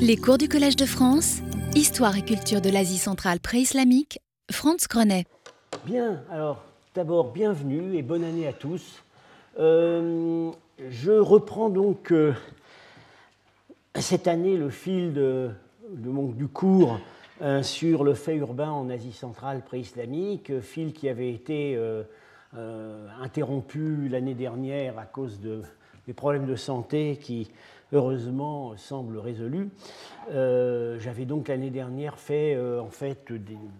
Les 0.00 0.16
cours 0.16 0.38
du 0.38 0.48
Collège 0.48 0.76
de 0.76 0.86
France, 0.86 1.40
Histoire 1.74 2.16
et 2.16 2.22
culture 2.22 2.60
de 2.60 2.70
l'Asie 2.70 2.98
centrale 2.98 3.40
pré-islamique, 3.40 4.20
Franz 4.50 4.86
Grenet. 4.88 5.24
Bien, 5.86 6.22
alors 6.30 6.64
d'abord 6.94 7.32
bienvenue 7.32 7.96
et 7.96 8.02
bonne 8.02 8.24
année 8.24 8.46
à 8.46 8.52
tous. 8.52 9.02
Euh, 9.58 10.50
je 10.90 11.12
reprends 11.12 11.70
donc 11.70 12.12
euh, 12.12 12.32
cette 13.94 14.28
année 14.28 14.56
le 14.56 14.70
fil 14.70 15.12
de, 15.12 15.50
du 15.90 16.48
cours 16.48 17.00
euh, 17.42 17.62
sur 17.62 18.04
le 18.04 18.14
fait 18.14 18.36
urbain 18.36 18.70
en 18.70 18.90
Asie 18.90 19.12
centrale 19.12 19.62
pré-islamique, 19.62 20.60
fil 20.60 20.92
qui 20.92 21.08
avait 21.08 21.32
été 21.32 21.78
interrompu 23.20 24.08
l'année 24.08 24.34
dernière 24.34 24.98
à 24.98 25.06
cause 25.06 25.40
de, 25.40 25.62
des 26.06 26.12
problèmes 26.12 26.46
de 26.46 26.56
santé 26.56 27.18
qui 27.20 27.50
heureusement 27.92 28.76
semblent 28.76 29.18
résolus. 29.18 29.70
J'avais 30.30 31.24
donc 31.24 31.48
l'année 31.48 31.70
dernière 31.70 32.18
fait 32.18 32.58
en 32.78 32.90
fait 32.90 33.32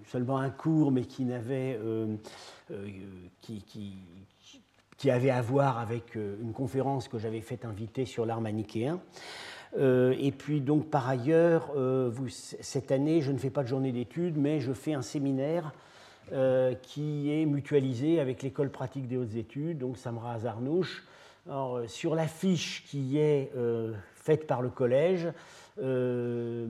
seulement 0.07 0.39
un 0.39 0.51
cours, 0.51 0.93
mais 0.93 1.05
qui 1.05 1.25
n'avait 1.25 1.79
qui, 3.41 3.63
qui, 3.63 3.97
qui 4.97 5.11
avait 5.11 5.31
à 5.31 5.43
voir 5.43 5.79
avec 5.79 6.17
euh, 6.17 6.37
une 6.43 6.53
conférence 6.53 7.09
que 7.09 7.19
j'avais 7.19 7.41
fait 7.41 7.65
inviter 7.65 8.05
sur 8.07 8.27
l'art 8.27 8.41
manichéen. 8.41 9.01
Euh, 9.77 10.15
et 10.19 10.31
puis 10.31 10.61
donc 10.61 10.89
par 10.89 11.09
ailleurs, 11.09 11.73
euh, 11.77 12.11
cette 12.29 12.93
année, 12.93 13.21
je 13.21 13.33
ne 13.33 13.39
fais 13.39 13.51
pas 13.51 13.63
de 13.63 13.69
journée 13.69 13.93
d'études, 13.93 14.37
mais 14.37 14.61
je 14.61 14.73
fais 14.73 14.95
un 14.95 15.03
séminaire 15.03 15.73
qui 16.81 17.31
est 17.31 17.45
mutualisé 17.45 18.19
avec 18.19 18.43
l'école 18.43 18.71
pratique 18.71 19.07
des 19.07 19.19
hautes 19.19 19.35
études, 19.35 19.77
donc 19.77 19.99
Samra 19.99 20.33
Azarnouch. 20.33 21.05
Alors, 21.47 21.81
sur 21.87 22.15
la 22.15 22.27
fiche 22.27 22.85
qui 22.87 23.19
est 23.19 23.51
faite 24.15 24.47
par 24.47 24.63
le 24.63 24.71
collège, 24.71 25.29
le 25.77 26.69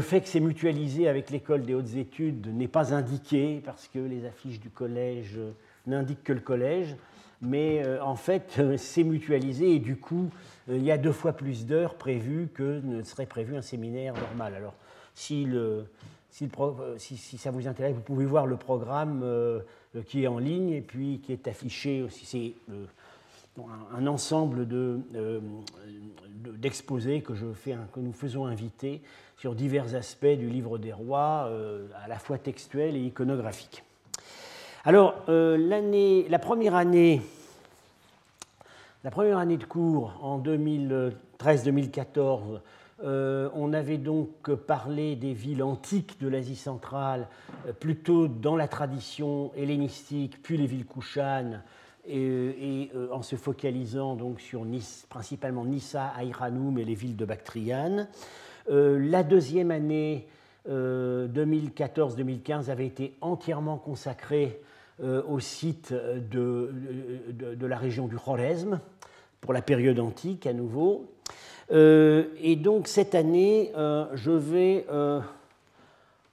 fait 0.00 0.20
que 0.20 0.28
c'est 0.28 0.40
mutualisé 0.40 1.08
avec 1.08 1.30
l'école 1.30 1.62
des 1.62 1.74
hautes 1.74 1.96
études 1.96 2.46
n'est 2.54 2.68
pas 2.68 2.94
indiqué 2.94 3.60
parce 3.64 3.88
que 3.88 3.98
les 3.98 4.26
affiches 4.26 4.60
du 4.60 4.70
collège 4.70 5.38
n'indiquent 5.86 6.24
que 6.24 6.32
le 6.32 6.40
collège 6.40 6.96
mais 7.44 7.84
euh, 7.84 8.02
en 8.02 8.16
fait, 8.16 8.56
euh, 8.58 8.76
c'est 8.76 9.04
mutualisé 9.04 9.74
et 9.74 9.78
du 9.78 9.96
coup, 9.96 10.30
euh, 10.68 10.76
il 10.76 10.82
y 10.82 10.90
a 10.90 10.98
deux 10.98 11.12
fois 11.12 11.32
plus 11.32 11.66
d'heures 11.66 11.94
prévues 11.94 12.48
que 12.52 12.80
ne 12.80 13.02
serait 13.02 13.26
prévu 13.26 13.56
un 13.56 13.62
séminaire 13.62 14.14
normal. 14.14 14.54
Alors, 14.54 14.74
si, 15.14 15.44
le, 15.44 15.86
si, 16.30 16.48
si, 16.98 17.38
ça 17.38 17.50
vous 17.50 17.68
intéresse, 17.68 17.94
vous 17.94 18.00
pouvez 18.00 18.24
voir 18.24 18.46
le 18.46 18.56
programme 18.56 19.24
qui 20.06 20.24
est 20.24 20.26
en 20.26 20.38
ligne 20.38 20.70
et 20.70 20.80
puis 20.80 21.20
qui 21.20 21.32
est 21.32 21.46
affiché 21.46 22.02
aussi. 22.02 22.56
Un, 23.96 24.06
ensemble 24.06 24.66
d'exposés 26.58 27.20
de, 27.20 27.24
que, 27.24 27.32
que 27.32 28.00
nous 28.00 28.12
faisons 28.12 28.46
inviter 28.46 29.02
sur 29.36 29.54
divers 29.54 29.94
aspects 29.94 30.26
du 30.26 30.48
livre 30.48 30.78
des 30.78 30.92
rois, 30.92 31.50
à 32.02 32.08
la 32.08 32.18
fois 32.18 32.38
textuels 32.38 32.96
et 32.96 33.00
iconographiques. 33.00 33.84
Alors, 34.86 35.14
euh, 35.30 36.26
la 36.28 36.38
première 36.38 36.74
année, 36.74 37.22
la 39.02 39.10
première 39.10 39.38
année 39.38 39.56
de 39.56 39.64
cours 39.64 40.12
en 40.22 40.38
2013-2014, 40.40 42.60
euh, 43.02 43.48
on 43.54 43.72
avait 43.72 43.96
donc 43.96 44.50
parlé 44.66 45.16
des 45.16 45.32
villes 45.32 45.62
antiques 45.62 46.20
de 46.20 46.28
l'Asie 46.28 46.54
centrale, 46.54 47.28
euh, 47.66 47.72
plutôt 47.72 48.28
dans 48.28 48.56
la 48.56 48.68
tradition 48.68 49.52
hellénistique, 49.56 50.42
puis 50.42 50.58
les 50.58 50.66
villes 50.66 50.84
kouchanes, 50.84 51.62
et, 52.06 52.90
en 53.12 53.22
se 53.22 53.36
focalisant 53.36 54.14
donc 54.14 54.40
sur 54.40 54.66
principalement 55.08 55.64
Nissa, 55.64 56.12
Aïranoum 56.16 56.78
et 56.78 56.84
les 56.84 56.94
villes 56.94 57.16
de 57.16 57.24
Bactriane. 57.24 58.08
la 58.68 59.22
deuxième 59.22 59.70
année, 59.70 60.26
2014-2015, 60.68 62.70
avait 62.70 62.86
été 62.86 63.14
entièrement 63.20 63.78
consacrée 63.78 64.60
euh, 65.02 65.22
au 65.28 65.40
site 65.40 65.92
de, 65.92 66.72
de, 67.32 67.66
la 67.66 67.76
région 67.76 68.06
du 68.06 68.16
Khwarezm, 68.16 68.78
pour 69.40 69.52
la 69.52 69.60
période 69.60 69.98
antique 69.98 70.46
à 70.46 70.52
nouveau. 70.52 71.10
Euh, 71.72 72.26
et 72.40 72.54
donc 72.54 72.86
cette 72.86 73.16
année, 73.16 73.72
euh, 73.76 74.06
je 74.14 74.30
vais 74.30 74.86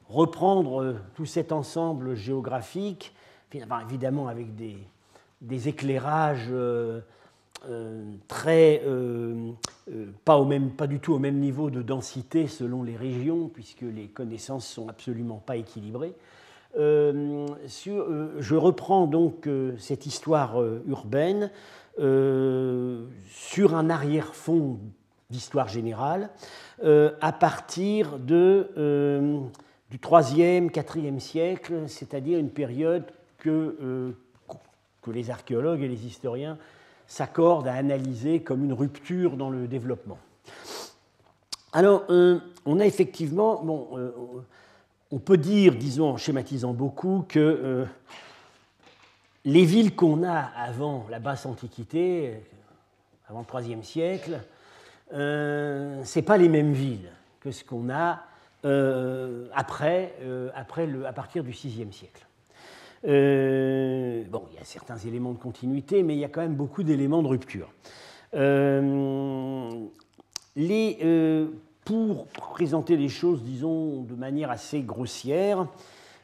reprendre 0.07 0.97
tout 1.15 1.25
cet 1.25 1.51
ensemble 1.51 2.13
géographique, 2.13 3.15
évidemment 3.51 4.27
avec 4.27 4.55
des, 4.55 4.77
des 5.41 5.67
éclairages 5.67 6.51
très, 8.27 8.81
pas, 10.25 10.37
au 10.37 10.45
même, 10.45 10.71
pas 10.71 10.87
du 10.87 10.99
tout 10.99 11.13
au 11.13 11.19
même 11.19 11.39
niveau 11.39 11.69
de 11.69 11.81
densité 11.81 12.47
selon 12.47 12.83
les 12.83 12.95
régions, 12.95 13.49
puisque 13.53 13.81
les 13.81 14.07
connaissances 14.07 14.67
sont 14.67 14.87
absolument 14.87 15.41
pas 15.45 15.57
équilibrées. 15.57 16.15
Euh, 16.77 17.47
euh, 17.87 18.29
je 18.39 18.55
reprends 18.55 19.05
donc 19.05 19.47
euh, 19.47 19.73
cette 19.77 20.05
histoire 20.05 20.61
urbaine 20.87 21.49
sur 23.27 23.75
un 23.75 23.89
arrière-fond 23.89 24.79
d'histoire 25.29 25.67
générale 25.67 26.29
à 26.81 27.31
partir 27.33 28.17
du 28.17 28.33
3e, 29.97 30.71
4e 30.71 31.19
siècle, 31.19 31.83
c'est-à-dire 31.87 32.39
une 32.39 32.49
période 32.49 33.03
que, 33.37 34.15
que 35.01 35.11
les 35.11 35.29
archéologues 35.29 35.81
et 35.81 35.87
les 35.87 36.05
historiens 36.05 36.57
s'accordent 37.07 37.67
à 37.67 37.73
analyser 37.73 38.41
comme 38.41 38.63
une 38.63 38.73
rupture 38.73 39.37
dans 39.37 39.49
le 39.49 39.67
développement. 39.67 40.19
Alors, 41.73 42.03
on 42.09 42.79
a 42.79 42.85
effectivement, 42.85 43.63
bon, 43.63 43.87
on 45.11 45.19
peut 45.19 45.37
dire, 45.37 45.75
disons 45.75 46.11
en 46.11 46.17
schématisant 46.17 46.73
beaucoup, 46.73 47.25
que 47.27 47.39
euh, 47.39 47.85
les 49.45 49.65
villes 49.65 49.95
qu'on 49.95 50.23
a 50.23 50.37
avant 50.37 51.05
la 51.09 51.19
basse 51.19 51.45
antiquité, 51.45 52.43
avant 53.27 53.45
le 53.53 53.61
IIIe 53.61 53.83
siècle, 53.83 54.39
euh, 55.13 56.03
ce 56.03 56.19
pas 56.19 56.37
les 56.37 56.49
mêmes 56.49 56.73
villes 56.73 57.11
que 57.39 57.51
ce 57.51 57.63
qu'on 57.63 57.89
a 57.89 58.23
euh, 58.63 59.47
après, 59.53 60.15
euh, 60.21 60.49
à 60.55 61.13
partir 61.13 61.43
du 61.43 61.51
VIe 61.51 61.91
siècle. 61.91 62.25
Bon, 63.03 64.43
il 64.51 64.55
y 64.55 64.61
a 64.61 64.63
certains 64.63 64.97
éléments 64.97 65.33
de 65.33 65.39
continuité, 65.39 66.03
mais 66.03 66.15
il 66.15 66.19
y 66.19 66.25
a 66.25 66.29
quand 66.29 66.41
même 66.41 66.55
beaucoup 66.55 66.83
d'éléments 66.83 67.23
de 67.23 67.27
rupture. 67.27 67.71
les 70.55 70.97
pour 71.85 72.27
présenter 72.27 72.95
les 72.95 73.09
choses, 73.09 73.43
disons, 73.43 74.03
de 74.03 74.15
manière 74.15 74.51
assez 74.51 74.81
grossière, 74.81 75.67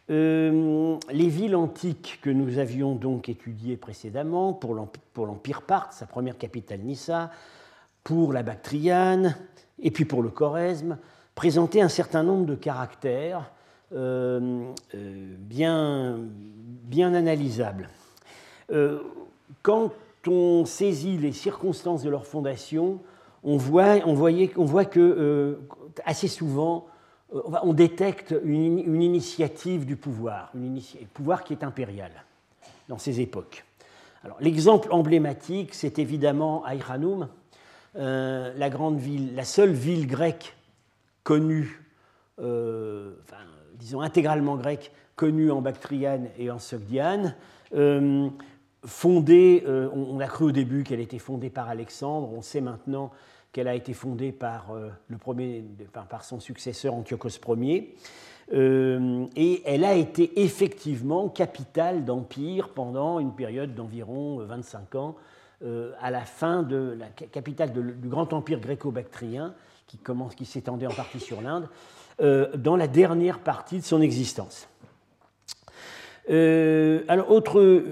euh, 0.09 0.97
les 1.11 1.27
villes 1.27 1.55
antiques 1.55 2.19
que 2.21 2.29
nous 2.29 2.59
avions 2.59 2.95
donc 2.95 3.27
étudiées 3.27 3.75
précédemment, 3.75 4.53
pour 4.53 4.75
l'Empire 4.75 5.63
parthe, 5.63 5.93
sa 5.93 6.05
première 6.05 6.37
capitale 6.37 6.79
Nissa, 6.79 7.31
pour 8.03 8.31
la 8.31 8.43
Bactriane, 8.43 9.35
et 9.79 9.91
puis 9.91 10.05
pour 10.05 10.23
le 10.23 10.29
Choresme, 10.29 10.97
présentaient 11.35 11.81
un 11.81 11.89
certain 11.89 12.23
nombre 12.23 12.45
de 12.45 12.55
caractères 12.55 13.39
euh, 13.39 13.43
euh, 13.43 13.56
bien, 13.91 16.19
bien 16.83 17.13
analysables. 17.13 17.89
quand 19.61 19.91
on 20.27 20.65
saisit 20.65 21.17
les 21.17 21.31
circonstances 21.31 22.03
de 22.03 22.09
leur 22.09 22.25
fondation, 22.25 22.99
on 23.43 23.57
voit, 23.57 23.97
on 24.05 24.13
voyait, 24.13 24.51
on 24.57 24.65
voit 24.65 24.85
que 24.85 24.99
euh, 24.99 25.55
assez 26.05 26.27
souvent, 26.27 26.87
euh, 27.33 27.41
on 27.63 27.73
détecte 27.73 28.35
une, 28.43 29.01
initiative 29.01 29.85
du 29.85 29.95
pouvoir, 29.95 30.51
une 30.55 30.81
pouvoir 31.13 31.43
qui 31.43 31.53
est 31.53 31.63
impérial 31.63 32.11
dans 32.89 32.97
ces 32.97 33.21
époques. 33.21 33.65
l'exemple 34.39 34.89
emblématique, 34.91 35.73
c'est 35.73 35.99
évidemment 35.99 36.63
Aïranoum, 36.65 37.29
euh, 37.95 38.53
la 38.55 38.69
grande 38.69 38.99
ville, 38.99 39.35
la 39.35 39.45
seule 39.45 39.71
ville 39.71 40.07
grecque 40.07 40.55
connue, 41.23 41.83
disons 43.77 44.01
intégralement 44.01 44.55
grecque, 44.55 44.91
connue 45.15 45.51
en 45.51 45.61
Bactriane 45.61 46.27
et 46.37 46.51
en 46.51 46.59
Sogdiane, 46.59 47.35
fondée, 48.85 49.63
euh, 49.67 49.89
on, 49.93 50.19
a 50.19 50.27
cru 50.27 50.45
au 50.45 50.51
début 50.51 50.83
qu'elle 50.83 50.99
était 50.99 51.19
fondée 51.19 51.49
par 51.49 51.69
Alexandre, 51.69 52.31
on 52.33 52.41
sait 52.41 52.61
maintenant 52.61 53.11
qu'elle 53.51 53.67
a 53.67 53.75
été 53.75 53.93
fondée 53.93 54.31
par, 54.31 54.71
euh, 54.71 54.89
le 55.07 55.17
premier, 55.17 55.63
par 55.91 56.23
son 56.23 56.39
successeur 56.39 56.93
Antiochos 56.93 57.39
Ier. 57.57 57.95
Euh, 58.53 59.25
et 59.35 59.61
elle 59.65 59.83
a 59.83 59.93
été 59.93 60.41
effectivement 60.41 61.27
capitale 61.27 62.05
d'empire 62.05 62.69
pendant 62.69 63.19
une 63.19 63.33
période 63.33 63.75
d'environ 63.75 64.37
25 64.37 64.95
ans, 64.95 65.15
à 65.99 66.11
la 66.11 66.21
fin 66.21 66.61
de 66.61 66.95
la 66.99 67.07
capitale 67.07 67.73
du 67.73 68.07
grand 68.07 68.31
empire 68.31 68.59
gréco-bactrien, 68.59 69.55
qui, 69.87 69.99
qui 70.37 70.45
s'étendait 70.45 70.85
en 70.85 70.93
partie 70.93 71.19
sur 71.19 71.41
l'Inde, 71.41 71.67
dans 72.19 72.75
la 72.75 72.87
dernière 72.87 73.39
partie 73.39 73.77
de 73.79 73.83
son 73.83 74.01
existence. 74.01 74.67
Euh, 76.29 77.03
alors, 77.07 77.31
autre, 77.31 77.83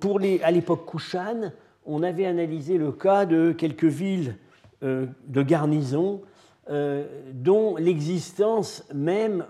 pour 0.00 0.18
les, 0.18 0.42
à 0.42 0.50
l'époque 0.50 0.90
Kushan, 0.90 1.52
on 1.86 2.02
avait 2.02 2.26
analysé 2.26 2.76
le 2.76 2.92
cas 2.92 3.24
de 3.24 3.52
quelques 3.52 3.84
villes 3.84 4.36
euh, 4.82 5.06
de 5.26 5.42
garnison 5.42 6.22
dont 7.32 7.74
l'existence 7.74 8.84
même 8.94 9.44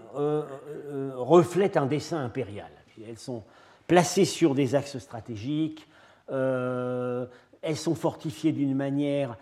reflète 1.17 1.77
un 1.77 1.85
dessin 1.85 2.25
impérial. 2.25 2.71
Elles 3.07 3.19
sont 3.19 3.43
placées 3.87 4.25
sur 4.25 4.55
des 4.55 4.75
axes 4.75 4.97
stratégiques, 4.97 5.87
elles 6.31 7.77
sont 7.77 7.95
fortifiées 7.95 8.53
d'une 8.53 8.75
manière 8.75 9.37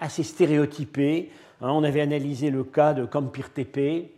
assez 0.00 0.22
stéréotypée. 0.22 1.30
Hein, 1.60 1.70
on 1.70 1.84
avait 1.84 2.00
analysé 2.00 2.50
le 2.50 2.64
cas 2.64 2.94
de 2.94 3.04
Kampir 3.04 3.52
Tepe, 3.52 4.10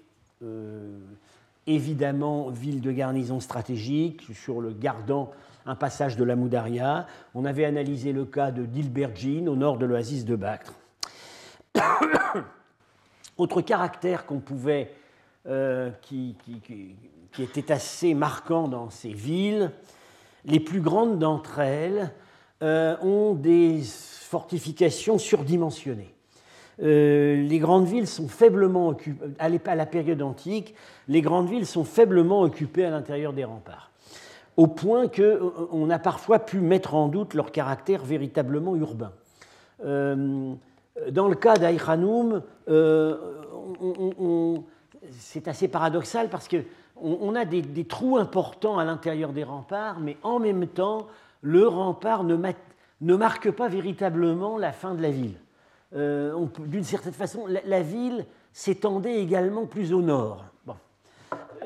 évidemment 1.67 2.51
ville 2.51 2.81
de 2.81 2.93
garnison 2.93 3.41
stratégique, 3.41 4.27
sur 4.35 4.61
le 4.61 4.73
gardant 4.73 5.33
un 5.67 5.75
passage 5.75 6.17
de 6.17 6.25
la 6.25 6.37
Moudaria. 6.37 7.07
On 7.35 7.45
avait 7.45 7.65
analysé 7.65 8.13
le 8.13 8.25
cas 8.25 8.51
de 8.51 8.65
Dilbergine 8.65 9.49
au 9.49 9.57
nord 9.57 9.79
de 9.79 9.87
l'oasis 9.87 10.25
de 10.25 10.37
Bactre. 10.37 10.75
Autre 13.39 13.63
caractère 13.63 14.27
qu'on 14.27 14.41
pouvait, 14.41 14.95
euh, 15.47 15.91
qui, 16.03 16.37
était 17.39 17.73
assez 17.73 18.15
marquant 18.15 18.69
dans 18.69 18.91
ces 18.91 19.13
villes, 19.13 19.71
les 20.45 20.61
plus 20.61 20.81
grandes 20.81 21.19
d'entre 21.19 21.61
elles 21.61 22.13
euh, 22.63 22.97
ont 23.01 23.35
des 23.35 23.83
fortifications 24.33 25.19
surdimensionnées. 25.19 26.15
Euh, 26.83 27.37
les 27.43 27.59
grandes 27.59 27.85
villes 27.85 28.07
sont 28.07 28.29
faiblement 28.29 28.89
occupées, 28.89 29.27
à 29.39 29.75
la 29.75 29.85
période 29.85 30.23
antique, 30.23 30.75
les 31.07 31.21
grandes 31.21 31.51
villes 31.51 31.67
sont 31.67 31.85
faiblement 31.85 32.41
occupées 32.41 32.87
à 32.87 32.91
l'intérieur 32.91 33.35
des 33.35 33.45
remparts, 33.45 33.91
au 34.57 34.69
point 34.69 35.07
qu'on 35.09 35.21
euh, 35.21 35.91
a 35.91 35.99
parfois 35.99 36.39
pu 36.39 36.61
mettre 36.61 36.95
en 36.95 37.09
doute 37.09 37.35
leur 37.35 37.53
caractère 37.53 38.03
véritablement 38.05 38.75
urbain. 38.75 39.13
Euh, 39.85 40.55
dans 41.11 41.29
le 41.29 41.35
cas 41.35 41.59
d'Aïkhanoum, 41.59 42.41
c'est 45.11 45.47
assez 45.47 45.69
paradoxal 45.69 46.31
parce 46.31 46.49
qu'on 46.49 47.19
on 47.21 47.35
a 47.35 47.45
des, 47.45 47.61
des, 47.61 47.85
trous 47.85 48.17
importants 48.17 48.79
à 48.79 48.85
l'intérieur 48.87 49.35
des 49.35 49.45
remparts, 49.45 50.01
mais 50.01 50.17
en 50.23 50.39
même 50.39 50.67
temps, 50.69 51.07
le 51.43 51.69
rempart 51.69 52.25
ne, 52.25 52.37
ne 53.03 53.17
marque 53.17 53.51
pas 53.51 53.69
véritablement 53.69 54.57
la 54.57 54.73
fin 54.73 54.95
de 54.95 55.03
la 55.03 55.11
ville. 55.11 55.35
Euh, 55.95 56.47
d'une 56.61 56.85
certaine 56.85 57.13
façon, 57.13 57.47
la, 57.47 57.83
ville 57.83 58.25
s'étendait 58.53 59.21
également 59.21 59.67
plus 59.67 59.93
au 59.93 60.01
nord, 60.01 60.47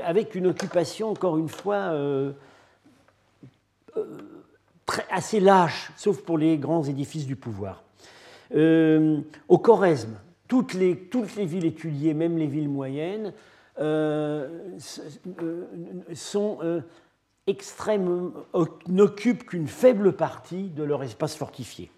avec 0.02 0.34
une 0.34 0.48
occupation, 0.48 1.10
encore 1.10 1.38
une 1.38 1.48
fois, 1.48 1.92
euh, 1.92 2.32
euh, 3.96 4.04
assez 5.10 5.38
lâche, 5.38 5.92
sauf 5.96 6.22
pour 6.22 6.38
les 6.38 6.58
grands 6.58 6.82
édifices 6.82 7.26
du 7.26 7.36
pouvoir. 7.36 7.84
au 8.52 9.58
Choresme, 9.58 10.16
toutes 10.48 10.74
les, 10.74 10.96
toutes 10.96 11.36
les 11.36 11.44
villes 11.44 11.66
étudiées, 11.66 12.14
même 12.14 12.36
les 12.38 12.46
villes 12.46 12.68
moyennes, 12.68 13.32
sont 16.14 16.58
extrêmement, 17.46 18.32
n'occupent 18.88 19.46
qu'une 19.46 19.68
faible 19.68 20.14
partie 20.14 20.68
de 20.68 20.82
leur 20.82 21.02
espace 21.02 21.36
fortifié. 21.36 21.90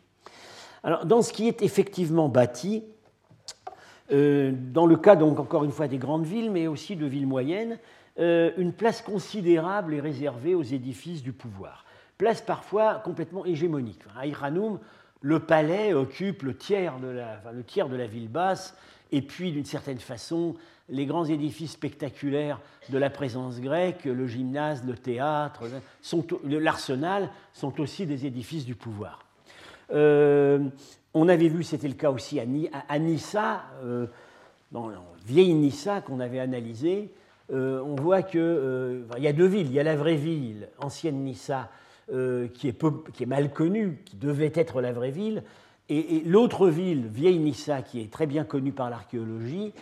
Dans 1.04 1.22
ce 1.22 1.32
qui 1.32 1.48
est 1.48 1.62
effectivement 1.62 2.28
bâti, 2.28 2.84
euh, 4.12 4.52
dans 4.54 4.86
le 4.86 4.96
cas 4.96 5.16
donc 5.16 5.38
encore 5.38 5.64
une 5.64 5.72
fois 5.72 5.88
des 5.88 5.98
grandes 5.98 6.24
villes, 6.24 6.50
mais 6.50 6.66
aussi 6.66 6.96
de 6.96 7.06
villes 7.06 7.26
moyennes, 7.26 7.78
euh, 8.18 8.52
une 8.56 8.72
place 8.72 9.02
considérable 9.02 9.94
est 9.94 10.00
réservée 10.00 10.54
aux 10.54 10.62
édifices 10.62 11.22
du 11.22 11.32
pouvoir. 11.32 11.84
Place 12.16 12.40
parfois 12.40 12.96
complètement 12.96 13.44
hégémonique. 13.44 14.00
À 14.18 14.26
Iranoum, 14.26 14.78
le 15.20 15.40
palais 15.40 15.92
occupe 15.92 16.42
le 16.42 16.56
tiers, 16.56 16.98
de 17.00 17.08
la, 17.08 17.40
le 17.52 17.64
tiers 17.64 17.88
de 17.88 17.96
la 17.96 18.06
ville 18.06 18.28
basse, 18.28 18.76
et 19.12 19.22
puis 19.22 19.52
d'une 19.52 19.64
certaine 19.64 19.98
façon, 19.98 20.54
les 20.88 21.06
grands 21.06 21.25
édifices 21.25 21.73
spectaculaires 21.73 22.61
de 22.88 22.99
la 22.99 23.11
présence 23.11 23.61
grecque, 23.61 24.05
le 24.05 24.26
gymnase, 24.26 24.85
le 24.87 24.94
théâtre, 24.94 25.64
l'arsenal, 26.44 27.31
sont 27.52 27.81
aussi 27.81 28.06
des 28.06 28.26
édifices 28.26 28.64
du 28.64 28.75
pouvoir. 28.75 29.25
Euh, 29.93 30.61
on 31.14 31.29
avait 31.29 31.49
vu, 31.49 31.62
c'était 31.62 31.88
le 31.88 31.94
cas 31.94 32.11
aussi 32.11 32.40
à, 32.40 32.99
Nissa, 32.99 33.62
euh, 33.82 34.06
dans 34.73 34.88
la 34.88 34.99
vieille 35.26 35.55
Nissa 35.55 36.00
qu'on 36.00 36.20
avait 36.20 36.40
analysé, 36.40 37.11
euh, 37.50 37.81
on 37.82 37.94
voit 37.94 38.23
qu'il 38.23 39.05
il 39.17 39.23
y 39.23 39.29
a 39.29 39.32
deux 39.32 39.46
villes. 39.46 39.67
Il 39.67 39.73
y 39.73 39.81
a 39.81 39.85
la 39.85 39.96
vraie 39.96 40.17
ville, 40.17 40.69
ancienne 40.79 41.25
Nissa, 41.25 41.70
qui, 42.08 42.69
est 42.69 43.12
qui, 43.12 43.23
est 43.23 43.26
mal 43.26 43.52
connue, 43.52 44.00
qui 44.05 44.17
devait 44.17 44.52
être 44.55 44.81
la 44.81 44.93
vraie 44.93 45.11
ville, 45.11 45.43
et, 45.90 46.23
l'autre 46.26 46.69
ville, 46.69 47.06
vieille 47.06 47.38
Nissa, 47.38 47.82
qui 47.82 48.00
est 48.00 48.11
très 48.11 48.26
bien 48.26 48.44
connue 48.44 48.73
par 48.73 48.90
l'archéologie, 48.90 49.73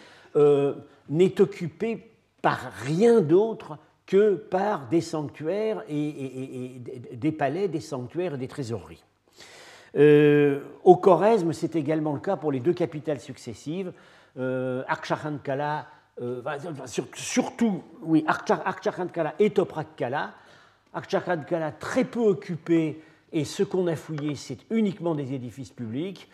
n'est 1.08 1.40
occupée 1.40 2.10
par 2.42 2.72
rien 2.84 3.20
d'autre 3.20 3.78
que 4.06 4.34
par 4.34 4.88
des 4.88 5.00
sanctuaires 5.00 5.82
et, 5.88 6.80
des 7.12 7.32
palais, 7.32 7.68
des 7.68 7.80
sanctuaires 7.80 8.34
et 8.34 8.38
des 8.38 8.48
trésoreries. 8.48 9.02
Euh, 9.96 10.60
au 10.84 10.96
Choresme, 10.96 11.52
c'est 11.52 11.74
également 11.74 12.12
le 12.12 12.20
cas 12.20 12.36
pour 12.36 12.52
les 12.52 12.60
deux 12.60 12.74
capitales 12.74 13.20
successives, 13.20 13.92
euh, 14.38 14.84
euh 16.20 16.42
surtout, 17.14 17.82
oui, 18.02 18.24
et 19.38 19.50
Toprakkala. 19.50 20.34
Archankala 20.92 21.72
très 21.72 22.04
peu 22.04 22.20
occupé, 22.20 23.02
et 23.32 23.44
ce 23.44 23.62
qu'on 23.62 23.86
a 23.86 23.96
fouillé, 23.96 24.34
c'est 24.34 24.58
uniquement 24.70 25.14
des 25.14 25.34
édifices 25.34 25.70
publics. 25.70 26.28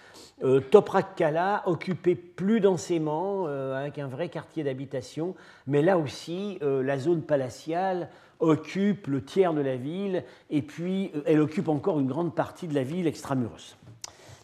Euh, 0.44 0.60
Toprakkala 0.60 1.62
occupé 1.66 2.14
plus 2.14 2.60
densément, 2.60 3.44
euh, 3.46 3.74
avec 3.74 3.98
un 3.98 4.08
vrai 4.08 4.28
quartier 4.28 4.64
d'habitation, 4.64 5.34
mais 5.66 5.82
là 5.82 5.98
aussi, 5.98 6.58
la 6.60 6.98
zone 6.98 7.22
palatiale 7.22 8.08
occupe 8.42 9.06
le 9.06 9.22
tiers 9.22 9.54
de 9.54 9.60
la 9.60 9.76
ville, 9.76 10.24
et 10.50 10.62
puis 10.62 11.12
euh, 11.14 11.22
elle 11.26 11.40
occupe 11.40 11.68
encore 11.68 12.00
une 12.00 12.08
grande 12.08 12.34
partie 12.34 12.66
de 12.66 12.74
la 12.74 12.82
ville 12.82 13.06
extramuros. 13.06 13.76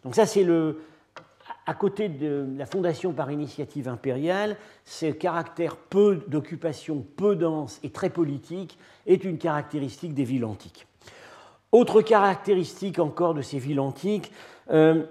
Donc 0.04 0.14
ça, 0.14 0.24
c'est 0.24 0.44
le... 0.44 0.80
À 1.66 1.74
côté 1.74 2.08
de 2.08 2.46
la 2.56 2.64
fondation 2.64 3.12
par 3.12 3.30
initiative 3.30 3.88
impériale, 3.88 4.56
ce 4.86 5.06
caractère 5.06 5.76
peu 5.76 6.22
d'occupation, 6.26 7.04
peu 7.16 7.36
dense 7.36 7.78
et 7.82 7.90
très 7.90 8.08
politique 8.08 8.78
est 9.06 9.22
une 9.22 9.36
caractéristique 9.36 10.14
des 10.14 10.24
villes 10.24 10.46
antiques. 10.46 10.86
Autre 11.72 12.02
caractéristique 12.02 12.98
encore 12.98 13.34
de 13.34 13.42
ces 13.42 13.58
villes 13.58 13.80
antiques, 13.80 14.32
euh, 14.70 15.04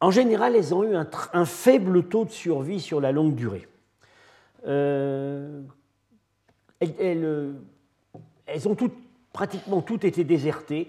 en 0.00 0.10
général, 0.10 0.54
elles 0.54 0.74
ont 0.74 0.84
eu 0.84 0.94
un, 0.94 1.44
faible 1.44 2.04
taux 2.08 2.24
de 2.24 2.30
survie 2.30 2.80
sur 2.80 3.00
la 3.00 3.12
longue 3.12 3.34
durée. 3.34 3.66
Euh, 4.66 5.62
elles, 6.80 7.54
elles 8.46 8.68
ont 8.68 8.76
pratiquement 9.32 9.82
toutes 9.82 10.04
été 10.04 10.24
désertées. 10.24 10.88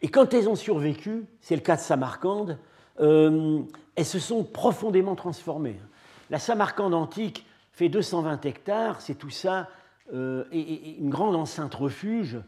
Et 0.00 0.08
quand 0.08 0.34
elles 0.34 0.48
ont 0.48 0.56
survécu, 0.56 1.24
c'est 1.40 1.54
le 1.54 1.60
cas 1.60 1.76
de 1.76 1.80
Samarcande, 1.80 2.58
euh, 3.00 3.60
elles 3.94 4.06
se 4.06 4.18
sont 4.18 4.44
profondément 4.44 5.14
transformées. 5.14 5.78
La 6.30 6.38
Samarcande 6.38 6.94
antique 6.94 7.46
fait 7.72 7.88
220 7.88 8.44
hectares, 8.46 9.00
c'est 9.00 9.14
tout 9.14 9.30
ça, 9.30 9.68
euh, 10.14 10.44
et, 10.50 10.98
une 10.98 11.10
grande 11.10 11.36
enceinte 11.36 11.74
refuge. 11.74 12.38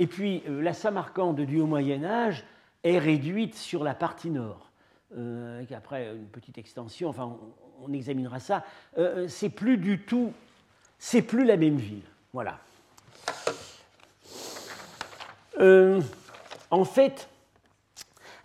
Et 0.00 0.08
puis 0.08 0.42
euh, 0.48 0.60
la 0.60 0.72
Samarcande 0.72 1.40
du 1.40 1.60
Haut 1.60 1.66
Moyen 1.66 2.02
Âge 2.02 2.44
est 2.82 2.98
réduite 2.98 3.54
sur 3.54 3.84
la 3.84 3.94
partie 3.94 4.30
nord, 4.30 4.72
avec 5.14 5.70
après 5.70 6.12
une 6.14 6.26
petite 6.26 6.58
extension, 6.58 7.08
enfin 7.08 7.36
on, 7.82 7.92
examinera 7.92 8.40
ça. 8.40 8.64
c'est 9.28 9.50
plus 9.50 9.76
du 9.76 9.98
tout, 10.00 10.32
c'est 10.98 11.20
plus 11.20 11.44
la 11.44 11.58
même 11.58 11.76
ville. 11.76 12.02
Voilà. 12.32 12.58
Euh, 15.60 16.00
en 16.70 16.84
fait, 16.84 17.28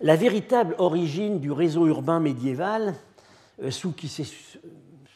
la 0.01 0.15
véritable 0.15 0.75
origine 0.77 1.39
du 1.39 1.51
réseau 1.51 1.87
urbain 1.87 2.19
médiéval, 2.19 2.95
euh, 3.63 3.71
sous 3.71 3.93
qui 3.93 4.07
s'est, 4.07 4.25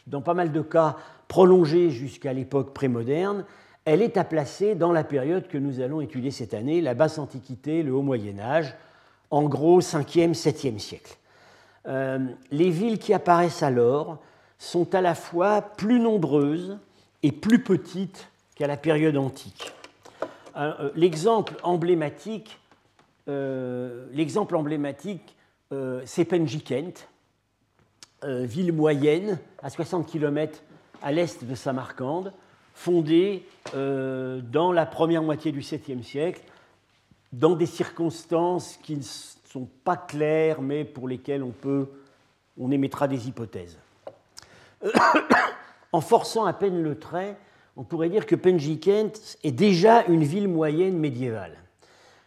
dans 0.06 0.22
pas 0.22 0.34
mal 0.34 0.50
de 0.52 0.62
cas, 0.62 0.96
prolongé 1.28 1.90
jusqu'à 1.90 2.32
l'époque 2.32 2.72
prémoderne, 2.72 3.44
elle 3.84 4.02
est 4.02 4.16
à 4.16 4.24
placer 4.24 4.74
dans 4.74 4.92
la 4.92 5.04
période 5.04 5.48
que 5.48 5.58
nous 5.58 5.80
allons 5.80 6.00
étudier 6.00 6.30
cette 6.30 6.54
année, 6.54 6.80
la 6.80 6.94
basse 6.94 7.18
antiquité, 7.18 7.82
le 7.82 7.92
haut 7.92 8.02
Moyen 8.02 8.38
Âge, 8.38 8.74
en 9.30 9.44
gros 9.44 9.80
5e, 9.80 10.34
7e 10.34 10.78
siècle. 10.78 11.16
Euh, 11.86 12.18
les 12.50 12.70
villes 12.70 12.98
qui 12.98 13.14
apparaissent 13.14 13.62
alors 13.62 14.18
sont 14.58 14.94
à 14.94 15.00
la 15.00 15.14
fois 15.14 15.62
plus 15.62 15.98
nombreuses 15.98 16.78
et 17.22 17.32
plus 17.32 17.62
petites 17.62 18.28
qu'à 18.54 18.66
la 18.66 18.76
période 18.76 19.16
antique. 19.16 19.72
Euh, 20.56 20.90
l'exemple 20.94 21.54
emblématique, 21.62 22.58
euh, 23.28 24.06
c'est 26.04 26.24
Penjikent, 26.24 27.06
ville 28.22 28.74
moyenne 28.74 29.38
à 29.62 29.70
60 29.70 30.06
km 30.06 30.60
à 31.00 31.10
l'est 31.10 31.42
de 31.42 31.54
Samarcande, 31.54 32.34
fondée 32.80 33.44
dans 33.74 34.72
la 34.72 34.86
première 34.86 35.22
moitié 35.22 35.52
du 35.52 35.60
7e 35.60 36.02
siècle, 36.02 36.40
dans 37.32 37.54
des 37.54 37.66
circonstances 37.66 38.78
qui 38.82 38.96
ne 38.96 39.02
sont 39.02 39.68
pas 39.84 39.96
claires, 39.96 40.62
mais 40.62 40.84
pour 40.84 41.08
lesquelles 41.08 41.42
on 41.42 41.50
peut, 41.50 41.88
on 42.58 42.70
émettra 42.70 43.06
des 43.06 43.28
hypothèses. 43.28 43.78
en 45.92 46.00
forçant 46.00 46.44
à 46.44 46.52
peine 46.52 46.82
le 46.82 46.98
trait, 46.98 47.36
on 47.76 47.82
pourrait 47.82 48.08
dire 48.08 48.26
que 48.26 48.34
Penjikent 48.34 49.12
est 49.42 49.52
déjà 49.52 50.04
une 50.06 50.22
ville 50.22 50.48
moyenne 50.48 50.98
médiévale. 50.98 51.56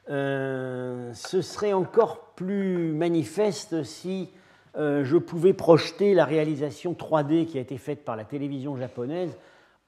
Euh, 0.10 1.13
ce 1.13 1.41
serait 1.41 1.74
encore 1.74 2.33
plus 2.36 2.91
manifeste 2.91 3.83
si 3.83 4.29
euh, 4.75 5.05
je 5.05 5.17
pouvais 5.17 5.53
projeter 5.53 6.13
la 6.13 6.25
réalisation 6.25 6.93
3D 6.93 7.45
qui 7.45 7.57
a 7.57 7.62
été 7.62 7.77
faite 7.77 8.03
par 8.03 8.15
la 8.15 8.25
télévision 8.25 8.75
japonaise, 8.75 9.38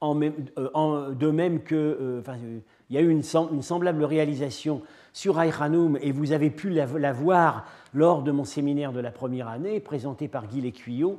en 0.00 0.20
euh, 0.22 1.10
de 1.12 1.30
même 1.30 1.62
que. 1.62 2.22
il 2.90 2.96
y 2.96 2.98
a 2.98 3.02
eu 3.02 3.08
une, 3.08 3.22
semblable 3.22 4.04
réalisation 4.04 4.82
sur 5.12 5.38
Aïranoum 5.38 5.98
et 6.00 6.12
vous 6.12 6.32
avez 6.32 6.50
pu 6.50 6.70
la, 6.70 7.12
voir 7.12 7.66
lors 7.94 8.22
de 8.22 8.30
mon 8.30 8.44
séminaire 8.44 8.92
de 8.92 9.00
la 9.00 9.10
première 9.10 9.48
année, 9.48 9.80
présenté 9.80 10.28
par 10.28 10.46
Guy 10.46 10.60
Lécuyot 10.60 11.18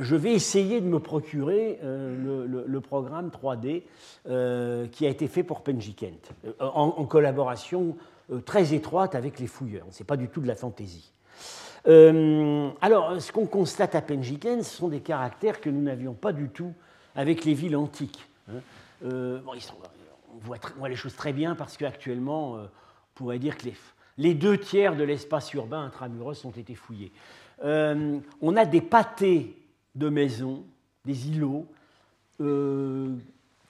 je 0.00 0.16
vais 0.16 0.32
essayer 0.32 0.80
de 0.80 0.86
me 0.86 1.00
procurer 1.00 1.78
euh, 1.82 2.46
le, 2.66 2.80
programme 2.80 3.28
3D 3.28 3.82
euh, 4.28 4.86
qui 4.88 5.06
a 5.06 5.08
été 5.08 5.28
fait 5.28 5.42
pour 5.42 5.62
Penjikent, 5.62 6.32
euh, 6.46 6.52
en, 6.60 7.04
collaboration 7.04 7.96
très 8.46 8.74
étroite 8.74 9.14
avec 9.14 9.38
les 9.38 9.46
fouilleurs. 9.46 9.86
Ce 9.90 10.02
n'est 10.02 10.06
pas 10.06 10.16
du 10.16 10.28
tout 10.28 10.40
de 10.40 10.46
la 10.46 10.54
fantaisie. 10.54 11.12
alors, 11.84 13.20
ce 13.20 13.32
qu'on 13.32 13.46
constate 13.46 13.94
à 13.94 14.02
Penjikent, 14.02 14.62
ce 14.62 14.76
sont 14.76 14.88
des 14.88 15.00
caractères 15.00 15.60
que 15.60 15.70
nous 15.70 15.82
n'avions 15.82 16.14
pas 16.14 16.32
du 16.32 16.48
tout 16.48 16.72
avec 17.14 17.44
les 17.44 17.54
villes 17.54 17.76
antiques. 17.76 18.26
Hein. 18.48 18.60
on 19.02 20.38
voit, 20.40 20.88
les 20.88 20.96
choses 20.96 21.14
très 21.14 21.32
bien 21.32 21.54
parce 21.54 21.76
qu'actuellement, 21.76 22.54
on 22.54 22.68
pourrait 23.14 23.38
dire 23.38 23.56
que 23.56 23.68
les, 24.18 24.34
deux 24.34 24.58
tiers 24.58 24.96
de 24.96 25.04
l'espace 25.04 25.52
urbain 25.54 25.84
intramuros 25.84 26.44
ont 26.44 26.50
été 26.50 26.74
fouillés. 26.74 27.12
on 27.62 28.56
a 28.56 28.64
des 28.64 28.80
pâtés 28.80 29.56
de 29.94 30.08
maisons, 30.08 30.64
des 31.04 31.28
îlots, 31.28 31.66
euh, 32.40 33.14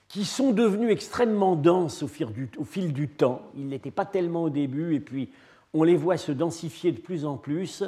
qui 0.07 0.25
sont 0.25 0.51
devenus 0.51 0.91
extrêmement 0.91 1.55
denses 1.55 2.03
au 2.03 2.07
fil 2.07 2.31
du, 2.31 2.47
au 2.57 2.65
fil 2.65 2.93
du 2.93 3.07
temps. 3.07 3.41
Ils 3.57 3.67
n'étaient 3.67 3.89
pas 3.89 4.05
tellement 4.05 4.43
au 4.43 4.49
début, 4.51 4.93
et 4.93 4.99
puis 4.99 5.29
on 5.73 5.81
les 5.81 5.95
voit 5.95 6.17
se 6.17 6.31
densifier 6.31 6.91
de 6.91 6.99
plus 6.99 7.25
en 7.25 7.35
plus. 7.35 7.83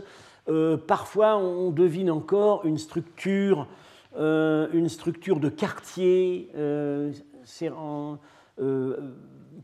Euh, 0.49 0.75
parfois, 0.75 1.37
on 1.37 1.69
devine 1.69 2.09
encore 2.09 2.65
une 2.65 2.79
structure, 2.79 3.67
euh, 4.17 4.67
une 4.73 4.89
structure 4.89 5.39
de 5.39 5.49
quartier 5.49 6.49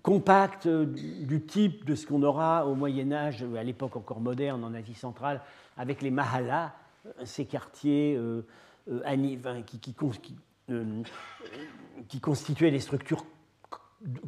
compact 0.03 0.67
du 0.67 1.41
type 1.41 1.85
de 1.85 1.95
ce 1.95 2.07
qu'on 2.07 2.23
aura 2.23 2.65
au 2.65 2.75
Moyen 2.75 3.11
Âge, 3.11 3.45
à 3.57 3.63
l'époque 3.63 3.95
encore 3.95 4.19
moderne 4.19 4.63
en 4.63 4.73
Asie 4.73 4.95
centrale, 4.95 5.41
avec 5.77 6.01
les 6.01 6.11
mahalas, 6.11 6.73
ces 7.25 7.45
quartiers 7.45 8.15
euh, 8.15 8.45
euh, 8.89 9.01
euh, 9.05 9.61
qui, 12.07 12.19
constituaient 12.19 12.71
des 12.71 12.79
structures 12.79 13.25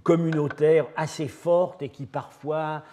communautaires 0.04 0.88
assez 0.96 1.28
fortes 1.28 1.82
et 1.82 1.90
qui 1.90 2.06
parfois 2.06 2.84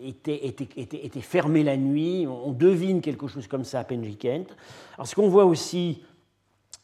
étaient, 0.00 0.46
étaient, 0.46 1.20
fermées 1.20 1.64
la 1.64 1.76
nuit. 1.76 2.26
On 2.26 2.52
devine 2.52 3.00
quelque 3.00 3.26
chose 3.26 3.46
comme 3.46 3.64
ça 3.64 3.80
à 3.80 3.84
Penjikent. 3.84 4.46
Alors 4.94 5.06
ce 5.06 5.14
qu'on 5.14 5.28
voit 5.28 5.44
aussi 5.44 6.02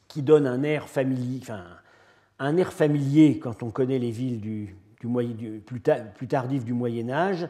qui 0.09 0.23
donne 0.23 0.47
un 0.47 0.63
air 0.63 0.89
familier, 0.89 1.39
enfin, 1.43 1.65
un 2.39 2.57
air 2.57 2.73
familier 2.73 3.39
quand 3.39 3.63
on 3.63 3.71
connaît 3.71 3.99
les 3.99 4.11
villes 4.11 4.41
du, 4.41 4.77
du, 5.01 5.63
plus, 5.65 5.81
plus, 6.15 6.29
tardif 6.29 6.65
du 6.65 6.73
Moyen 6.73 7.09
Âge, 7.11 7.49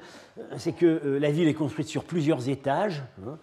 c'est 0.58 0.72
que 0.72 1.18
la 1.20 1.30
ville 1.30 1.48
est 1.48 1.54
construite 1.54 1.88
sur 1.88 2.04
plusieurs 2.04 2.48
étages. 2.48 3.02
Hein. 3.26 3.38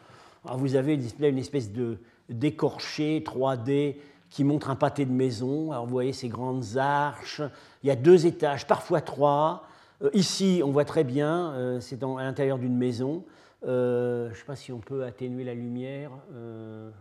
Alors 0.46 0.58
vous 0.58 0.75
avez 0.75 1.00
une 1.19 1.38
espèce 1.38 1.72
de 1.72 1.98
d'écorché 2.29 3.24
3D 3.25 3.96
qui 4.29 4.43
montre 4.43 4.69
un 4.69 4.75
pâté 4.75 5.05
de 5.05 5.12
maison. 5.12 5.72
Alors 5.72 5.86
vous 5.86 5.91
voyez 5.91 6.13
ces 6.13 6.29
grandes 6.29 6.77
arches. 6.77 7.41
Il 7.84 7.88
y 7.88 7.91
a 7.91 7.96
deux 7.96 8.25
étages, 8.25 8.67
parfois 8.67 9.01
trois. 9.01 9.63
Euh, 10.01 10.10
ici, 10.13 10.62
on 10.63 10.72
voit 10.72 10.86
très 10.86 11.03
bien, 11.03 11.51
euh, 11.53 11.79
c'est 11.79 12.01
à 12.03 12.24
l'intérieur 12.24 12.58
d'une 12.58 12.77
maison. 12.77 13.24
Euh, 13.65 14.27
je 14.27 14.34
ne 14.34 14.36
sais 14.36 14.46
pas 14.46 14.56
si 14.56 14.72
on 14.72 14.79
peut 14.79 15.03
atténuer 15.03 15.44
la 15.44 15.53
lumière. 15.53 16.12
Hein. 16.32 16.91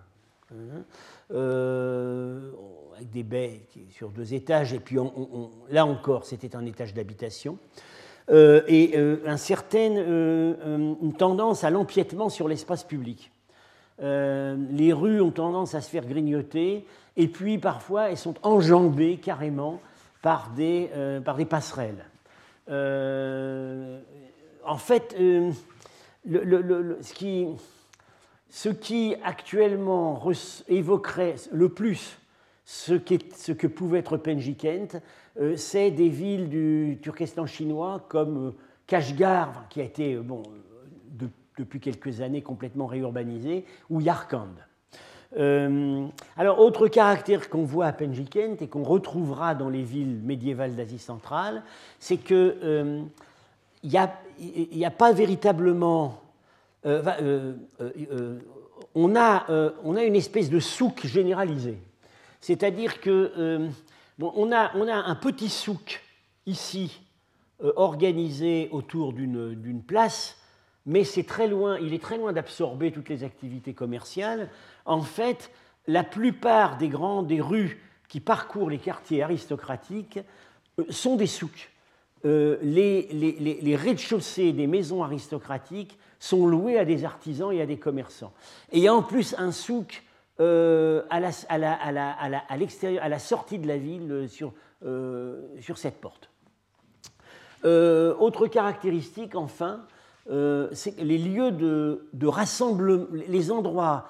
avec 2.97 3.11
des 3.11 3.23
baies 3.23 3.61
sur 3.91 4.09
deux 4.09 4.33
étages. 4.33 4.73
Et 4.73 4.81
puis 4.81 4.97
là 5.71 5.85
encore, 5.85 6.25
c'était 6.25 6.57
un 6.57 6.65
étage 6.65 6.95
d'habitation. 6.95 7.59
Et 8.31 8.93
euh, 8.97 9.23
un 9.27 9.37
certain, 9.37 9.97
euh, 9.97 10.95
une 11.01 11.15
tendance 11.15 11.65
à 11.65 11.71
l'empiètement 11.71 12.29
sur 12.29 12.49
l'espace 12.49 12.85
public. 12.85 13.31
les 14.01 14.93
rues 14.93 15.21
ont 15.21 15.31
tendance 15.31 15.75
à 15.75 15.81
se 15.81 15.91
faire 15.91 16.07
grignoter, 16.07 16.85
et 17.17 17.29
puis 17.29 17.59
parfois 17.59 18.11
elles 18.11 18.19
sont 18.19 18.35
enjambées 18.43 19.19
carrément 19.19 19.81
par 20.23 20.51
des 20.55 20.91
passerelles. 21.49 22.05
En 22.69 24.01
fait, 24.77 25.17
le, 26.27 26.99
ce, 28.51 28.69
qui, 28.69 29.15
actuellement 29.23 30.21
évoquerait 30.69 31.37
le 31.53 31.69
plus 31.69 32.19
ce, 32.65 32.95
que 32.95 33.67
pouvait 33.67 34.01
être 34.01 34.19
Penjikent, 34.19 35.01
euh, 35.41 35.57
c'est 35.57 35.91
des 35.91 36.11
villes 36.11 36.51
du 36.51 36.99
Turkestan 37.01 37.47
chinois 37.47 38.05
comme 38.09 38.49
euh, 38.49 38.51
Kashgar, 38.87 39.69
qui 39.71 39.81
a 39.81 39.85
été 39.85 40.15
euh, 40.15 40.23
depuis 41.57 41.81
quelques 41.81 42.21
années 42.21 42.43
complètement 42.43 42.87
réurbanisé, 42.87 43.65
ou 43.89 44.03
Yarkand. 44.03 44.51
Alors, 45.37 46.59
autre 46.59 46.89
caractère 46.89 47.51
qu'on 47.51 47.65
voit 47.65 47.87
à 47.87 47.93
Penjikent 47.93 48.63
et 48.63 48.69
qu'on 48.69 48.83
retrouvera 48.83 49.55
dans 49.55 49.69
les 49.69 49.83
villes 49.83 50.21
médiévales 50.25 50.75
d'Asie 50.75 50.99
centrale, 50.99 51.63
c'est 51.99 52.17
qu'il 52.17 53.05
n'y 53.85 53.97
a, 53.97 54.91
pas 54.91 55.13
véritablement. 55.13 56.21
on, 56.85 57.17
a, 59.17 59.73
on 59.85 59.97
a 59.97 60.03
une 60.03 60.17
espèce 60.17 60.49
de 60.49 60.61
souk 60.61 61.07
généralisé. 61.07 61.79
C'est-à-dire 62.41 63.01
que 63.01 63.69
a, 64.53 64.71
un 64.75 65.15
petit 65.15 65.49
souk 65.49 66.03
ici 66.47 67.01
euh, 67.63 67.73
organisé 67.77 68.69
autour 68.73 69.13
d'une 69.13 69.83
place, 69.83 70.38
mais 70.89 71.05
c'est 71.05 71.23
très 71.23 71.47
loin, 71.47 71.79
il 71.79 71.93
est 71.93 72.03
très 72.03 72.17
loin 72.17 72.33
d'absorber 72.33 72.91
toutes 72.91 73.11
les 73.11 73.23
activités 73.23 73.75
commerciales. 73.75 74.49
En 74.87 75.03
fait, 75.03 75.51
la 75.87 76.03
plupart 76.03 76.79
des 76.79 76.89
grandes 76.89 77.27
des 77.27 77.43
rues 77.43 77.79
qui 78.09 78.21
parcourent 78.21 78.71
les 78.71 78.79
quartiers 78.79 79.23
aristocratiques 79.23 80.19
euh, 80.81 80.85
sont 80.89 81.17
des 81.17 81.27
souks. 81.27 81.71
Euh, 82.25 82.57
les, 82.63 83.77
rez-de-chaussée 83.77 84.55
des 84.55 84.67
maisons 84.67 85.05
aristocratiques 85.05 85.99
sont 86.19 86.47
loués 86.47 86.79
à 86.79 86.87
des 86.87 87.05
artisans 87.05 87.53
et 87.53 87.61
à 87.61 87.67
des 87.67 87.77
commerçants. 87.77 88.33
Et 88.73 88.79
il 88.79 88.83
y 88.83 88.89
a 88.89 88.95
en 88.95 89.03
plus 89.03 89.35
un 89.37 89.53
souk 89.53 90.03
à, 90.39 91.21
la, 91.21 91.33
sortie 93.19 93.59
de 93.59 93.69
la 93.69 93.77
ville 93.77 94.29
euh, 94.85 95.43
sur 95.61 95.77
cette 95.77 96.01
porte. 96.01 96.31
autre 97.63 98.47
caractéristique, 98.47 99.35
enfin, 99.35 99.85
c'est 100.29 100.99
les 100.99 101.19
lieux 101.19 101.51
de, 101.53 102.27
rassemblement, 102.27 103.07
les 103.29 103.51
endroits 103.51 104.09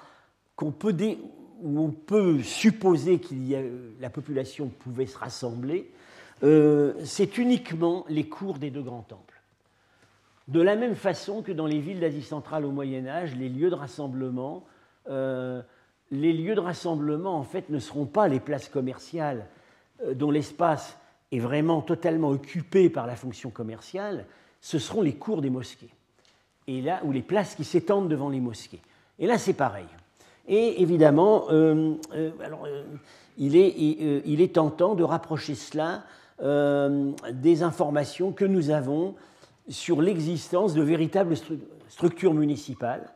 où 0.60 1.80
on 1.80 1.90
peut 1.90 2.42
supposer 2.42 3.20
que 3.20 3.34
la 4.00 4.10
population 4.10 4.68
pouvait 4.68 5.06
se 5.06 5.16
rassembler, 5.16 5.90
c'est 7.04 7.38
uniquement 7.38 8.04
les 8.08 8.28
cours 8.28 8.58
des 8.58 8.70
deux 8.70 8.82
grands 8.82 9.02
temples. 9.02 9.40
De 10.48 10.60
la 10.60 10.76
même 10.76 10.94
façon 10.94 11.42
que 11.42 11.52
dans 11.52 11.66
les 11.66 11.78
villes 11.78 12.00
d'Asie 12.00 12.22
centrale 12.22 12.64
au 12.64 12.70
Moyen 12.70 13.06
Âge, 13.06 13.37
les 13.37 13.48
lieux 13.48 13.70
de 13.70 13.75
rassemblement 13.75 14.64
les 16.10 16.32
lieux 16.32 16.54
de 16.54 16.60
rassemblement, 16.60 17.37
en 17.37 17.42
fait, 17.42 17.68
ne 17.70 17.78
seront 17.78 18.06
pas 18.06 18.28
les 18.28 18.40
places 18.40 18.68
commerciales 18.68 19.46
euh, 20.04 20.14
dont 20.14 20.30
l'espace 20.30 20.98
est 21.32 21.38
vraiment 21.38 21.82
totalement 21.82 22.28
occupé 22.28 22.88
par 22.88 23.06
la 23.06 23.16
fonction 23.16 23.50
commerciale, 23.50 24.26
ce 24.60 24.78
seront 24.78 25.02
les 25.02 25.14
cours 25.14 25.42
des 25.42 25.50
mosquées. 25.50 25.90
Et 26.68 26.80
là, 26.80 27.00
ou 27.04 27.10
les 27.10 27.22
places 27.22 27.56
qui 27.56 27.64
s'étendent 27.64 28.08
devant 28.08 28.28
les 28.28 28.38
mosquées. 28.38 28.80
Et 29.18 29.26
là, 29.26 29.38
c'est 29.38 29.54
pareil. 29.54 29.87
Et 30.46 30.80
évidemment, 30.80 31.46
euh, 31.50 31.94
euh, 32.14 32.30
il, 33.37 33.56
est, 33.56 33.75
il, 33.76 34.40
est, 34.40 34.54
tentant 34.54 34.94
de 34.94 35.02
rapprocher 35.02 35.56
cela 35.56 36.04
des 37.32 37.64
informations 37.64 38.30
que 38.30 38.44
nous 38.44 38.70
avons 38.70 39.16
sur 39.68 40.00
l'existence 40.00 40.72
de 40.72 40.82
véritables 40.82 41.34
structures 41.88 42.32
municipales 42.32 43.12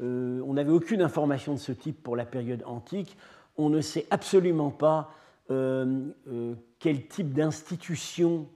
euh, 0.00 0.40
on 0.46 0.54
n'avait 0.54 0.72
aucune 0.72 1.02
information 1.02 1.52
de 1.52 1.58
ce 1.58 1.72
type 1.72 2.02
pour 2.02 2.16
la 2.16 2.24
période 2.24 2.62
antique. 2.66 3.16
On 3.56 3.68
ne 3.68 3.80
sait 3.80 4.06
absolument 4.10 4.70
pas 4.70 5.10
euh, 5.50 6.06
euh, 6.28 6.54
quel 6.78 7.06
type 7.06 7.32
d'institution, 7.32 8.48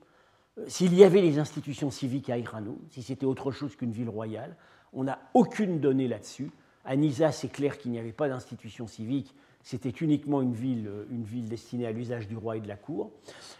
s'il 0.67 0.95
y 0.95 1.03
avait 1.03 1.21
les 1.21 1.37
institutions 1.37 1.91
civiques 1.91 2.29
à 2.29 2.37
Irano, 2.37 2.79
si 2.89 3.03
c'était 3.03 3.25
autre 3.25 3.51
chose 3.51 3.75
qu'une 3.75 3.91
ville 3.91 4.09
royale. 4.09 4.55
On 4.93 5.03
n'a 5.03 5.19
aucune 5.33 5.79
donnée 5.79 6.07
là-dessus. 6.07 6.51
À 6.83 6.95
Nisa, 6.95 7.31
c'est 7.31 7.49
clair 7.49 7.77
qu'il 7.77 7.91
n'y 7.91 7.99
avait 7.99 8.13
pas 8.13 8.29
d'institution 8.29 8.87
civique, 8.87 9.35
c'était 9.61 9.89
uniquement 9.89 10.41
une 10.41 10.53
ville, 10.53 10.89
une 11.11 11.23
ville 11.23 11.49
destinée 11.49 11.85
à 11.85 11.91
l'usage 11.91 12.27
du 12.27 12.37
roi 12.37 12.57
et 12.57 12.61
de 12.61 12.67
la 12.67 12.77
cour. 12.77 13.11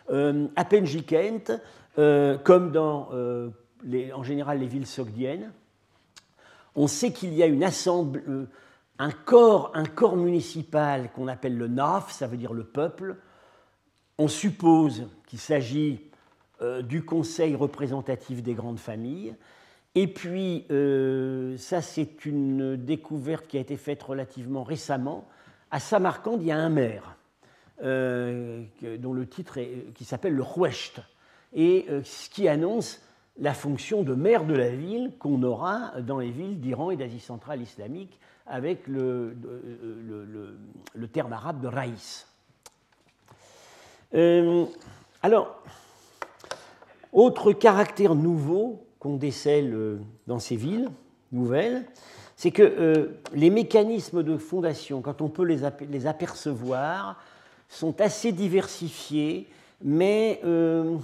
Euh, 0.10 0.48
à 0.56 0.64
Penjikent, 0.64 1.52
euh, 2.00 2.38
comme 2.38 2.72
dans 2.72 3.10
en 3.12 4.24
général 4.24 4.60
les 4.60 4.68
villes 4.68 4.88
sogdiennes, 4.88 5.52
on 6.76 6.88
sait 6.88 7.12
qu'il 7.12 7.34
y 7.34 7.44
a 7.44 7.48
une 7.48 7.64
assemblée, 7.64 8.22
un 9.00 9.12
corps, 9.12 9.72
un 9.74 9.86
corps 9.86 10.16
municipal 10.16 11.12
qu'on 11.12 11.28
appelle 11.28 11.58
le 11.58 11.68
NAF, 11.68 12.12
ça 12.12 12.28
veut 12.28 12.38
dire 12.38 12.54
le 12.54 12.64
peuple. 12.64 13.18
On 14.18 14.28
suppose 14.28 15.08
qu'il 15.28 15.40
s'agit 15.40 16.07
du 16.84 17.04
conseil 17.04 17.56
représentatif 17.56 18.42
des 18.42 18.54
grandes 18.54 18.80
familles. 18.80 19.36
Et 19.96 20.08
puis, 20.08 20.66
ça 21.58 21.82
c'est 21.82 22.26
une 22.26 22.76
découverte 22.76 23.48
qui 23.48 23.58
a 23.58 23.62
été 23.62 23.78
faite 23.78 24.02
relativement 24.04 24.64
récemment, 24.64 25.28
à 25.72 25.80
Samarcande, 25.80 26.42
il 26.42 26.48
y 26.48 26.52
a 26.52 26.58
un 26.58 26.70
maire 26.70 27.18
euh, 27.84 28.64
dont 29.00 29.14
le 29.14 29.28
titre 29.28 29.58
est, 29.58 29.94
qui 29.94 30.06
s'appelle 30.06 30.34
le 30.34 30.44
Rouecht, 30.44 31.02
et 31.54 31.86
euh, 31.90 32.02
ce 32.04 32.30
qui 32.30 32.48
annonce 32.48 33.02
la 33.38 33.54
fonction 33.54 34.02
de 34.02 34.14
maire 34.14 34.46
de 34.46 34.56
la 34.56 34.70
ville 34.70 35.12
qu'on 35.20 35.44
aura 35.44 36.02
dans 36.02 36.20
les 36.20 36.32
villes 36.32 36.60
d'Iran 36.60 36.90
et 36.90 36.98
d'Asie 36.98 37.20
centrale 37.20 37.62
islamique 37.62 38.20
avec 38.48 38.88
le, 38.88 39.36
terme 41.12 41.34
arabe 41.34 41.62
de 41.62 41.68
raïs. 41.68 42.28
Euh, 44.16 44.66
alors, 45.22 45.62
autre 47.14 47.52
caractère 47.54 48.16
nouveau 48.16 48.84
qu'on 49.00 49.18
décèle 49.18 50.00
dans 50.26 50.40
ces 50.40 50.56
villes 50.56 50.90
nouvelles, 51.32 51.86
c'est 52.38 52.52
que 52.52 52.62
euh, 52.62 53.20
les 53.34 53.50
mécanismes 53.50 54.24
de 54.24 54.38
fondation, 54.38 55.02
quand 55.02 55.22
on 55.22 55.28
peut 55.28 55.44
les, 55.44 56.06
apercevoir, 56.06 57.20
sont 57.68 58.00
assez 58.00 58.32
diversifiés, 58.32 59.48
mais 59.84 60.40
euh, 60.46 60.98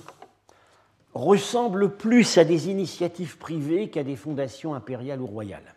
ressemblent 1.15 1.89
plus 1.97 2.37
à 2.37 2.45
des 2.45 2.69
initiatives 2.69 3.39
privées 3.39 3.89
qu'à 3.89 4.03
des 4.03 4.15
fondations 4.15 4.75
impériales 4.75 5.21
ou 5.21 5.25
royales. 5.25 5.73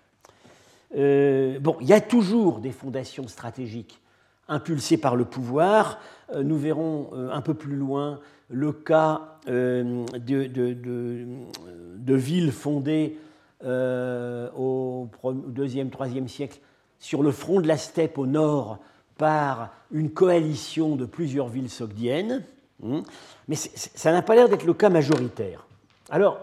Euh, 0.95 1.59
bon, 1.59 1.77
il 1.81 1.87
y 1.87 1.95
a 1.95 2.03
toujours 2.03 2.59
des 2.59 2.71
fondations 2.71 3.27
stratégiques 3.27 4.01
impulsées 4.49 4.99
par 4.99 5.17
le 5.17 5.25
pouvoir. 5.25 5.99
nous 6.41 6.57
verrons 6.57 7.11
un 7.33 7.41
peu 7.41 7.55
plus 7.55 7.75
loin 7.75 8.21
le 8.49 8.73
cas 8.73 9.39
de, 9.47 10.05
de, 10.17 12.15
villes 12.15 12.53
fondées 12.53 13.19
euh, 13.65 14.51
au 14.57 15.09
deuxième, 15.49 15.91
troisième 15.91 16.29
siècle 16.29 16.61
sur 16.99 17.23
le 17.23 17.33
front 17.33 17.61
de 17.61 17.69
la 17.69 17.77
steppe 17.77 18.19
au 18.19 18.27
nord 18.27 18.79
par 19.17 19.71
une 19.91 20.11
coalition 20.11 20.97
de 20.97 21.07
plusieurs 21.07 21.49
villes 21.49 21.71
sogdiennes, 21.71 22.45
hein. 22.85 23.03
mais 23.49 23.57
ça 23.57 24.13
n'a 24.13 24.23
pas 24.23 24.35
l'air 24.35 24.49
d'être 24.49 24.67
le 24.67 24.75
cas 24.75 24.91
majoritaire. 24.91 25.67
Alors, 26.11 26.41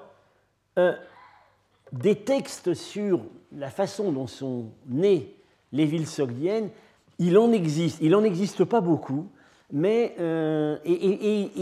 euh, 0.79 0.93
des 1.91 2.15
textes 2.15 2.73
sur 2.73 3.21
la 3.55 3.69
façon 3.69 4.11
dont 4.11 4.27
sont 4.27 4.71
nées 4.87 5.35
les 5.71 5.85
villes 5.85 6.07
sogdiennes, 6.07 6.69
il 7.19 7.37
en 7.37 7.51
existe, 7.51 7.99
il 8.01 8.11
n'en 8.11 8.23
existe 8.23 8.65
pas 8.65 8.81
beaucoup, 8.81 9.29
mais 9.73 10.15
euh, 10.19 10.77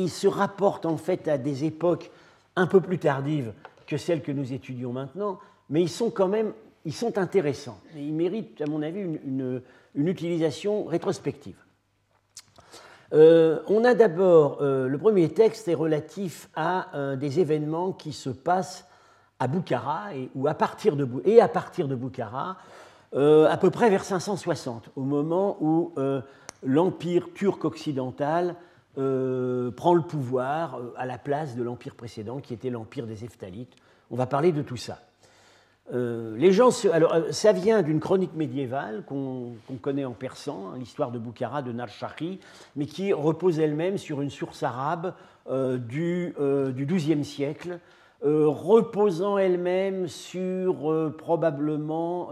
se 0.08 0.28
rapportent 0.28 0.86
en 0.86 0.98
fait 0.98 1.28
à 1.28 1.40
des 1.40 1.64
époques 1.64 2.12
un 2.56 2.68
peu 2.68 2.80
plus 2.80 3.00
tardives 3.00 3.54
que 3.88 3.98
celles 3.98 4.22
que 4.22 4.32
nous 4.32 4.54
étudions 4.54 4.94
maintenant, 4.94 5.40
mais 5.70 5.82
ils 5.82 5.90
sont 5.90 6.12
quand 6.12 6.28
même 6.28 6.54
ils 6.86 6.94
sont 6.94 7.18
intéressants. 7.18 7.80
Et 7.96 8.02
ils 8.02 8.14
méritent, 8.14 8.62
à 8.62 8.66
mon 8.66 8.82
avis, 8.82 9.02
une, 9.02 9.62
utilisation 9.96 10.86
rétrospective. 10.86 11.58
Euh, 13.14 13.60
on 13.68 13.84
a 13.84 13.94
d'abord, 13.94 14.60
euh, 14.62 14.88
le 14.88 14.98
premier 14.98 15.30
texte 15.30 15.68
est 15.68 15.74
relatif 15.74 16.50
à 16.56 16.96
euh, 16.96 17.16
des 17.18 17.42
événements 17.42 17.92
qui 17.92 18.14
se 18.14 18.30
passent 18.30 18.88
à 19.40 19.48
Boukhara 19.48 20.12
ou 20.34 20.48
et 20.48 20.52
à 21.42 21.48
partir 21.48 21.88
de 21.88 21.96
Boukhara, 21.96 22.58
à 23.14 23.58
peu 23.58 23.70
près 23.70 23.90
vers 23.90 24.06
560, 24.06 24.92
au 24.96 25.02
moment 25.02 25.58
où 25.60 25.94
l'empire 26.64 27.28
turc 27.34 27.66
occidental 27.66 28.56
euh, 28.98 29.72
prend 29.72 29.94
le 29.94 30.02
pouvoir 30.02 30.76
euh, 30.76 30.94
à 30.98 31.06
la 31.06 31.18
place 31.18 31.56
de 31.56 31.64
l'empire 31.64 31.96
précédent, 31.96 32.40
qui 32.40 32.54
était 32.54 32.70
l'empire 32.70 33.08
des 33.08 33.24
Eftalites. 33.24 33.74
On 34.10 34.18
va 34.18 34.26
parler 34.26 34.52
de 34.52 34.62
tout 34.62 34.76
ça. 34.76 35.00
Euh, 35.94 36.36
les 36.38 36.52
gens 36.52 36.72
alors, 36.92 37.16
ça 37.32 37.54
vient 37.54 37.84
d'une 37.84 38.02
chronique 38.02 38.36
médiévale 38.36 39.04
qu'on 39.06 39.56
connaît 39.82 40.04
en 40.04 40.12
persan, 40.12 40.72
hein, 40.74 40.78
l'histoire 40.78 41.12
de 41.12 41.20
Boukhara 41.20 41.62
de 41.62 41.72
Narshahi, 41.72 42.40
mais 42.76 42.86
qui 42.86 43.14
repose 43.14 43.60
elle-même 43.60 43.98
sur 43.98 44.22
une 44.22 44.30
source 44.30 44.62
arabe 44.62 45.14
du, 45.50 46.34
XIIe 46.38 47.26
siècle, 47.26 47.80
reposant 48.24 49.38
elle-même 49.38 50.08
sur 50.08 51.12
probablement 51.18 52.30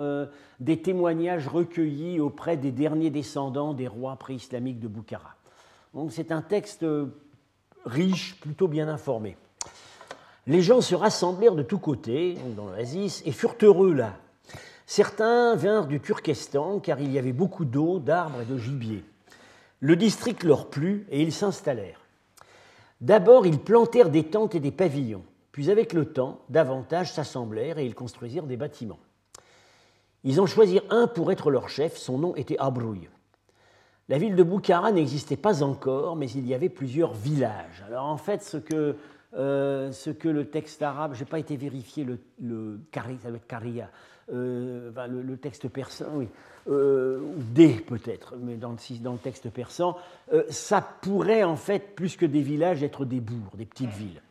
des 0.59 0.81
témoignages 0.81 1.47
recueillis 1.47 2.19
auprès 2.19 2.57
des 2.57 2.71
derniers 2.71 3.09
descendants 3.09 3.73
des 3.73 3.87
rois 3.87 4.15
préislamiques 4.15 4.79
de 4.79 4.87
Boukhara. 4.87 5.35
Donc 5.93 6.11
c'est 6.11 6.31
un 6.31 6.41
texte 6.41 6.85
riche, 7.85 8.39
plutôt 8.39 8.67
bien 8.67 8.87
informé. 8.87 9.35
Les 10.47 10.61
gens 10.61 10.81
se 10.81 10.95
rassemblèrent 10.95 11.55
de 11.55 11.63
tous 11.63 11.79
côtés 11.79 12.37
dans 12.55 12.65
l'oasis 12.65 13.21
et 13.25 13.31
furent 13.31 13.55
heureux 13.61 13.93
là. 13.93 14.17
Certains 14.85 15.55
vinrent 15.55 15.87
du 15.87 15.99
Turkestan 15.99 16.79
car 16.79 16.99
il 16.99 17.11
y 17.11 17.19
avait 17.19 17.33
beaucoup 17.33 17.65
d'eau, 17.65 17.99
d'arbres 17.99 18.41
et 18.41 18.45
de 18.45 18.57
gibier. 18.57 19.03
Le 19.79 19.95
district 19.95 20.43
leur 20.43 20.67
plut 20.69 21.05
et 21.09 21.21
ils 21.21 21.31
s'installèrent. 21.31 22.01
D'abord, 22.99 23.45
ils 23.45 23.59
plantèrent 23.59 24.09
des 24.09 24.25
tentes 24.25 24.55
et 24.55 24.59
des 24.59 24.71
pavillons, 24.71 25.23
puis 25.59 25.69
avec 25.69 25.91
le 25.91 26.05
temps, 26.05 26.39
davantage 26.47 27.11
s'assemblèrent 27.11 27.79
et 27.79 27.85
ils 27.85 27.93
construisirent 27.93 28.45
des 28.45 28.55
bâtiments. 28.55 28.99
Ils 30.23 30.39
en 30.39 30.45
choisirent 30.45 30.85
un 30.89 31.05
pour 31.05 31.33
être 31.33 31.51
leur 31.51 31.67
chef, 31.67 31.97
son 31.97 32.17
nom 32.17 32.33
était 32.37 32.57
Abrouille. 32.59 33.09
La 34.07 34.17
ville 34.19 34.37
de 34.37 34.43
Boukhara 34.43 34.93
n'existait 34.93 35.35
pas 35.35 35.61
encore, 35.61 36.15
mais 36.15 36.31
il 36.31 36.47
y 36.47 36.53
avait 36.53 36.69
plusieurs 36.69 37.13
villages. 37.13 37.83
Alors 37.85 38.05
en 38.05 38.15
fait, 38.15 38.41
ce 38.41 38.55
que, 38.55 38.95
euh, 39.33 39.91
ce 39.91 40.11
que 40.11 40.29
le 40.29 40.45
texte 40.45 40.81
arabe, 40.81 41.13
je 41.13 41.25
n'ai 41.25 41.29
pas 41.29 41.39
été 41.39 41.57
vérifié, 41.57 42.05
le, 42.05 42.19
le 42.41 42.79
ça 42.93 43.27
doit 43.27 43.35
être 43.35 43.47
Karia, 43.47 43.89
euh, 44.31 44.91
le, 45.09 45.35
texte 45.35 45.67
persan, 45.67 46.05
oui, 46.13 46.29
euh, 46.69 47.19
ou 47.19 47.43
D 47.53 47.83
peut-être, 47.85 48.35
mais 48.37 48.55
dans 48.55 48.71
le 48.71 49.17
texte 49.17 49.49
persan, 49.49 49.97
ça 50.47 50.79
pourrait 51.01 51.43
en 51.43 51.57
fait, 51.57 51.95
plus 51.95 52.15
que 52.15 52.25
des 52.25 52.43
villages, 52.43 52.81
être 52.81 53.03
des 53.03 53.19
bourgs, 53.19 53.57
des 53.57 53.65
petites 53.65 53.91
villes. 53.91 54.21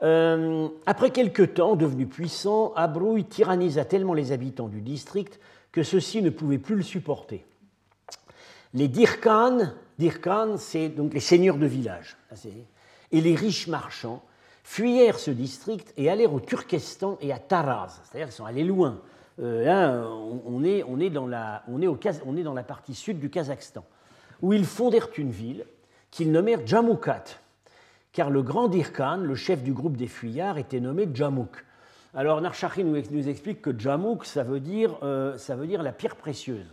Après 0.00 1.10
quelque 1.10 1.42
temps, 1.42 1.76
devenu 1.76 2.06
puissant, 2.06 2.72
Abrouille 2.74 3.24
tyrannisa 3.24 3.84
tellement 3.84 4.14
les 4.14 4.32
habitants 4.32 4.68
du 4.68 4.80
district 4.80 5.38
que 5.72 5.82
ceux-ci 5.82 6.22
ne 6.22 6.30
pouvaient 6.30 6.58
plus 6.58 6.76
le 6.76 6.82
supporter. 6.82 7.44
Les 8.72 8.88
Dirkhan, 8.88 9.72
Dirkhan 9.98 10.56
c'est 10.56 10.88
donc 10.88 11.12
les 11.12 11.20
seigneurs 11.20 11.58
de 11.58 11.66
village, 11.66 12.16
et 13.12 13.20
les 13.20 13.34
riches 13.34 13.66
marchands 13.66 14.22
fuyèrent 14.62 15.18
ce 15.18 15.30
district 15.30 15.92
et 15.96 16.08
allèrent 16.08 16.32
au 16.32 16.40
Turkestan 16.40 17.18
et 17.20 17.32
à 17.32 17.38
Taraz, 17.38 18.00
c'est-à-dire 18.04 18.28
qu'ils 18.28 18.36
sont 18.36 18.44
allés 18.44 18.64
loin. 18.64 19.00
Euh, 19.40 19.64
là, 19.64 20.06
on 20.46 20.62
est, 20.62 20.84
on, 20.84 21.00
est 21.00 21.10
dans 21.10 21.26
la, 21.26 21.64
on, 21.66 21.80
est 21.82 21.86
au, 21.86 21.98
on 22.26 22.36
est 22.36 22.42
dans 22.42 22.54
la 22.54 22.62
partie 22.62 22.94
sud 22.94 23.18
du 23.18 23.30
Kazakhstan, 23.30 23.84
où 24.42 24.52
ils 24.52 24.64
fondèrent 24.64 25.08
une 25.16 25.30
ville 25.30 25.64
qu'ils 26.10 26.30
nommèrent 26.30 26.66
Jamoukat, 26.66 27.24
car 28.12 28.30
le 28.30 28.42
grand 28.42 28.68
Dirkhan, 28.68 29.18
le 29.18 29.34
chef 29.34 29.62
du 29.62 29.72
groupe 29.72 29.96
des 29.96 30.06
fuyards, 30.06 30.58
était 30.58 30.80
nommé 30.80 31.08
Jamouk. 31.12 31.64
Alors 32.14 32.40
Narshahi 32.40 32.84
nous, 32.84 33.28
explique 33.28 33.62
que 33.62 33.78
Jamouk, 33.78 34.24
ça 34.24 34.42
veut 34.42 34.60
dire, 34.60 34.98
euh, 35.02 35.38
ça 35.38 35.54
veut 35.54 35.66
dire 35.66 35.82
la 35.82 35.92
pierre 35.92 36.16
précieuse. 36.16 36.66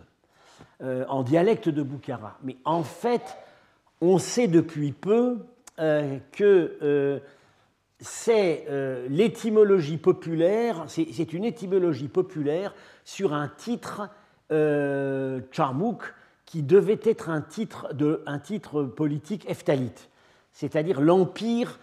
Euh, 0.84 1.06
en 1.08 1.24
dialecte 1.24 1.70
de 1.70 1.82
Boukhara. 1.82 2.38
Mais 2.44 2.56
en 2.64 2.84
fait, 2.84 3.36
on 4.00 4.20
sait 4.20 4.48
depuis 4.48 4.92
peu 4.92 5.38
euh, 5.80 6.18
que 6.32 7.20
c'est 8.00 8.68
l'étymologie 9.10 9.98
populaire, 9.98 10.86
c'est 10.88 11.34
une 11.34 11.46
étymologie 11.46 12.08
populaire 12.08 12.76
sur 13.04 13.34
un 13.34 13.48
titre 13.48 14.08
euh, 14.52 15.42
qui 16.46 16.62
devait 16.62 17.00
être 17.04 17.30
un 17.30 17.42
titre, 17.42 17.94
de, 17.94 18.22
un 18.26 18.38
titre 18.38 18.84
politique 18.84 19.50
eftalite, 19.50 20.10
c'est-à-dire 20.58 21.00
l'empire 21.02 21.80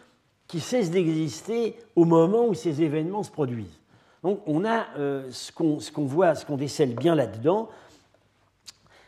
qui 0.49 0.59
cesse 0.59 0.91
d'exister 0.91 1.77
au 1.95 2.05
moment 2.05 2.47
où 2.47 2.55
ces 2.55 2.83
événements 2.83 3.23
se 3.23 3.31
produisent. 3.31 3.81
Donc 4.25 4.41
on 4.47 4.65
a 4.65 4.87
ce 5.31 5.53
qu'on 5.53 6.05
voit, 6.05 6.35
ce 6.35 6.45
qu'on 6.45 6.57
décèle 6.57 6.95
bien 6.97 7.15
là-dedans, 7.15 7.69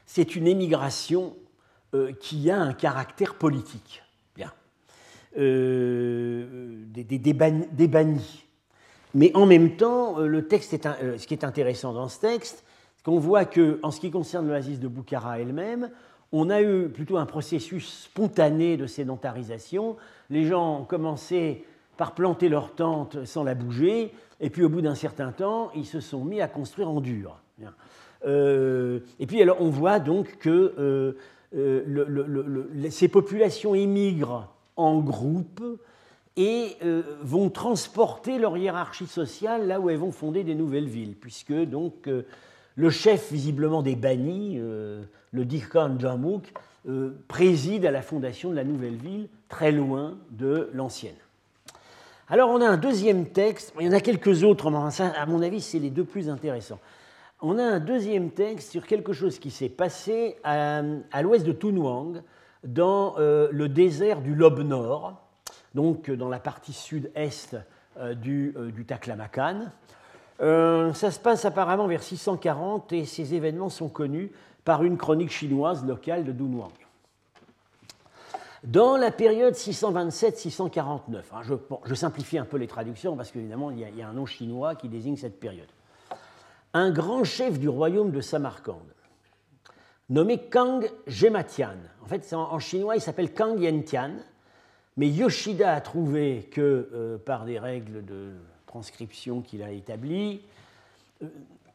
c'est 0.06 0.36
une 0.36 0.46
émigration 0.46 1.34
euh, 1.94 2.12
qui 2.12 2.50
a 2.50 2.58
un 2.58 2.72
caractère 2.72 3.34
politique. 3.34 4.02
Bien. 4.34 4.52
Euh, 5.38 6.84
des, 6.86 7.32
bannis. 7.32 8.44
Mais 9.14 9.30
en 9.34 9.46
même 9.46 9.76
temps, 9.76 10.18
euh, 10.18 10.26
le 10.26 10.48
texte 10.48 10.72
est 10.72 10.84
ce 11.18 11.26
qui 11.26 11.34
est 11.34 11.44
intéressant 11.44 11.92
dans 11.92 12.08
ce 12.08 12.20
texte, 12.20 12.64
qu'on 13.04 13.18
voit 13.18 13.44
que, 13.44 13.78
en 13.82 13.90
ce 13.90 14.00
qui 14.00 14.10
concerne 14.10 14.48
l'oasis 14.48 14.80
de 14.80 14.88
Boukhara 14.88 15.38
elle-même, 15.38 15.90
on 16.32 16.50
a 16.50 16.62
eu 16.62 16.88
plutôt 16.88 17.16
un 17.16 17.26
processus 17.26 18.04
spontané 18.04 18.76
de 18.76 18.86
sédentarisation. 18.86 19.96
Les 20.30 20.44
gens 20.44 20.80
ont 20.80 20.84
commencé 20.84 21.64
par 21.96 22.14
planter 22.14 22.48
leur 22.48 22.74
tente 22.74 23.24
sans 23.24 23.44
la 23.44 23.54
bouger, 23.54 24.12
et 24.40 24.50
puis 24.50 24.64
au 24.64 24.68
bout 24.68 24.82
d'un 24.82 24.94
certain 24.94 25.32
temps, 25.32 25.70
ils 25.74 25.86
se 25.86 26.00
sont 26.00 26.24
mis 26.24 26.40
à 26.40 26.48
construire 26.48 26.90
en 26.90 27.00
dur. 27.00 27.40
Euh, 28.24 29.00
et 29.18 29.26
puis 29.26 29.40
alors, 29.40 29.58
on 29.60 29.70
voit 29.70 29.98
donc 29.98 30.38
que 30.38 30.74
euh, 30.78 31.16
euh, 31.54 32.90
ces 32.90 33.08
populations 33.08 33.74
émigrent 33.74 34.52
en 34.76 35.00
groupe 35.00 35.62
et 36.36 36.76
vont 37.22 37.48
transporter 37.48 38.38
leur 38.38 38.58
hiérarchie 38.58 39.06
sociale 39.06 39.66
là 39.66 39.80
où 39.80 39.88
elles 39.88 39.96
vont 39.96 40.12
fonder 40.12 40.44
des 40.44 40.54
nouvelles 40.54 40.88
villes, 40.88 41.14
puisque 41.18 41.54
donc 41.54 42.10
le 42.76 42.90
chef 42.90 43.32
visiblement 43.32 43.82
des 43.82 43.96
bannis, 43.96 44.58
le 44.58 45.44
Dikhan 45.44 45.98
Jamuk, 45.98 46.52
préside 47.26 47.86
à 47.86 47.90
la 47.90 48.02
fondation 48.02 48.50
de 48.50 48.54
la 48.56 48.64
nouvelle 48.64 48.96
ville, 48.96 49.28
très 49.48 49.72
loin 49.72 50.18
de 50.30 50.70
l'ancienne. 50.72 51.16
Alors 52.28 52.50
on 52.50 52.60
a 52.60 52.66
un 52.66 52.76
deuxième 52.76 53.26
texte, 53.26 53.72
il 53.78 53.86
y 53.86 53.88
en 53.88 53.92
a 53.92 54.00
quelques 54.00 54.42
autres, 54.42 54.70
mais 54.70 54.78
à 55.00 55.26
mon 55.26 55.42
avis 55.42 55.60
c'est 55.60 55.78
les 55.78 55.90
deux 55.90 56.04
plus 56.04 56.28
intéressants. 56.28 56.80
On 57.42 57.58
a 57.58 57.62
un 57.62 57.80
deuxième 57.80 58.30
texte 58.30 58.70
sur 58.72 58.86
quelque 58.86 59.12
chose 59.12 59.38
qui 59.38 59.50
s'est 59.50 59.68
passé 59.68 60.36
à, 60.42 60.82
l'ouest 61.22 61.44
de 61.44 61.52
Tunwang, 61.52 62.22
dans 62.64 63.14
euh, 63.18 63.48
le 63.52 63.68
désert 63.68 64.22
du 64.22 64.34
Lobe 64.34 64.60
Nord, 64.60 65.22
donc 65.74 66.10
dans 66.10 66.28
la 66.28 66.40
partie 66.40 66.72
sud-est 66.72 67.54
euh, 67.98 68.14
euh, 68.26 68.70
du, 68.72 68.84
Taklamakan. 68.86 69.70
Ça 70.38 71.10
se 71.10 71.18
passe 71.18 71.44
apparemment 71.44 71.86
vers 71.86 72.02
640 72.02 72.92
et 72.92 73.04
ces 73.04 73.34
événements 73.34 73.70
sont 73.70 73.88
connus 73.88 74.30
par 74.64 74.82
une 74.82 74.98
chronique 74.98 75.30
chinoise 75.30 75.84
locale 75.84 76.24
de 76.24 76.32
Dunhuang. 76.32 76.72
Dans 78.64 78.96
la 78.96 79.12
période 79.12 79.54
627-649, 79.54 81.22
hein, 81.32 81.40
je, 81.84 81.94
simplifie 81.94 82.36
un 82.36 82.44
peu 82.44 82.56
les 82.56 82.66
traductions 82.66 83.16
parce 83.16 83.30
qu'évidemment 83.30 83.70
il, 83.70 83.78
y 83.78 84.02
a 84.02 84.08
un 84.08 84.12
nom 84.12 84.26
chinois 84.26 84.74
qui 84.74 84.88
désigne 84.88 85.16
cette 85.16 85.38
période. 85.38 85.68
Un 86.74 86.90
grand 86.90 87.22
chef 87.22 87.60
du 87.60 87.68
royaume 87.68 88.10
de 88.10 88.20
Samarcande, 88.20 88.92
nommé 90.10 90.48
Kang 90.48 90.90
Gematian, 91.06 91.76
en 92.02 92.06
fait 92.06 92.34
en, 92.34 92.58
chinois 92.58 92.96
il 92.96 93.00
s'appelle 93.00 93.32
Kang 93.32 93.60
Yentian, 93.60 94.16
mais 94.96 95.08
Yoshida 95.10 95.72
a 95.72 95.80
trouvé 95.80 96.48
que 96.50 96.90
euh, 96.92 97.18
par 97.18 97.44
des 97.44 97.60
règles 97.60 98.04
de 98.04 98.32
transcription 98.76 99.40
qu'il 99.40 99.62
a 99.62 99.70
établies, 99.70 100.40
euh, 101.22 101.26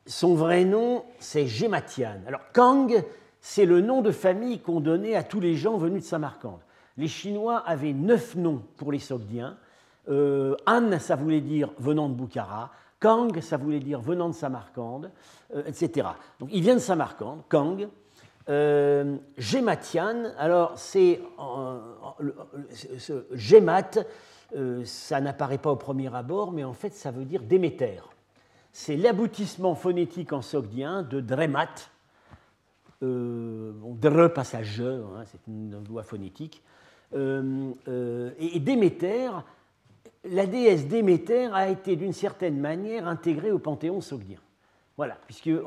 son 0.06 0.36
vrai 0.36 0.66
nom 0.66 1.04
c'est 1.20 1.48
Gematian. 1.48 2.20
Alors 2.28 2.42
Kang, 2.54 3.04
c'est 3.40 3.66
le 3.66 3.82
nom 3.82 4.02
de 4.02 4.12
famille 4.12 4.60
qu'on 4.60 4.80
donnait 4.80 5.16
à 5.16 5.24
tous 5.24 5.40
les 5.40 5.56
gens 5.56 5.78
venus 5.78 6.04
de 6.04 6.08
Samarcande 6.08 6.60
les 6.98 7.08
Chinois 7.08 7.58
avaient 7.66 7.94
neuf 7.94 8.36
noms 8.36 8.62
pour 8.78 8.92
les 8.92 9.00
Sogdiens. 9.00 9.58
Euh, 10.10 10.56
An, 10.68 11.00
ça 11.00 11.16
voulait 11.16 11.42
dire 11.42 11.72
venant 11.80 12.10
de 12.10 12.14
Bukhara. 12.14 12.72
Kang, 13.00 13.40
ça 13.42 13.58
voulait 13.58 13.80
dire 13.80 14.00
venant 14.00 14.30
de 14.30 14.36
Samarcande, 14.36 15.10
euh, 15.56 15.64
etc. 15.66 16.10
Donc 16.40 16.50
il 16.52 16.62
vient 16.62 16.76
de 16.76 16.80
Samarcande, 16.80 17.42
Kang. 17.50 17.88
Euh, 18.50 19.18
alors 20.38 20.74
c'est 20.76 21.22
euh, 21.40 23.22
ça 24.86 25.22
n'apparaît 25.22 25.58
pas 25.58 25.72
au 25.72 25.76
premier 25.76 26.14
abord, 26.14 26.52
mais 26.52 26.64
en 26.64 26.74
fait 26.74 26.94
ça 26.94 27.12
veut 27.12 27.26
dire 27.26 27.42
Déméter. 27.44 28.02
C'est 28.74 28.96
l'aboutissement 28.96 29.76
phonétique 29.76 30.34
en 30.34 30.42
sogdien 30.42 31.04
de 31.04 31.20
passe 34.28 34.54
à 34.54 34.64
je, 34.64 34.84
hein, 34.84 35.24
c'est 35.26 35.48
une 35.48 35.84
loi 35.90 36.04
phonétique. 36.04 36.62
Euh, 37.14 37.72
euh, 37.88 38.32
et 38.40 38.60
Déméter, 38.60 39.30
la 40.24 40.46
déesse 40.46 40.88
Déméter 40.88 41.50
a 41.54 41.70
été 41.70 41.96
d'une 41.96 42.14
certaine 42.14 42.60
manière 42.60 43.08
intégrée 43.08 43.52
au 43.52 43.60
panthéon 43.60 44.02
sogdien. 44.02 44.40
Voilà, 44.98 45.18
puisqu'il 45.26 45.62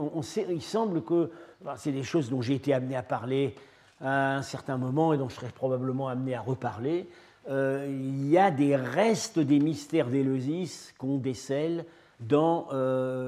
il 0.50 0.62
semble 0.62 1.02
que 1.02 1.30
c'est 1.76 1.92
des 1.92 2.02
choses 2.02 2.30
dont 2.30 2.40
j'ai 2.40 2.54
été 2.54 2.72
amené 2.72 2.94
à 2.96 3.02
parler 3.02 3.54
à 4.00 4.36
un 4.36 4.42
certain 4.42 4.76
moment 4.76 5.12
et 5.12 5.18
dont 5.18 5.28
je 5.28 5.34
serai 5.34 5.48
probablement 5.48 6.08
amené 6.08 6.34
à 6.34 6.40
reparler. 6.40 7.08
Euh, 7.48 7.86
il 7.88 8.28
y 8.30 8.38
a 8.38 8.50
des 8.50 8.76
restes 8.76 9.38
des 9.38 9.60
mystères 9.60 10.08
d'Éleusis 10.08 10.94
qu'on 10.98 11.18
décèle 11.18 11.84
dans 12.20 12.68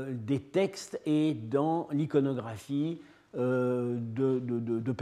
des 0.09 0.41
textes 0.41 0.99
et 1.05 1.35
dans 1.35 1.89
l'iconographie 1.93 3.01
de, 3.35 3.99
de, 4.07 4.61
de. 4.61 4.93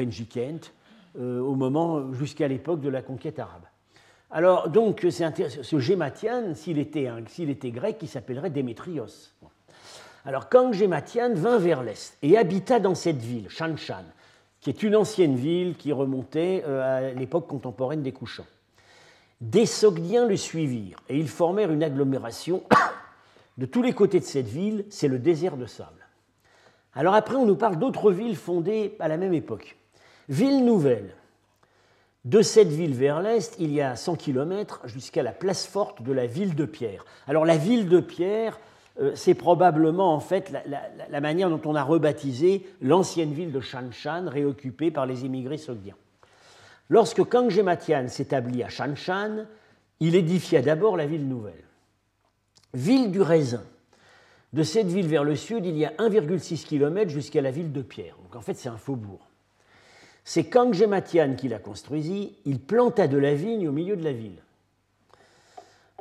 Euh, 1.17 1.39
au 1.41 1.55
moment, 1.55 2.13
jusqu'à 2.13 2.49
l'époque 2.49 2.81
de 2.81 2.89
la 2.89 3.01
conquête 3.01 3.39
arabe. 3.39 3.63
Alors, 4.33 4.69
donc, 4.69 5.07
ce 5.09 5.79
Gématian, 5.79 6.55
s'il 6.57 6.81
était, 6.81 7.09
était, 7.39 7.71
grec, 7.71 7.99
il 8.03 8.09
s'appellerait 8.09 8.51
Démétrios. 8.51 9.31
Alors, 10.25 10.49
quand 10.49 10.73
Gématian 10.73 11.33
vint 11.35 11.59
vers 11.59 11.85
l'est 11.85 12.19
et 12.23 12.37
habita 12.37 12.81
dans 12.81 12.97
cette 12.97 13.19
ville, 13.19 13.49
Shanshan, 13.49 14.03
qui 14.61 14.71
est 14.71 14.83
une 14.83 14.97
ancienne 14.97 15.37
ville 15.37 15.77
qui 15.77 15.93
remontait 15.93 16.65
euh, 16.67 17.13
à 17.13 17.13
l'époque 17.13 17.47
contemporaine 17.47 18.03
des 18.03 18.13
Couchants, 18.13 18.47
des 19.45 19.67
Sogdiens 19.67 20.27
le 20.27 20.37
suivirent 20.37 20.99
et 21.09 21.19
ils 21.19 21.29
formèrent 21.29 21.71
une 21.71 21.83
agglomération 21.83 22.63
de 23.59 23.67
tous 23.67 23.83
les 23.83 23.93
côtés 23.93 24.21
de 24.21 24.25
cette 24.25 24.49
ville, 24.49 24.87
c'est 24.89 25.09
le 25.09 25.19
désert 25.19 25.57
de 25.57 25.67
sable. 25.67 26.07
Alors 26.95 27.15
après, 27.15 27.35
on 27.35 27.45
nous 27.45 27.57
parle 27.57 27.79
d'autres 27.79 28.11
villes 28.11 28.37
fondées 28.37 28.97
à 29.01 29.09
la 29.09 29.17
même 29.17 29.35
époque. 29.35 29.77
Ville 30.29 30.65
nouvelle. 30.65 31.15
De 32.25 32.41
cette 32.41 32.69
ville 32.69 32.95
vers 32.95 33.21
l'est, 33.21 33.55
il 33.59 33.71
y 33.71 33.83
a 33.83 33.97
100 33.97 34.17
km 34.17 34.81
jusqu'à 34.87 35.23
la 35.23 35.33
place 35.33 35.67
forte 35.67 36.03
de 36.03 36.13
la 36.13 36.27
ville 36.27 36.55
de 36.55 36.65
Pierre. 36.65 37.05
Alors 37.27 37.45
la 37.45 37.59
ville 37.59 37.87
de 37.89 38.01
Pierre, 38.01 38.59
euh, 38.99 39.13
c'est 39.15 39.35
probablement 39.35 40.15
en 40.15 40.21
fait 40.21 40.55
la, 41.11 41.21
manière 41.21 41.51
dont 41.51 41.61
on 41.67 41.75
a 41.75 41.83
rebaptisé 41.83 42.67
l'ancienne 42.81 43.35
ville 43.35 43.53
de 43.53 43.61
Shanshan, 43.61 44.25
réoccupée 44.27 44.91
par 44.91 45.05
les 45.05 45.27
immigrés 45.27 45.59
sogdiens. 45.59 45.97
Lorsque 46.89 47.25
Kanggematian 47.25 48.09
s'établit 48.09 48.63
à 48.63 48.69
Shanshan, 48.69 49.47
il 50.01 50.15
édifia 50.15 50.63
d'abord 50.63 50.97
la 50.97 51.07
ville 51.07 51.29
nouvelle. 51.29 51.65
Ville 52.75 53.11
du 53.11 53.23
raisin. 53.23 53.63
De 54.53 54.63
cette 54.63 54.87
ville 54.87 55.09
vers 55.09 55.25
le 55.25 55.35
sud, 55.35 55.67
il 55.67 55.77
y 55.77 55.85
a 55.85 55.91
1,6 55.99 56.65
km 56.65 57.11
jusqu'à 57.11 57.41
la 57.41 57.51
ville 57.51 57.73
de 57.73 57.83
Pierre. 57.83 58.17
Donc 58.23 58.37
en 58.37 58.41
fait, 58.41 58.55
c'est 58.55 58.69
un 58.69 58.77
faubourg. 58.77 59.29
C'est 60.25 60.45
Kanggematian 60.45 61.35
qui 61.35 61.49
l'a 61.49 61.59
construisit. 61.59 62.37
Il 62.45 62.61
planta 62.61 63.09
de 63.09 63.19
la 63.19 63.35
vigne 63.35 63.69
au 63.69 63.73
milieu 63.73 63.97
de 63.97 64.05
la 64.05 64.13
ville. 64.13 64.43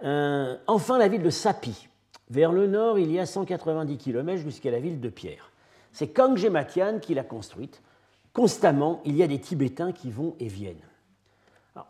Euh, 0.04 0.56
enfin, 0.68 0.98
la 0.98 1.08
ville 1.08 1.24
de 1.24 1.30
Sapi. 1.30 1.88
Vers 2.30 2.52
le 2.52 2.68
nord, 2.68 3.00
il 3.00 3.12
y 3.12 3.20
a 3.20 3.26
190 3.26 3.98
km 3.98 4.42
jusqu'à 4.42 4.72
la 4.72 4.80
ville 4.80 5.00
de 5.00 5.10
Pierre. 5.10 5.52
C'est 5.92 6.08
Kanggematian 6.08 7.00
qui 7.00 7.14
l'a 7.14 7.24
construite. 7.24 7.82
Constamment, 8.34 9.00
il 9.06 9.16
y 9.16 9.22
a 9.22 9.28
des 9.28 9.40
Tibétains 9.40 9.92
qui 9.92 10.10
vont 10.10 10.36
et 10.40 10.48
viennent. 10.48 10.76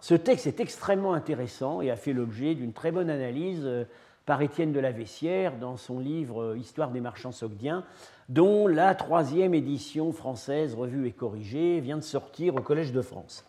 ce 0.02 0.14
texte 0.14 0.46
est 0.46 0.60
extrêmement 0.60 1.14
intéressant 1.14 1.82
et 1.82 1.90
a 1.90 1.96
fait 1.96 2.12
l'objet 2.12 2.54
d'une 2.54 2.74
très 2.74 2.92
bonne 2.92 3.10
analyse 3.10 3.62
euh, 3.64 3.86
par 4.26 4.42
Étienne 4.42 4.74
de 4.74 4.80
la 4.82 4.92
Vessière 4.92 5.58
dans 5.58 5.78
son 5.78 6.00
livre 6.00 6.42
euh, 6.42 6.58
Histoire 6.58 6.92
des 6.92 7.00
marchands 7.00 7.32
sogdiens, 7.32 7.86
dont 8.28 8.68
la 8.68 8.94
troisième 8.94 9.54
édition 9.54 10.12
française 10.12 10.76
revue 10.76 11.08
et 11.08 11.14
corrigée 11.14 11.80
vient 11.80 11.98
de 11.98 12.04
sortir 12.04 12.56
au 12.56 12.62
Collège 12.62 12.92
de 12.92 13.02
France. 13.02 13.46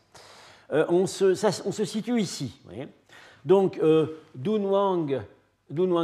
Euh, 0.72 0.87
on, 0.88 1.07
se, 1.09 1.35
situe 1.35 2.20
ici. 2.20 2.61
Donc, 3.44 3.80
Dunhuang, 4.37 5.20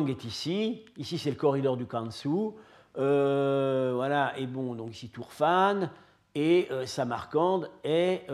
est 0.09 0.25
ici. 0.25 0.85
Ici, 0.97 1.19
c'est 1.19 1.31
le 1.31 1.37
corridor 1.37 1.77
du 1.77 1.87
Kansu. 1.87 2.51
Voilà, 2.95 4.33
et 4.37 4.47
bon, 4.47 4.75
donc 4.75 4.91
ici, 4.91 5.09
Tourfan. 5.09 5.89
Et 6.35 6.69
Samarcande 6.87 7.71
est 7.83 8.27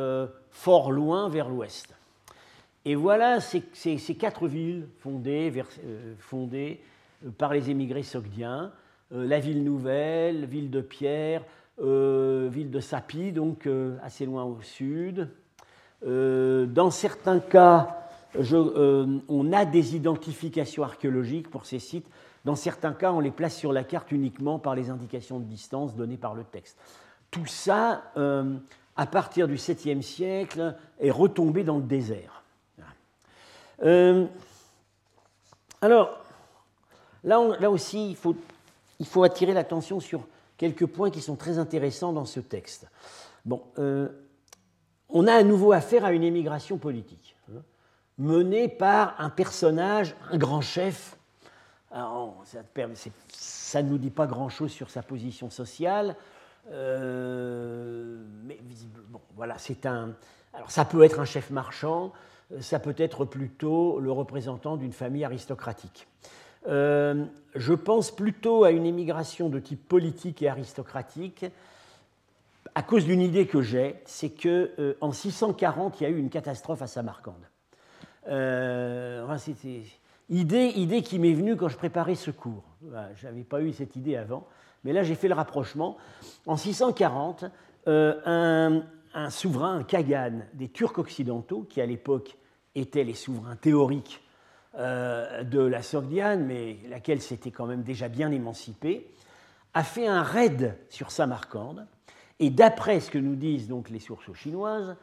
fort 0.50 0.92
loin 0.92 1.28
vers 1.28 1.48
l'ouest. 1.48 1.94
Et 2.84 2.94
voilà 2.94 3.40
ces, 3.40 3.62
quatre 4.18 4.46
villes 4.46 4.86
fondées, 4.98 5.52
fondées 6.18 6.80
par 7.38 7.52
les 7.52 7.70
émigrés 7.70 8.02
sogdiens. 8.02 8.72
Euh, 9.12 9.26
la 9.26 9.38
ville 9.38 9.62
nouvelle, 9.62 10.46
ville 10.46 10.70
de 10.70 10.80
Pierre, 10.80 11.44
euh, 11.80 12.48
ville 12.50 12.70
de 12.70 12.80
Sapi, 12.80 13.32
donc 13.32 13.66
euh, 13.66 13.96
assez 14.02 14.26
loin 14.26 14.44
au 14.44 14.60
sud. 14.62 15.28
dans 16.02 16.90
certains 16.90 17.40
cas, 17.40 17.96
on 18.34 19.52
a 19.52 19.64
des 19.64 19.96
identifications 19.96 20.84
archéologiques 20.84 21.50
pour 21.50 21.64
ces 21.64 21.78
sites. 21.78 22.06
Dans 22.44 22.54
certains 22.54 22.92
cas, 22.92 23.12
on 23.12 23.20
les 23.20 23.30
place 23.30 23.56
sur 23.56 23.72
la 23.72 23.82
carte 23.82 24.12
uniquement 24.12 24.58
par 24.58 24.74
les 24.74 24.90
indications 24.90 25.40
de 25.40 25.44
distance 25.44 25.96
données 25.96 26.18
par 26.18 26.34
le 26.34 26.44
texte. 26.44 26.78
Tout 27.36 27.46
ça, 27.46 28.02
à 28.96 29.06
partir 29.06 29.46
du 29.46 29.56
7e 29.56 30.00
siècle, 30.00 30.74
est 30.98 31.10
retombé 31.10 31.64
dans 31.64 31.76
le 31.76 31.82
désert. 31.82 32.42
alors, 35.82 36.24
là, 37.22 37.70
aussi, 37.70 38.16
il 38.98 39.06
faut 39.06 39.22
attirer 39.22 39.52
l'attention 39.52 40.00
sur 40.00 40.26
quelques 40.56 40.86
points 40.86 41.10
qui 41.10 41.20
sont 41.20 41.36
très 41.36 41.58
intéressants 41.58 42.12
dans 42.12 42.24
ce 42.24 42.40
texte. 42.40 42.86
Euh, 43.78 44.08
on 45.08 45.26
a 45.26 45.34
à 45.34 45.42
nouveau 45.42 45.72
affaire 45.72 46.04
à 46.04 46.12
une 46.12 46.22
émigration 46.24 46.78
politique, 46.78 47.36
hein, 47.50 47.60
menée 48.18 48.68
par 48.68 49.14
un 49.18 49.30
personnage, 49.30 50.16
un 50.30 50.38
grand 50.38 50.60
chef. 50.60 51.16
ça, 51.90 53.82
ne 53.82 53.88
nous 53.88 53.98
dit 53.98 54.10
pas 54.10 54.26
grand-chose 54.26 54.72
sur 54.72 54.90
sa 54.90 55.02
position 55.02 55.50
sociale, 55.50 56.16
euh, 56.70 58.22
mais 58.44 58.58
bon, 59.08 59.20
voilà, 59.36 59.58
c'est 59.58 59.86
un. 59.86 60.14
Alors, 60.54 60.70
ça 60.70 60.84
peut 60.84 61.02
être 61.02 61.20
un 61.20 61.24
chef 61.24 61.50
marchand, 61.50 62.12
ça 62.60 62.78
peut 62.78 62.94
être 62.98 63.24
plutôt 63.24 64.00
le 64.00 64.10
représentant 64.10 64.76
d'une 64.76 64.92
famille 64.92 65.24
aristocratique. 65.24 66.06
Euh, 66.68 67.24
je 67.54 67.72
pense 67.72 68.10
plutôt 68.10 68.64
à 68.64 68.70
une 68.70 68.86
émigration 68.86 69.48
de 69.48 69.58
type 69.58 69.86
politique 69.86 70.42
et 70.42 70.48
aristocratique 70.48 71.46
à 72.74 72.82
cause 72.82 73.06
d'une 73.06 73.22
idée 73.22 73.46
que 73.46 73.62
j'ai, 73.62 73.96
c'est 74.04 74.30
que 74.30 74.72
euh, 74.78 74.94
en 75.00 75.12
640, 75.12 76.00
il 76.00 76.04
y 76.04 76.06
a 76.06 76.10
eu 76.10 76.18
une 76.18 76.28
catastrophe 76.28 76.82
à 76.82 76.86
Samarcande. 76.86 77.34
Euh, 78.28 79.38
c'était 79.38 79.82
idée, 80.28 80.72
idée 80.76 81.02
qui 81.02 81.18
m'est 81.18 81.32
venue 81.32 81.56
quand 81.56 81.68
je 81.68 81.76
préparais 81.76 82.16
ce 82.16 82.30
cours. 82.30 82.64
je 83.14 83.26
n'avais 83.26 83.44
pas 83.44 83.62
eu 83.62 83.72
cette 83.72 83.96
idée 83.96 84.16
avant, 84.16 84.46
mais 84.86 84.92
là 84.92 85.02
j'ai 85.02 85.16
fait 85.16 85.28
le 85.28 85.34
rapprochement. 85.34 85.98
En 86.46 86.56
640, 86.56 87.44
un, 87.86 88.82
un, 89.14 89.30
souverain, 89.30 89.78
un 89.78 89.82
Kagan 89.82 90.42
des 90.54 90.68
Turcs 90.68 90.98
occidentaux, 90.98 91.66
qui 91.68 91.80
à 91.80 91.86
l'époque 91.86 92.36
étaient 92.76 93.04
les 93.04 93.14
souverains 93.14 93.56
théoriques 93.56 94.22
euh, 94.78 95.42
de 95.42 95.60
la 95.60 95.82
Sogdiane, 95.82 96.44
mais 96.46 96.76
laquelle 96.88 97.20
s'était 97.20 97.50
quand 97.50 97.66
même 97.66 97.82
déjà 97.82 98.08
bien 98.08 98.30
émancipée, 98.30 99.10
a 99.74 99.82
fait 99.82 100.06
un 100.06 100.22
raid 100.22 100.78
sur 100.88 101.10
Samarcande, 101.10 101.86
et 102.38 102.50
d'après 102.50 103.00
ce 103.00 103.10
que 103.10 103.18
nous 103.18 103.34
disent 103.34 103.68
donc 103.68 103.90
les 103.90 103.98
sources 103.98 104.32
chinoises, 104.34 104.94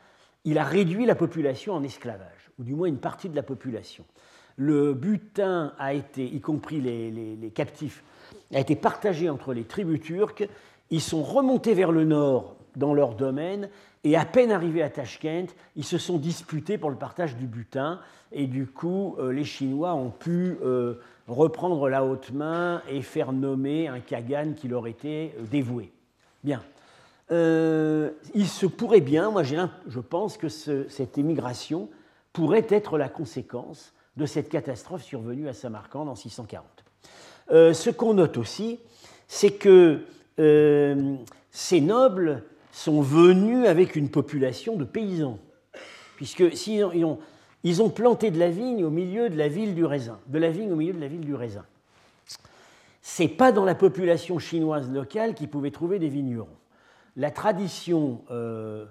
il 0.45 0.57
a 0.57 0.63
réduit 0.63 1.05
la 1.05 1.15
population 1.15 1.73
en 1.73 1.83
esclavage, 1.83 2.51
ou 2.59 2.63
du 2.63 2.73
moins 2.73 2.87
une 2.87 2.99
partie 2.99 3.29
de 3.29 3.35
la 3.35 3.43
population. 3.43 4.05
Le 4.57 4.93
butin 4.93 5.73
a 5.79 5.93
été, 5.93 6.25
y 6.25 6.39
compris 6.39 6.79
les, 6.79 7.51
captifs, 7.53 8.03
a 8.53 8.59
été 8.59 8.75
partagé 8.75 9.29
entre 9.29 9.53
les 9.53 9.63
tribus 9.63 10.01
turques. 10.01 10.47
Ils 10.89 11.01
sont 11.01 11.23
remontés 11.23 11.73
vers 11.73 11.91
le 11.91 12.03
nord 12.03 12.55
dans 12.75 12.93
leur 12.93 13.15
domaine 13.15 13.69
et 14.03 14.17
à 14.17 14.25
peine 14.25 14.51
arrivés 14.51 14.83
à 14.83 14.89
Tashkent, 14.89 15.53
ils 15.75 15.85
se 15.85 15.97
sont 15.97 16.17
disputés 16.17 16.77
pour 16.77 16.89
le 16.89 16.97
partage 16.97 17.37
du 17.37 17.45
butin. 17.45 17.99
Et 18.31 18.47
du 18.47 18.65
coup, 18.65 19.15
euh, 19.19 19.31
les 19.31 19.45
Chinois 19.45 19.93
ont 19.93 20.09
pu 20.09 20.57
euh, 20.63 20.95
reprendre 21.27 21.87
la 21.87 22.03
haute 22.03 22.31
main 22.31 22.81
et 22.89 23.01
faire 23.01 23.31
nommer 23.31 23.87
un 23.87 23.99
Kagan 23.99 24.53
qui 24.55 24.67
leur 24.67 24.87
était 24.87 25.33
euh, 25.39 25.43
dévoué. 25.49 25.91
Bien. 26.43 26.61
il 27.31 28.47
se 28.47 28.65
pourrait 28.65 28.99
bien, 28.99 29.31
moi 29.31 29.43
je 29.43 29.99
pense 30.01 30.37
que 30.37 30.49
cette 30.49 31.17
émigration 31.17 31.87
pourrait 32.33 32.67
être 32.69 32.97
la 32.97 33.07
conséquence 33.07 33.92
de 34.17 34.25
cette 34.25 34.49
catastrophe 34.49 35.03
survenue 35.03 35.47
à 35.47 35.53
Samarcande 35.53 36.09
en 36.09 36.15
640. 36.15 36.63
ce 37.49 37.89
qu'on 37.89 38.13
note 38.13 38.37
aussi, 38.37 38.79
c'est 39.27 39.51
que 39.51 40.01
ces 40.37 41.81
nobles 41.81 42.43
sont 42.71 43.01
venus 43.01 43.67
avec 43.67 43.95
une 43.95 44.09
population 44.09 44.75
de 44.75 44.83
paysans. 44.83 45.39
Ont, 46.39 47.19
ils 47.63 47.81
ont 47.81 47.89
planté 47.89 48.31
de 48.31 48.39
la 48.39 48.49
vigne 48.49 48.83
au 48.83 48.89
milieu 48.89 49.29
de 49.29 49.37
la 49.37 49.47
ville 49.47 49.75
du 49.75 49.85
raisin, 49.85 50.19
de 50.27 50.39
la 50.39 50.49
vigne 50.49 50.71
au 50.71 50.75
milieu 50.75 50.93
de 50.93 50.99
la 50.99 51.07
ville 51.07 51.21
du 51.21 51.35
raisin. 51.35 51.65
C'est 53.01 53.27
pas 53.27 53.51
dans 53.51 53.65
la 53.65 53.75
population 53.75 54.39
chinoise 54.39 54.89
locale 54.89 55.35
qu'ils 55.35 55.49
pouvaient 55.49 55.71
trouver 55.71 55.99
des 55.99 56.09
vignerons. 56.09 56.47
La 57.15 57.29
tradition, 57.29 58.21
euh, 58.31 58.85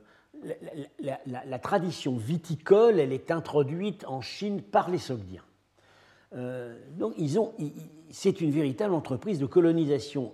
la, 1.00 1.58
tradition 1.58 2.16
viticole, 2.16 2.98
elle 2.98 3.12
est 3.12 3.30
introduite 3.30 4.04
en 4.06 4.20
Chine 4.20 4.62
par 4.62 4.90
les 4.90 4.98
Sogdiens. 4.98 5.44
Euh, 6.34 6.76
donc, 6.98 7.14
ils 7.18 7.38
ont, 7.38 7.52
c'est 8.10 8.40
une 8.40 8.50
véritable 8.50 8.94
entreprise 8.94 9.38
de 9.38 9.46
colonisation, 9.46 10.32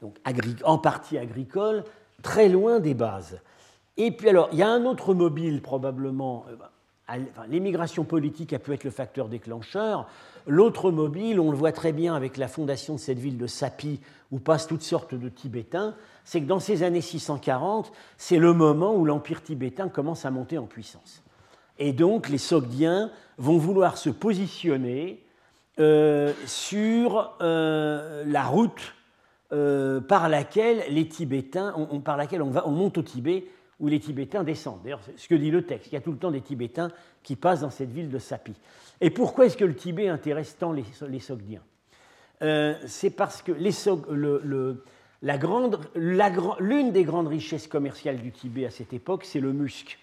donc 0.00 0.16
en 0.64 0.78
partie 0.78 1.18
agricole, 1.18 1.84
très 2.22 2.48
loin 2.48 2.80
des 2.80 2.94
bases. 2.94 3.40
Et 3.96 4.10
puis 4.10 4.28
alors, 4.28 4.48
il 4.52 4.58
y 4.58 4.62
a 4.62 4.68
un 4.68 4.84
autre 4.84 5.14
mobile 5.14 5.60
probablement. 5.60 6.46
Euh, 6.48 7.18
l'émigration 7.48 8.04
politique 8.04 8.52
a 8.52 8.58
pu 8.58 8.72
être 8.72 8.84
le 8.84 8.90
facteur 8.90 9.28
déclencheur. 9.28 10.08
L'autre 10.46 10.90
mobile, 10.90 11.38
on 11.40 11.50
le 11.50 11.56
voit 11.56 11.72
très 11.72 11.92
bien 11.92 12.14
avec 12.14 12.36
la 12.36 12.48
fondation 12.48 12.94
de 12.94 12.98
cette 13.00 13.18
ville 13.18 13.38
de 13.38 13.46
Sapi, 13.46 14.00
où 14.30 14.38
passent 14.38 14.66
toutes 14.66 14.82
sortes 14.82 15.14
de 15.14 15.28
Tibétains, 15.28 15.94
c'est 16.24 16.40
que 16.40 16.46
dans 16.46 16.60
ces 16.60 16.82
années 16.82 17.00
640, 17.00 17.92
c'est 18.16 18.38
le 18.38 18.52
moment 18.52 18.94
où 18.94 19.04
l'empire 19.04 19.42
tibétain 19.42 19.88
commence 19.88 20.24
à 20.24 20.30
monter 20.30 20.58
en 20.58 20.66
puissance. 20.66 21.22
Et 21.78 21.92
donc 21.92 22.28
les 22.28 22.38
Sogdiens 22.38 23.10
vont 23.38 23.58
vouloir 23.58 23.98
se 23.98 24.10
positionner 24.10 25.24
euh, 25.80 26.32
sur 26.46 27.34
euh, 27.40 28.24
la 28.26 28.44
route 28.44 28.94
euh, 29.52 30.00
par 30.00 30.28
laquelle 30.28 30.84
les 30.90 31.08
Tibétains, 31.08 31.74
par 32.04 32.16
laquelle 32.16 32.42
on, 32.42 32.52
on 32.64 32.70
monte 32.70 32.98
au 32.98 33.02
Tibet, 33.02 33.46
où 33.80 33.88
les 33.88 33.98
Tibétains 33.98 34.44
descendent. 34.44 34.80
D'ailleurs, 34.84 35.00
ce 35.16 35.28
que 35.28 35.34
dit 35.34 35.50
le 35.50 35.66
texte. 35.66 35.88
Il 35.90 35.94
y 35.94 35.98
a 35.98 36.00
tout 36.00 36.12
le 36.12 36.18
temps 36.18 36.30
des 36.30 36.40
Tibétains 36.40 36.90
qui 37.22 37.36
passent 37.36 37.60
dans 37.60 37.70
cette 37.70 37.90
ville 37.90 38.10
de 38.10 38.18
Sapi. 38.18 38.54
Et 39.00 39.10
pourquoi 39.10 39.46
est-ce 39.46 39.56
que 39.56 39.64
le 39.64 39.74
Tibet 39.74 40.08
intéresse 40.08 40.56
tant 40.58 40.72
les, 40.72 41.20
Sogdiens? 41.20 41.62
Euh, 42.42 42.74
C'est 42.86 43.10
parce 43.10 43.42
que 43.42 43.52
l'une 46.60 46.92
des 46.92 47.04
grandes 47.04 47.28
richesses 47.28 47.66
commerciales 47.66 48.18
du 48.18 48.32
Tibet 48.32 48.66
à 48.66 48.70
cette 48.70 48.92
époque, 48.92 49.24
c'est 49.24 49.40
le 49.40 49.52
musc. 49.52 49.98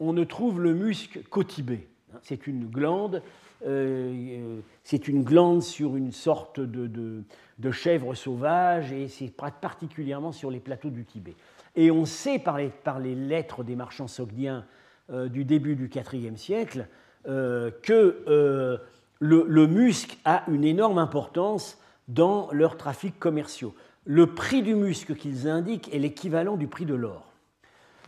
On 0.00 0.12
ne 0.12 0.24
trouve 0.24 0.60
le 0.60 0.74
musc 0.74 1.20
qu'au 1.30 1.44
Tibet. 1.44 1.86
C'est 2.22 2.46
une 2.46 2.66
glande 2.66 3.22
euh, 3.66 4.60
c'est 4.82 5.06
une 5.08 5.22
glande 5.22 5.62
sur 5.62 5.96
une 5.96 6.12
sorte 6.12 6.58
de, 6.58 7.22
chèvre 7.70 8.14
sauvage 8.14 8.92
et 8.92 9.08
c'est 9.08 9.32
particulièrement 9.32 10.32
sur 10.32 10.50
les 10.50 10.60
plateaux 10.60 10.90
du 10.90 11.04
Tibet. 11.04 11.34
Et 11.76 11.90
on 11.90 12.04
sait 12.04 12.38
par 12.38 12.58
les, 12.58 13.14
lettres 13.14 13.62
des 13.62 13.76
marchands 13.76 14.08
sogdiens 14.08 14.58
euh, 14.58 14.62
du 15.10 15.44
début 15.44 15.76
du 15.76 15.90
IVe 15.94 16.36
siècle 16.36 16.86
euh, 17.28 17.70
que 17.82 18.80
le, 19.20 19.44
le, 19.46 19.66
musc 19.66 20.18
a 20.24 20.44
une 20.48 20.64
énorme 20.64 20.98
importance 20.98 21.78
dans 22.08 22.48
leurs 22.52 22.76
trafics 22.76 23.18
commerciaux. 23.18 23.74
Le 24.04 24.26
prix 24.26 24.62
du 24.62 24.74
musc 24.74 25.14
qu'ils 25.14 25.48
indiquent 25.48 25.92
est 25.94 25.98
l'équivalent 25.98 26.56
du 26.56 26.66
prix 26.66 26.86
de 26.86 26.94
l'or. 26.94 27.32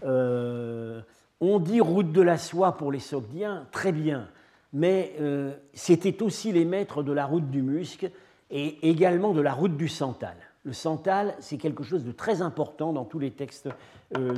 on 0.02 1.58
dit 1.60 1.80
route 1.80 2.12
de 2.12 2.22
la 2.22 2.38
soie 2.38 2.76
pour 2.76 2.90
les 2.90 3.00
sogdiens, 3.00 3.66
très 3.70 3.92
bien 3.92 4.28
mais 4.74 5.14
euh, 5.20 5.54
c'était 5.72 6.20
aussi 6.22 6.52
les 6.52 6.64
maîtres 6.64 7.02
de 7.02 7.12
la 7.12 7.24
route 7.24 7.48
du 7.48 7.62
musc 7.62 8.10
et 8.50 8.88
également 8.90 9.32
de 9.32 9.40
la 9.40 9.54
route 9.54 9.76
du 9.76 9.88
santal. 9.88 10.36
Le 10.64 10.72
santal, 10.72 11.34
c'est 11.40 11.58
quelque 11.58 11.84
chose 11.84 12.04
de 12.04 12.12
très 12.12 12.42
important 12.42 12.92
dans 12.92 13.04
tous 13.04 13.18
les 13.18 13.30
textes 13.30 13.68
euh, 14.16 14.34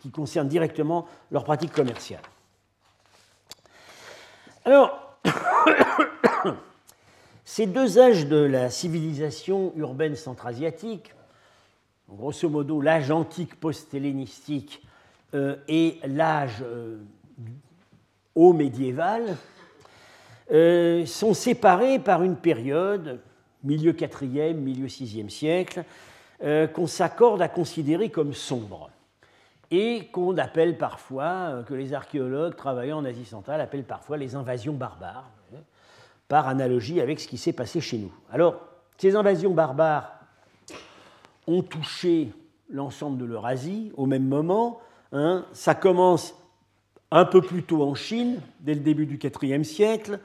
qui 0.00 0.10
concernent 0.10 0.48
directement 0.48 1.06
leur 1.30 1.44
pratique 1.44 1.72
commerciale. 1.72 2.22
Alors, 4.64 5.16
ces 7.44 7.66
deux 7.66 7.98
âges 7.98 8.26
de 8.26 8.36
la 8.36 8.70
civilisation 8.70 9.72
urbaine 9.76 10.14
centra-asiatique, 10.14 11.14
grosso 12.08 12.48
modo 12.48 12.80
l'âge 12.80 13.10
antique 13.10 13.58
post-hellénistique 13.58 14.86
euh, 15.34 15.56
et 15.68 15.98
l'âge 16.04 16.62
haut 18.34 18.52
médiéval, 18.52 19.36
euh, 20.50 21.06
sont 21.06 21.32
séparés 21.32 21.98
par 21.98 22.22
une 22.22 22.36
période, 22.36 23.20
milieu 23.64 23.92
4e, 23.92 24.54
milieu 24.54 24.86
6e 24.86 25.28
siècle, 25.28 25.84
euh, 26.42 26.66
qu'on 26.66 26.86
s'accorde 26.86 27.40
à 27.42 27.48
considérer 27.48 28.10
comme 28.10 28.34
sombre 28.34 28.90
et 29.70 30.08
qu'on 30.12 30.36
appelle 30.36 30.76
parfois, 30.76 31.24
euh, 31.24 31.62
que 31.62 31.74
les 31.74 31.94
archéologues 31.94 32.56
travaillant 32.56 32.98
en 32.98 33.04
Asie 33.04 33.24
centrale 33.24 33.60
appellent 33.60 33.84
parfois 33.84 34.16
les 34.16 34.34
invasions 34.34 34.74
barbares, 34.74 35.30
hein, 35.54 35.60
par 36.28 36.48
analogie 36.48 37.00
avec 37.00 37.20
ce 37.20 37.28
qui 37.28 37.38
s'est 37.38 37.52
passé 37.52 37.80
chez 37.80 37.98
nous. 37.98 38.12
Alors, 38.30 38.60
ces 38.98 39.16
invasions 39.16 39.52
barbares 39.54 40.12
ont 41.46 41.62
touché 41.62 42.30
l'ensemble 42.70 43.18
de 43.18 43.24
l'Eurasie 43.24 43.92
au 43.96 44.06
même 44.06 44.26
moment. 44.26 44.80
Hein. 45.12 45.44
Ça 45.52 45.74
commence 45.74 46.34
un 47.10 47.24
peu 47.24 47.42
plus 47.42 47.62
tôt 47.62 47.82
en 47.82 47.94
Chine, 47.94 48.40
dès 48.60 48.74
le 48.74 48.80
début 48.80 49.06
du 49.06 49.18
IVe 49.18 49.64
siècle, 49.64 50.18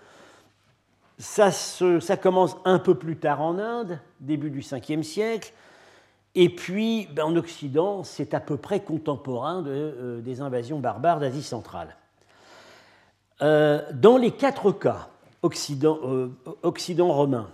ça, 1.17 2.17
commence 2.17 2.58
un 2.65 2.80
peu 2.80 2.95
plus 2.95 3.17
tard 3.17 3.41
en 3.41 3.58
Inde, 3.58 3.99
début 4.19 4.49
du 4.49 4.62
5e 4.62 5.03
siècle, 5.03 5.53
et 6.36 6.49
puis 6.49 7.08
ben, 7.13 7.25
en 7.25 7.36
Occident, 7.36 8.03
c'est 8.03 8.34
à 8.36 8.39
peu 8.39 8.58
près 8.58 8.82
contemporain 8.82 9.65
euh, 9.65 10.21
des 10.21 10.41
invasions 10.41 10.80
barbares 10.80 11.19
d'Asie 11.19 11.41
centrale. 11.41 11.95
Euh, 13.41 13.82
dans 13.93 14.17
les 14.17 14.32
quatre 14.32 14.71
cas, 14.71 15.10
Occident, 15.41 15.99
euh, 16.03 16.30
Occident 16.62 17.12
romain 17.12 17.49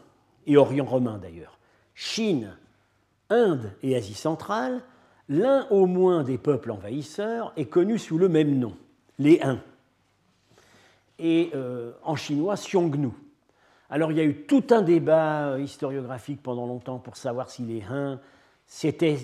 et 0.45 0.58
Orient 0.58 0.86
romain 0.86 1.17
d'ailleurs, 1.17 1.58
Chine, 1.95 2.58
Inde 3.30 3.71
et 3.82 3.95
Asie 3.95 4.13
centrale, 4.13 4.82
l'un 5.30 5.65
au 5.69 5.86
moins 5.86 6.23
des 6.23 6.38
peuples 6.38 6.71
envahisseurs 6.71 7.54
est 7.56 7.65
connu 7.65 7.97
sous 7.97 8.17
le 8.17 8.28
même 8.28 8.60
nom, 8.60 8.76
les 9.19 9.39
Huns. 9.41 9.62
Et 11.19 11.52
en 12.04 12.15
chinois, 12.17 12.56
Xiongnu. 12.56 13.12
Alors 13.89 14.12
il 14.12 14.17
y 14.17 14.22
a 14.22 14.24
eu 14.24 14.46
tout 14.46 14.63
un 14.72 14.82
débat 14.82 15.60
historiographique 15.60 16.41
pendant 16.41 16.65
longtemps 16.65 17.00
pour 17.00 17.17
savoir 17.17 17.50
si 17.50 17.63
les 17.63 17.82
Huns, 17.82 18.19
c'était 18.65 19.17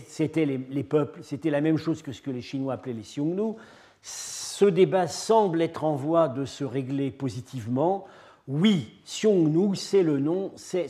les, 0.45 0.84
peuples, 0.84 1.22
c'était 1.24 1.50
la 1.50 1.62
même 1.62 1.78
chose 1.78 2.02
que 2.02 2.12
ce 2.12 2.22
que 2.22 2.32
les 2.32 2.41
Chinois 2.41 2.74
appelaient 2.74 2.93
les 2.93 3.02
Xiongnu. 3.02 3.56
Ce 4.02 4.65
débat 4.65 5.08
semble 5.08 5.62
être 5.62 5.84
en 5.84 5.95
voie 5.95 6.28
de 6.28 6.45
se 6.45 6.63
régler 6.63 7.12
positivement. 7.12 8.06
Oui, 8.48 8.93
Xiongnu, 9.06 9.76
c'est 9.76 10.04
le 10.04 10.19
nom, 10.19 10.52
c'est 10.56 10.86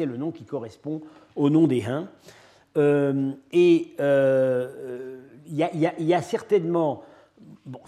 le 0.00 0.16
nom 0.16 0.30
qui 0.30 0.44
correspond 0.44 1.00
au 1.36 1.50
nom 1.50 1.66
des 1.66 1.84
Huns. 1.84 2.08
Euh, 2.76 3.32
et 3.52 3.94
euh, 4.00 5.20
il 5.46 5.56
y, 5.56 6.14
a 6.14 6.22
certainement, 6.22 7.02
bon, 7.66 7.80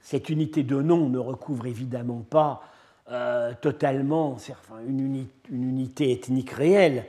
cette 0.00 0.28
unité 0.30 0.62
de 0.62 0.80
nom 0.80 1.08
ne 1.08 1.18
recouvre 1.18 1.66
évidemment 1.66 2.24
pas 2.28 2.62
euh, 3.12 3.52
totalement 3.60 4.36
une, 4.86 5.26
unité 5.50 6.12
ethnique 6.12 6.50
réelle, 6.50 7.04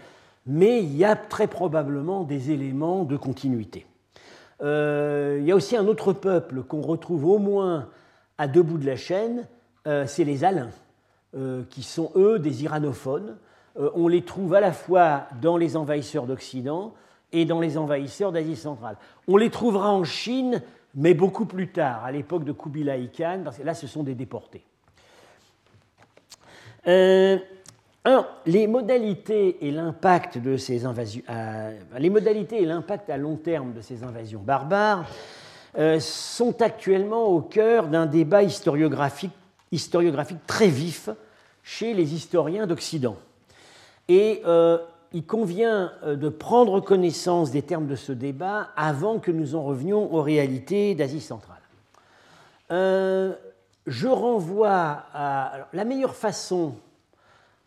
mais 0.45 0.83
il 0.83 0.95
y 0.95 1.05
a 1.05 1.15
très 1.15 1.47
probablement 1.47 2.23
des 2.23 2.51
éléments 2.51 3.03
de 3.03 3.17
continuité. 3.17 3.85
il 4.61 5.43
y 5.43 5.51
a 5.51 5.55
aussi 5.55 5.75
un 5.77 5.87
autre 5.87 6.13
peuple 6.13 6.63
qu'on 6.63 6.81
retrouve 6.81 7.25
au 7.25 7.39
moins 7.39 7.89
à 8.37 8.47
deux 8.47 8.63
bouts 8.63 8.77
de 8.77 8.85
la 8.85 8.97
chaîne, 8.97 9.47
c'est 9.85 10.23
les 10.23 10.43
Alains, 10.43 10.71
qui 11.69 11.83
sont 11.83 12.11
eux 12.15 12.39
des 12.39 12.63
iranophones, 12.63 13.37
euh, 13.79 13.89
on 13.95 14.07
les 14.07 14.23
trouve 14.23 14.53
à 14.53 14.59
la 14.59 14.71
fois 14.71 15.25
dans 15.41 15.57
les 15.57 15.75
envahisseurs 15.75 16.25
d'Occident 16.25 16.93
et 17.31 17.45
dans 17.45 17.59
les 17.59 17.77
envahisseurs 17.77 18.31
d'Asie 18.31 18.55
centrale. 18.55 18.97
On 19.27 19.37
les 19.37 19.49
trouvera 19.49 19.91
en 19.91 20.03
Chine, 20.03 20.61
mais 20.95 21.13
beaucoup 21.13 21.45
plus 21.45 21.71
tard, 21.71 22.03
à 22.03 22.11
l'époque 22.11 22.43
de 22.43 22.51
Kubilai 22.51 23.09
Khan, 23.15 23.41
parce 23.43 23.57
que 23.57 23.63
là, 23.63 23.73
ce 23.73 23.87
sont 23.87 24.03
des 24.03 24.13
déportés. 24.13 24.63
Euh, 26.87 27.37
les 28.45 28.67
modalités 28.67 29.65
et 29.65 29.71
l'impact 29.71 30.37
de 30.37 30.57
ces 30.57 30.85
invasions, 30.85 31.23
les 31.97 32.09
modalités 32.09 32.61
et 32.61 32.65
l'impact 32.65 33.09
à 33.09 33.17
long 33.17 33.37
terme 33.37 33.73
de 33.73 33.81
ces 33.81 34.03
invasions 34.03 34.41
barbares 34.41 35.05
euh, 35.77 35.99
sont 35.99 36.61
actuellement 36.61 37.27
au 37.27 37.41
cœur 37.41 37.87
d'un 37.87 38.05
débat 38.05 38.43
historiographique, 38.43 39.31
historiographique 39.71 40.45
très 40.45 40.67
vif 40.67 41.09
chez 41.63 41.93
les 41.93 42.13
historiens 42.13 42.67
d'Occident. 42.67 43.15
Et 44.09 44.41
euh, 44.45 44.77
il 45.13 45.25
convient 45.25 45.91
euh, 46.03 46.15
de 46.15 46.29
prendre 46.29 46.79
connaissance 46.81 47.51
des 47.51 47.61
termes 47.61 47.87
de 47.87 47.95
ce 47.95 48.11
débat 48.11 48.69
avant 48.75 49.19
que 49.19 49.31
nous 49.31 49.55
en 49.55 49.63
revenions 49.63 50.13
aux 50.13 50.21
réalités 50.21 50.95
d'Asie 50.95 51.21
centrale. 51.21 51.57
Euh, 52.71 53.33
je 53.87 54.07
renvoie 54.07 55.03
à 55.13 55.67
la 55.73 55.85
meilleure 55.85 56.15
façon 56.15 56.75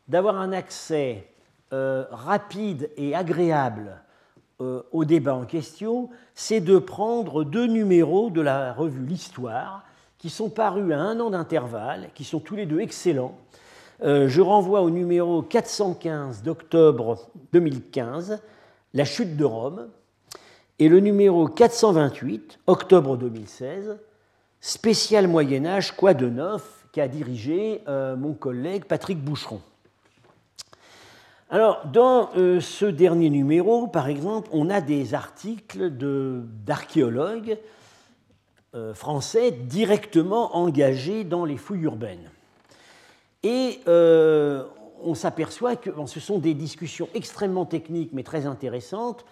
d'avoir 0.08 0.36
un 0.36 0.52
accès 0.52 1.28
rapide 1.70 2.90
et 2.96 3.14
agréable 3.14 4.00
au 4.58 5.04
débat 5.04 5.34
en 5.34 5.44
question, 5.44 6.08
c'est 6.34 6.60
de 6.60 6.78
prendre 6.78 7.44
deux 7.44 7.66
numéros 7.66 8.30
de 8.30 8.40
la 8.40 8.72
revue 8.72 9.04
L'Histoire, 9.04 9.84
qui 10.18 10.30
sont 10.30 10.48
parus 10.48 10.92
à 10.92 10.98
un 10.98 11.20
an 11.20 11.30
d'intervalle, 11.30 12.08
qui 12.14 12.24
sont 12.24 12.40
tous 12.40 12.56
les 12.56 12.66
deux 12.66 12.80
excellents, 12.80 13.36
euh, 14.02 14.28
je 14.28 14.40
renvoie 14.40 14.82
au 14.82 14.90
numéro 14.90 15.42
415 15.42 16.42
d'octobre 16.42 17.28
2015, 17.52 18.40
La 18.94 19.04
chute 19.04 19.36
de 19.36 19.44
Rome, 19.44 19.88
et 20.78 20.88
le 20.88 21.00
numéro 21.00 21.48
428, 21.48 22.58
octobre 22.66 23.16
2016, 23.16 23.98
spécial 24.66 25.28
Moyen 25.28 25.64
Âge, 25.64 25.92
quoi 25.92 26.12
de 26.12 26.28
neuf, 26.28 26.84
qu'a 26.90 27.06
dirigé 27.06 27.82
euh, 27.86 28.16
mon 28.16 28.34
collègue 28.34 28.84
Patrick 28.84 29.22
Boucheron. 29.22 29.60
Alors, 31.50 31.86
dans 31.86 32.30
euh, 32.36 32.60
ce 32.60 32.86
dernier 32.86 33.30
numéro, 33.30 33.86
par 33.86 34.08
exemple, 34.08 34.48
on 34.52 34.68
a 34.68 34.80
des 34.80 35.14
articles 35.14 35.90
d'archéologues 35.90 37.58
français 38.92 39.52
directement 39.52 40.54
engagés 40.54 41.24
dans 41.24 41.46
les 41.46 41.56
fouilles 41.56 41.84
urbaines. 41.84 42.30
Et 43.42 43.80
euh, 43.88 44.64
on 45.02 45.14
s'aperçoit 45.14 45.76
que 45.76 45.90
ce 46.06 46.20
sont 46.20 46.38
des 46.38 46.52
discussions 46.52 47.08
extrêmement 47.14 47.64
techniques 47.64 48.10
mais 48.12 48.22
très 48.22 48.44
intéressantes. 48.44 49.24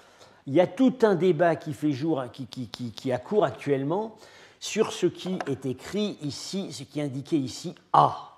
Il 0.46 0.54
y 0.54 0.60
a 0.60 0.66
tout 0.66 0.94
un 1.02 1.14
débat 1.14 1.56
qui 1.56 1.72
fait 1.74 1.92
jour, 1.92 2.22
qui, 2.32 2.46
qui, 2.46 3.12
a 3.12 3.18
cours 3.18 3.44
actuellement 3.44 4.16
sur 4.64 4.94
ce 4.94 5.04
qui 5.04 5.38
est 5.46 5.66
écrit 5.66 6.16
ici, 6.22 6.72
ce 6.72 6.84
qui 6.84 6.98
est 6.98 7.02
indiqué 7.02 7.36
ici 7.36 7.74
A. 7.92 8.30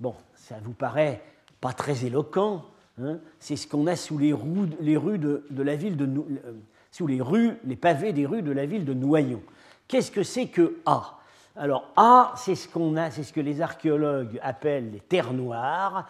Bon, 0.00 0.12
ça 0.34 0.56
vous 0.64 0.72
paraît 0.72 1.22
pas 1.60 1.72
très 1.72 2.04
éloquent. 2.04 2.64
Hein 3.00 3.20
C'est 3.38 3.54
ce 3.54 3.68
qu'on 3.68 3.86
a 3.86 3.94
sous 3.94 4.18
les, 4.18 4.34
les 4.80 4.96
rues 4.96 5.18
de, 5.18 5.44
la 5.56 5.76
ville 5.76 5.96
de 5.96 6.04
euh, 6.04 6.52
sous 6.90 7.06
les 7.06 7.22
rues, 7.22 7.52
les 7.64 7.76
pavés 7.76 8.12
des 8.12 8.26
rues 8.26 8.42
de 8.42 8.50
la 8.50 8.66
ville 8.66 8.84
de 8.84 8.92
Noyon. 8.92 9.40
Qu'est-ce 9.86 10.10
que 10.10 10.24
c'est 10.24 10.48
que 10.48 10.78
A? 10.84 11.20
Alors 11.54 11.92
A, 11.94 12.34
c'est 12.36 12.56
ce 12.56 12.66
qu'on 12.66 12.96
a, 12.96 13.12
c'est 13.12 13.22
ce 13.22 13.32
que 13.32 13.40
les 13.40 13.60
archéologues 13.60 14.40
appellent 14.42 14.90
les 14.90 15.00
terres 15.00 15.32
noires, 15.32 16.08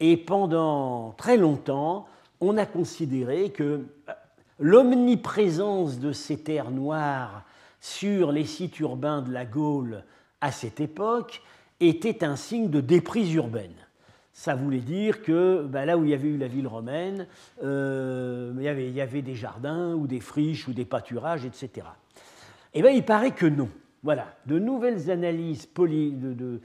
et 0.00 0.16
pendant 0.16 1.10
très 1.18 1.36
longtemps, 1.36 2.06
on 2.40 2.56
a 2.56 2.64
considéré 2.64 3.50
que 3.50 3.64
euh, 4.08 4.12
l'omniprésence 4.58 5.98
de 5.98 6.12
ces 6.12 6.38
terres 6.38 6.70
noires 6.70 7.44
sur 7.84 8.32
les 8.32 8.46
sites 8.46 8.80
urbains 8.80 9.20
de 9.20 9.30
la 9.30 9.44
Gaule 9.44 10.04
à 10.40 10.52
cette 10.52 10.80
époque 10.80 11.42
était 11.80 12.24
un 12.24 12.34
signe 12.34 12.70
de 12.70 12.80
déprise 12.80 13.34
urbaine. 13.34 13.74
Ça 14.32 14.54
voulait 14.54 14.80
dire 14.80 15.22
que 15.22 15.66
ben 15.68 15.84
là 15.84 15.98
où 15.98 16.04
il 16.04 16.08
y 16.08 16.14
avait 16.14 16.28
eu 16.28 16.38
la 16.38 16.48
ville 16.48 16.66
romaine, 16.66 17.26
euh, 17.62 18.54
il, 18.56 18.62
y 18.90 19.00
avait, 19.02 19.20
des 19.20 19.34
jardins 19.34 19.92
ou 19.92 20.06
des 20.06 20.20
friches 20.20 20.66
ou 20.66 20.72
des 20.72 20.86
pâturages, 20.86 21.44
etc. 21.44 21.86
Eh 22.72 22.80
bien, 22.80 22.90
il 22.90 23.04
paraît 23.04 23.32
que 23.32 23.44
non. 23.44 23.68
Voilà, 24.02 24.34
de 24.46 24.58
nouvelles 24.58 25.10
analyses, 25.10 25.68
de, 25.76 26.60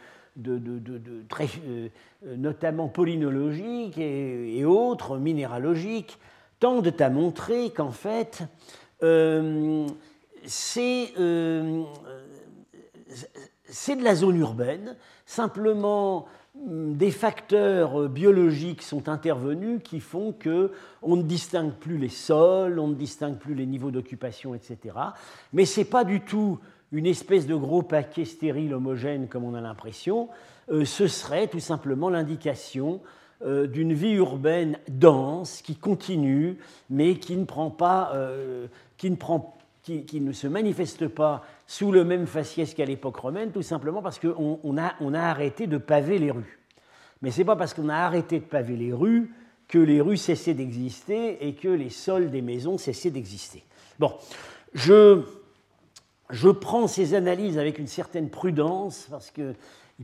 euh, 0.48 1.90
notamment 2.38 2.88
polynologiques 2.88 3.98
et, 3.98 4.64
autres, 4.64 5.18
minéralogiques, 5.18 6.18
tendent 6.62 6.96
à 6.98 7.10
montrer 7.10 7.72
qu'en 7.72 7.92
fait, 7.92 8.44
euh, 9.04 9.86
euh, 11.18 11.84
c'est 13.68 13.96
de 13.96 14.04
la 14.04 14.16
zone 14.16 14.38
urbaine, 14.38 14.96
simplement 15.26 16.26
hum, 16.56 16.96
des 16.96 17.12
facteurs 17.12 18.10
biologiques 18.10 18.82
sont 18.82 19.10
intervenus 19.10 19.82
qui 19.84 20.00
font 20.00 20.34
que 20.34 20.72
on 21.02 21.16
ne 21.16 21.24
distingue 21.24 21.74
plus 21.74 21.98
les 21.98 22.10
sols, 22.10 22.80
on 22.80 22.88
ne 22.88 22.96
distingue 22.96 23.38
plus 23.38 23.56
les 23.56 23.66
niveaux 23.66 23.92
d'occupation, 23.92 24.56
etc. 24.56 24.96
Mais 25.54 25.66
ce 25.66 25.82
n'est 25.82 25.86
pas 25.86 26.04
du 26.04 26.22
tout 26.22 26.60
une 26.92 27.06
espèce 27.06 27.46
de 27.46 27.56
gros 27.56 27.84
paquet 27.84 28.26
stérile 28.26 28.74
homogène 28.74 29.28
comme 29.28 29.44
on 29.44 29.54
a 29.54 29.62
l'impression, 29.62 30.30
euh, 30.72 30.86
ce 30.86 31.08
serait 31.08 31.48
tout 31.48 31.60
simplement 31.60 32.10
l'indication 32.10 33.02
euh, 33.42 33.68
d'une 33.68 33.94
vie 33.94 34.14
urbaine 34.14 34.78
dense 34.90 35.62
qui 35.62 35.76
continue, 35.76 36.58
mais 36.90 37.16
qui 37.16 37.38
ne 37.38 37.46
prend 37.46 37.70
pas, 37.70 38.12
euh, 38.14 38.68
qui, 38.98 39.10
ne 39.10 39.16
prend, 39.16 39.58
qui, 40.06 40.22
ne 40.22 40.32
se 40.32 40.48
manifeste 40.48 41.08
pas 41.08 41.44
sous 41.68 41.92
le 41.92 42.04
même 42.04 42.28
faciès 42.28 42.74
qu'à 42.74 42.86
l'époque 42.86 43.18
romaine, 43.18 43.52
tout 43.52 43.62
simplement 43.62 44.02
parce 44.02 44.20
qu'on 44.20 44.60
on 44.64 44.78
a, 44.78 44.94
on 45.02 45.14
a 45.14 45.22
arrêté 45.22 45.68
de 45.68 45.78
paver 45.78 46.20
les 46.20 46.32
rues. 46.32 46.60
Mais 47.22 47.32
ce 47.32 47.40
n'est 47.40 47.46
pas 47.46 47.56
parce 47.56 47.74
qu'on 47.74 47.90
a 47.90 47.96
arrêté 47.96 48.40
de 48.40 48.46
paver 48.46 48.76
les 48.76 48.94
rues 48.94 49.32
que 49.68 49.78
les 49.78 50.02
rues 50.02 50.18
cessaient 50.18 50.54
d'exister 50.54 51.46
et 51.48 51.54
que 51.54 51.68
les 51.68 51.90
sols 51.90 52.32
des 52.32 52.42
maisons 52.42 52.78
cessaient 52.78 53.12
d'exister. 53.12 53.64
Bon, 54.00 54.14
je 54.74 55.24
je 56.30 56.50
prends 56.50 56.88
ces 56.88 57.16
analyses 57.16 57.58
avec 57.58 57.80
une 57.80 57.88
certaine 57.88 58.30
prudence 58.30 59.08
parce 59.10 59.32
qu'il 59.32 59.56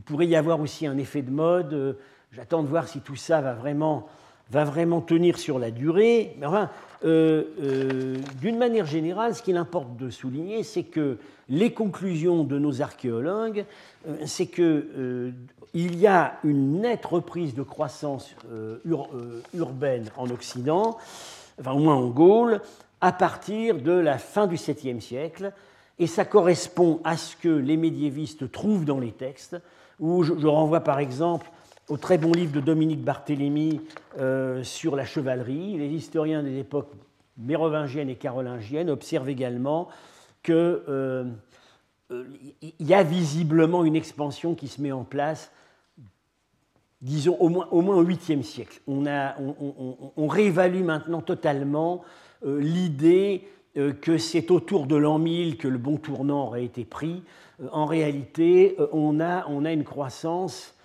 pourrait 0.04 0.26
y 0.26 0.36
avoir 0.36 0.60
aussi 0.60 0.86
un 0.86 0.98
effet 0.98 1.22
de 1.22 1.30
mode. 1.30 1.72
Euh, 1.72 1.92
j'attends 2.32 2.62
de 2.62 2.68
voir 2.68 2.88
si 2.88 3.00
tout 3.00 3.16
ça 3.16 3.40
va 3.40 3.54
vraiment, 3.54 4.08
va 4.50 4.64
vraiment 4.64 5.00
tenir 5.00 5.38
sur 5.38 5.58
la 5.58 5.70
durée. 5.70 6.36
Mais 6.38 6.46
enfin, 6.46 6.70
euh, 7.04 7.44
euh, 7.60 8.16
d'une 8.40 8.58
manière 8.58 8.86
générale, 8.86 9.34
ce 9.34 9.42
qu'il 9.42 9.56
importe 9.56 9.96
de 9.96 10.10
souligner, 10.10 10.62
c'est 10.62 10.84
que 10.84 11.18
les 11.48 11.72
conclusions 11.72 12.44
de 12.44 12.58
nos 12.58 12.82
archéologues, 12.82 13.64
c'est 14.24 14.46
qu'il 14.46 15.34
y 15.74 16.06
a 16.06 16.38
une 16.42 16.80
nette 16.80 17.06
reprise 17.06 17.54
de 17.54 17.62
croissance 17.62 18.34
urbaine 19.54 20.10
en 20.16 20.28
Occident, 20.30 20.98
enfin 21.60 21.72
au 21.72 21.78
moins 21.78 21.94
en 21.94 22.08
Gaule, 22.08 22.60
à 23.00 23.12
partir 23.12 23.80
de 23.80 23.92
la 23.92 24.18
fin 24.18 24.48
du 24.48 24.56
7e 24.56 25.00
siècle 25.00 25.52
et 25.98 26.06
ça 26.06 26.24
correspond 26.24 27.00
à 27.04 27.16
ce 27.16 27.36
que 27.36 27.48
les 27.48 27.76
médiévistes 27.76 28.50
trouvent 28.50 28.84
dans 28.84 28.98
les 28.98 29.12
textes, 29.12 29.56
où 29.98 30.22
je, 30.22 30.46
renvoie 30.46 30.80
par 30.80 30.98
exemple 30.98 31.46
au 31.88 31.96
très 31.96 32.18
bon 32.18 32.32
livre 32.32 32.52
de 32.52 32.60
Dominique 32.60 33.02
Barthélemy 33.02 33.80
euh, 34.18 34.64
sur 34.64 34.96
la 34.96 35.04
chevalerie. 35.04 35.78
Les 35.78 35.88
historiens 35.88 36.42
des 36.42 36.58
époques 36.58 36.90
mérovingienne 37.38 38.08
et 38.08 38.16
carolingienne 38.16 38.90
observent 38.90 39.28
également 39.28 39.88
qu'il 40.42 40.54
euh, 40.54 41.24
y 42.80 42.94
a 42.94 43.02
visiblement 43.02 43.84
une 43.84 43.94
expansion 43.94 44.54
qui 44.54 44.68
se 44.68 44.80
met 44.80 44.90
en 44.90 45.04
place, 45.04 45.52
disons 47.02 47.36
au 47.38 47.48
moins 47.48 47.68
au, 47.70 47.82
moins 47.82 47.96
au 47.96 48.04
8e 48.04 48.42
siècle. 48.42 48.80
On, 48.88 49.06
a, 49.06 49.36
réévalue 50.16 50.82
maintenant 50.82 51.20
totalement 51.20 52.02
l'idée 52.44 53.46
que 53.74 54.16
c'est 54.18 54.50
autour 54.50 54.86
de 54.86 54.96
l'an 54.96 55.18
1000 55.18 55.58
que 55.58 55.68
le 55.68 55.78
bon 55.78 55.98
tournant 55.98 56.46
aurait 56.46 56.64
été 56.64 56.84
pris. 56.84 57.22
en 57.70 57.84
réalité, 57.84 58.76
on 58.92 59.20
a 59.20 59.72
une 59.72 59.84
croissance 59.84 60.75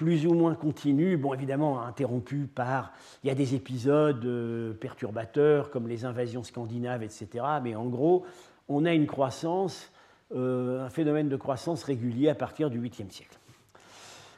plus 0.00 0.24
ou 0.24 0.32
moins 0.32 0.54
continue, 0.54 1.18
bon 1.18 1.34
évidemment 1.34 1.82
interrompue 1.82 2.46
par, 2.46 2.94
il 3.22 3.26
y 3.26 3.30
a 3.30 3.34
des 3.34 3.54
épisodes 3.54 4.24
euh, 4.24 4.72
perturbateurs 4.72 5.70
comme 5.70 5.88
les 5.88 6.06
invasions 6.06 6.42
scandinaves, 6.42 7.02
etc. 7.02 7.28
Mais 7.62 7.74
en 7.74 7.84
gros, 7.84 8.24
on 8.70 8.86
a 8.86 8.94
une 8.94 9.06
croissance, 9.06 9.92
euh, 10.34 10.86
un 10.86 10.88
phénomène 10.88 11.28
de 11.28 11.36
croissance 11.36 11.84
régulier 11.84 12.30
à 12.30 12.34
partir 12.34 12.70
du 12.70 12.80
8e 12.80 13.10
siècle. 13.10 13.36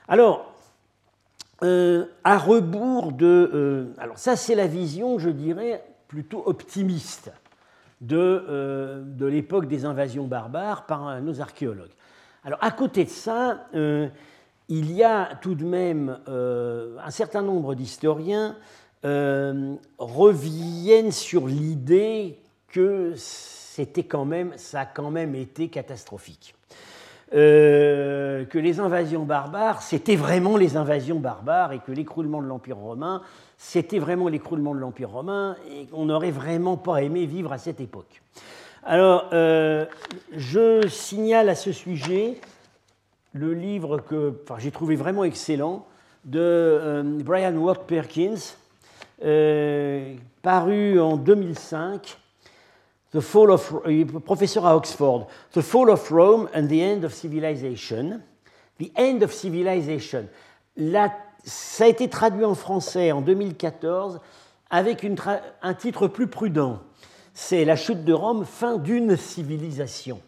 Alors, 0.08 0.52
euh, 1.62 2.06
à 2.24 2.38
rebours 2.38 3.12
de... 3.12 3.92
alors 3.98 4.18
ça, 4.18 4.34
c'est 4.34 4.56
la 4.56 4.66
vision, 4.66 5.20
je 5.20 5.30
dirais, 5.30 5.84
plutôt 6.08 6.42
optimiste 6.44 7.30
de, 8.00 9.00
de 9.06 9.26
l'époque 9.26 9.68
des 9.68 9.84
invasions 9.84 10.26
barbares 10.26 10.86
par 10.86 11.22
nos 11.22 11.40
archéologues. 11.40 11.94
Alors, 12.42 12.58
à 12.60 12.72
côté 12.72 13.04
de 13.04 13.10
ça, 13.10 13.68
il 14.68 14.92
y 14.92 15.02
a 15.02 15.30
tout 15.40 15.54
de 15.54 15.64
même 15.64 16.18
euh, 16.28 16.96
un 17.04 17.10
certain 17.10 17.42
nombre 17.42 17.74
d'historiens 17.74 18.56
euh, 19.04 19.74
reviennent 19.98 21.12
sur 21.12 21.46
l'idée 21.46 22.38
que 22.68 23.12
c'était 23.16 24.04
quand 24.04 24.24
même, 24.24 24.52
ça 24.56 24.80
a 24.80 24.86
quand 24.86 25.10
même 25.10 25.34
été 25.34 25.68
catastrophique. 25.68 26.54
Euh, 27.34 28.44
que 28.44 28.58
les 28.58 28.78
invasions 28.78 29.24
barbares, 29.24 29.82
c'était 29.82 30.16
vraiment 30.16 30.56
les 30.56 30.76
invasions 30.76 31.18
barbares 31.18 31.72
et 31.72 31.78
que 31.78 31.90
l'écroulement 31.90 32.42
de 32.42 32.46
l'Empire 32.46 32.76
romain, 32.76 33.22
c'était 33.56 33.98
vraiment 33.98 34.28
l'écroulement 34.28 34.74
de 34.74 34.80
l'Empire 34.80 35.10
romain 35.10 35.56
et 35.70 35.86
qu'on 35.86 36.06
n'aurait 36.06 36.30
vraiment 36.30 36.76
pas 36.76 37.02
aimé 37.02 37.24
vivre 37.24 37.52
à 37.52 37.58
cette 37.58 37.80
époque. 37.80 38.22
Alors, 38.84 39.28
je 39.30 40.86
signale 40.88 41.48
à 41.48 41.54
ce 41.54 41.72
sujet 41.72 42.38
le 43.32 43.54
livre 43.54 43.98
que 43.98 44.42
j'ai 44.58 44.70
trouvé 44.70 44.96
vraiment 44.96 45.24
excellent 45.24 45.86
de 46.24 46.40
euh, 46.40 47.02
Brian 47.22 47.54
Ward 47.56 47.86
Perkins, 47.86 48.54
euh, 49.24 50.14
paru 50.42 51.00
en 51.00 51.16
2005, 51.16 52.18
The 53.12 53.20
Fall 53.20 53.50
of, 53.50 53.74
professeur 54.24 54.66
à 54.66 54.76
Oxford, 54.76 55.26
The 55.52 55.60
Fall 55.60 55.90
of 55.90 56.08
Rome 56.10 56.48
and 56.54 56.66
the 56.66 56.80
End 56.80 57.04
of 57.04 57.12
Civilization. 57.12 58.20
The 58.80 58.90
End 58.96 59.22
of 59.22 59.32
Civilization. 59.32 60.26
ça 61.44 61.84
a 61.84 61.88
été 61.88 62.08
traduit 62.08 62.44
en 62.44 62.54
français 62.54 63.12
en 63.12 63.20
2014 63.20 64.20
avec 64.70 65.06
un 65.62 65.74
titre 65.74 66.08
plus 66.08 66.26
prudent. 66.26 66.80
C'est 67.34 67.64
La 67.64 67.76
chute 67.76 68.04
de 68.04 68.12
Rome, 68.12 68.44
fin 68.44 68.78
d'une 68.78 69.16
civilisation. 69.16 70.20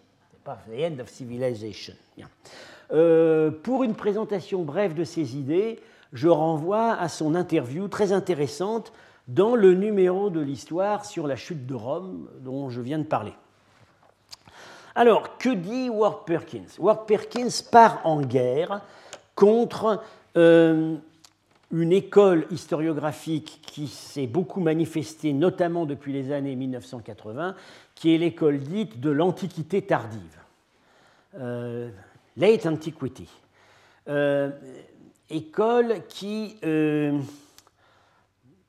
The 0.45 0.79
End 0.79 1.01
of 1.01 1.09
Civilization. 1.09 1.95
Euh, 2.93 3.51
pour 3.51 3.85
une 3.85 3.95
présentation 3.95 4.63
brève 4.63 4.95
de 4.95 5.05
ses 5.05 5.37
idées, 5.37 5.81
je 6.13 6.29
renvoie 6.29 6.93
à 6.93 7.09
son 7.09 7.35
interview 7.35 7.89
très 7.89 8.13
intéressante 8.13 8.93
dans 9.29 9.57
le 9.57 9.75
numéro 9.75 10.31
de 10.31 10.41
l'histoire 10.41 11.05
sur 11.05 11.27
la 11.27 11.37
chute 11.37 11.67
de 11.67 11.75
Rome 11.75 12.29
dont 12.41 12.69
je 12.69 12.81
viens 12.81 12.99
de 12.99 13.05
parler. 13.05 13.33
Alors, 14.95 15.39
que 15.39 15.49
dit 15.49 15.89
Ward 15.89 16.25
Perkins? 16.25 16.79
Ward 16.79 17.07
Perkins 17.07 17.63
part 17.71 18.01
en 18.05 18.21
guerre 18.21 18.83
contre 19.35 20.01
euh, 20.37 20.97
une 21.73 21.93
école 21.93 22.47
historiographique 22.51 23.61
qui 23.67 23.89
s'est 23.89 24.29
beaucoup 24.29 24.61
manifestée, 24.61 25.33
notamment 25.33 25.87
depuis 25.87 26.13
les 26.13 26.31
années 26.31 26.55
1980, 26.55 27.57
qui 27.97 28.15
est 28.15 28.19
l'école 28.19 28.61
dite 28.61 29.01
de 29.01 29.11
l'Antiquité 29.11 29.83
tardive. 29.83 30.39
Euh, 31.41 31.91
Late 32.37 32.67
Antiquity. 32.67 33.29
Euh, 34.09 34.51
école 35.31 36.03
qui 36.09 36.57
euh, 36.65 37.19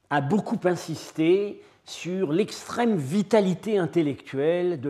a 0.09 0.21
beaucoup 0.21 0.59
insisté 0.63 1.61
sur 1.85 2.31
l'extrême 2.31 2.95
vitalité 2.97 3.77
intellectuelle 3.77 4.79
de, 4.81 4.89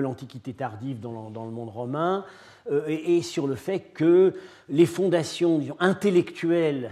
l'Antiquité 0.00 0.54
tardive 0.54 0.98
dans, 0.98 1.30
le 1.44 1.50
monde 1.50 1.68
romain 1.68 2.24
euh, 2.70 2.82
et, 2.88 3.22
sur 3.22 3.46
le 3.46 3.54
fait 3.54 3.78
que 3.94 4.34
les 4.68 4.86
fondations 4.86 5.60
intellectuelles 5.78 6.90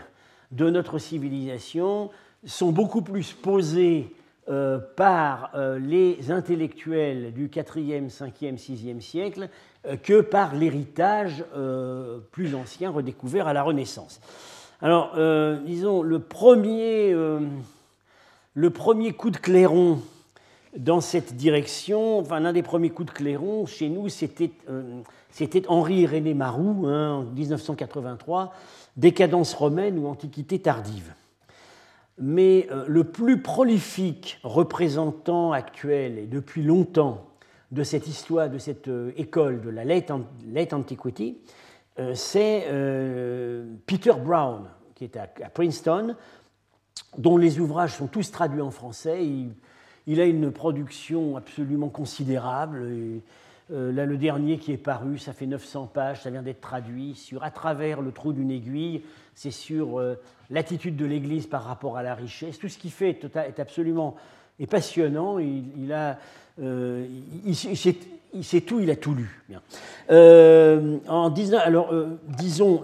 de 0.53 0.71
notre 0.71 0.99
civilisation 0.99 2.11
sont 2.45 2.71
beaucoup 2.71 3.03
plus 3.03 3.33
posées 3.33 4.15
euh, 4.51 4.79
par 4.97 5.51
euh, 5.55 5.79
les 5.79 6.31
intellectuels 6.31 7.35
du 7.35 7.49
4e, 7.49 8.09
5e, 8.09 8.57
6e 8.57 8.99
siècle 8.99 9.51
euh, 9.87 9.97
que 9.97 10.23
par 10.23 10.55
l'héritage 10.55 11.45
plus 12.33 12.55
ancien 12.55 12.89
redécouvert 12.89 13.47
à 13.47 13.53
la 13.53 13.63
Renaissance. 13.63 14.23
Alors, 14.81 15.17
disons, 15.67 16.03
le 16.03 16.21
premier, 16.21 17.13
coup 19.13 19.31
de 19.31 19.37
clairon 19.37 20.01
dans 20.77 21.03
cette 21.03 21.35
direction, 21.35 22.21
enfin 22.21 22.41
l'un 22.41 22.53
des 22.53 22.63
premiers 22.63 22.91
coups 22.91 23.13
de 23.13 23.15
clairon 23.19 23.67
chez 23.67 23.91
nous, 23.91 24.09
c'était 24.09 24.53
Henri 25.69 26.07
René 26.07 26.33
Marou 26.33 26.87
hein, 26.87 27.17
en 27.17 27.23
1983, 27.25 28.55
Décadence 28.97 29.53
romaine 29.53 29.99
ou 29.99 30.07
Antiquité 30.07 30.59
tardive 30.59 31.13
mais 32.19 32.67
euh, 32.71 32.85
le 32.89 33.05
plus 33.05 33.43
prolifique 33.43 34.39
représentant 34.43 35.53
actuel 35.53 36.19
et 36.19 36.27
depuis 36.27 36.63
longtemps 36.63 37.27
de 37.71 37.83
cette 37.85 38.09
histoire, 38.09 38.51
de 38.51 38.59
cette 38.59 38.89
euh, 38.89 39.13
école 39.17 39.61
de 39.61 39.71
la 39.71 39.85
late, 39.85 40.11
antiquity, 40.73 41.39
euh, 41.99 42.15
c'est 42.15 42.67
Peter 43.87 44.15
Brown, 44.19 44.65
qui 44.95 45.05
est 45.05 45.17
à, 45.17 45.27
Princeton, 45.51 46.17
dont 47.17 47.37
les 47.37 47.61
ouvrages 47.61 47.95
sont 47.95 48.07
tous 48.07 48.31
traduits 48.31 48.61
en 48.61 48.71
français. 48.71 49.27
Il, 50.07 50.21
a 50.21 50.25
une 50.25 50.51
production 50.51 51.37
absolument 51.37 51.89
considérable. 51.89 52.83
Là, 53.71 54.07
le 54.07 54.17
dernier 54.17 54.59
qui 54.59 54.73
est 54.73 54.79
paru, 54.79 55.19
ça 55.19 55.33
fait 55.33 55.47
900 55.47 55.91
pages, 55.93 56.23
ça 56.23 56.31
vient 56.31 56.43
d'être 56.43 56.61
traduit 56.61 57.15
sur 57.15 57.43
À 57.43 57.51
travers 57.51 58.01
le 58.01 58.13
trou 58.13 58.33
d'une 58.33 58.51
aiguille. 58.51 59.03
C'est 59.35 59.51
sur 59.51 60.01
l'attitude 60.51 60.97
de 60.97 61.05
l'Église 61.05 61.47
par 61.47 61.65
rapport 61.65 61.97
à 61.97 62.03
la 62.03 62.15
richesse. 62.15 62.59
Tout 62.59 62.69
ce 62.69 62.79
qu'il 62.79 62.91
fait 62.91 63.21
est 63.35 63.61
absolument 63.61 64.17
est 64.61 64.67
passionnant. 64.67 65.39
Il, 65.39 65.93
a, 65.93 66.19
euh, 66.61 67.07
sait, 67.53 68.61
tout, 68.61 68.81
il 68.81 68.91
a 68.91 68.97
tout 68.97 69.15
lu. 69.15 69.43
Bien. 69.49 69.63
Euh, 70.11 70.99
en 71.09 71.33
alors, 71.55 71.93
euh, 71.93 72.19
disons, 72.37 72.83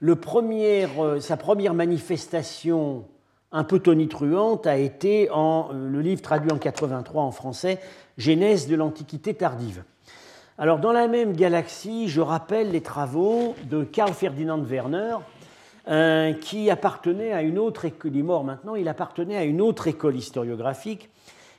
le, 0.00 0.16
premier, 0.16 0.86
sa 1.20 1.36
première 1.36 1.74
manifestation 1.74 3.04
un 3.50 3.64
peu 3.64 3.78
tonitruante 3.78 4.66
a 4.66 4.76
été 4.76 5.30
en 5.30 5.70
le 5.72 6.00
livre 6.02 6.20
traduit 6.20 6.52
en 6.52 6.58
83 6.58 7.22
en 7.22 7.30
français, 7.30 7.80
Genèse 8.18 8.66
de 8.66 8.74
l'Antiquité 8.74 9.32
tardive. 9.32 9.84
Alors, 10.58 10.80
dans 10.80 10.90
la 10.90 11.06
même 11.06 11.34
galaxie, 11.34 12.08
je 12.08 12.20
rappelle 12.20 12.72
les 12.72 12.80
travaux 12.80 13.54
de 13.70 13.84
Karl 13.84 14.12
Ferdinand 14.12 14.60
Werner, 14.60 15.16
euh, 15.86 16.32
qui 16.32 16.68
appartenait 16.68 17.32
à 17.32 17.42
une 17.42 17.58
autre 17.58 17.84
école, 17.84 18.10
il 18.12 18.18
est 18.18 18.22
mort 18.22 18.42
maintenant, 18.44 18.74
il 18.74 18.88
appartenait 18.88 19.36
à 19.36 19.44
une 19.44 19.60
autre 19.60 19.86
école 19.86 20.16
historiographique 20.16 21.08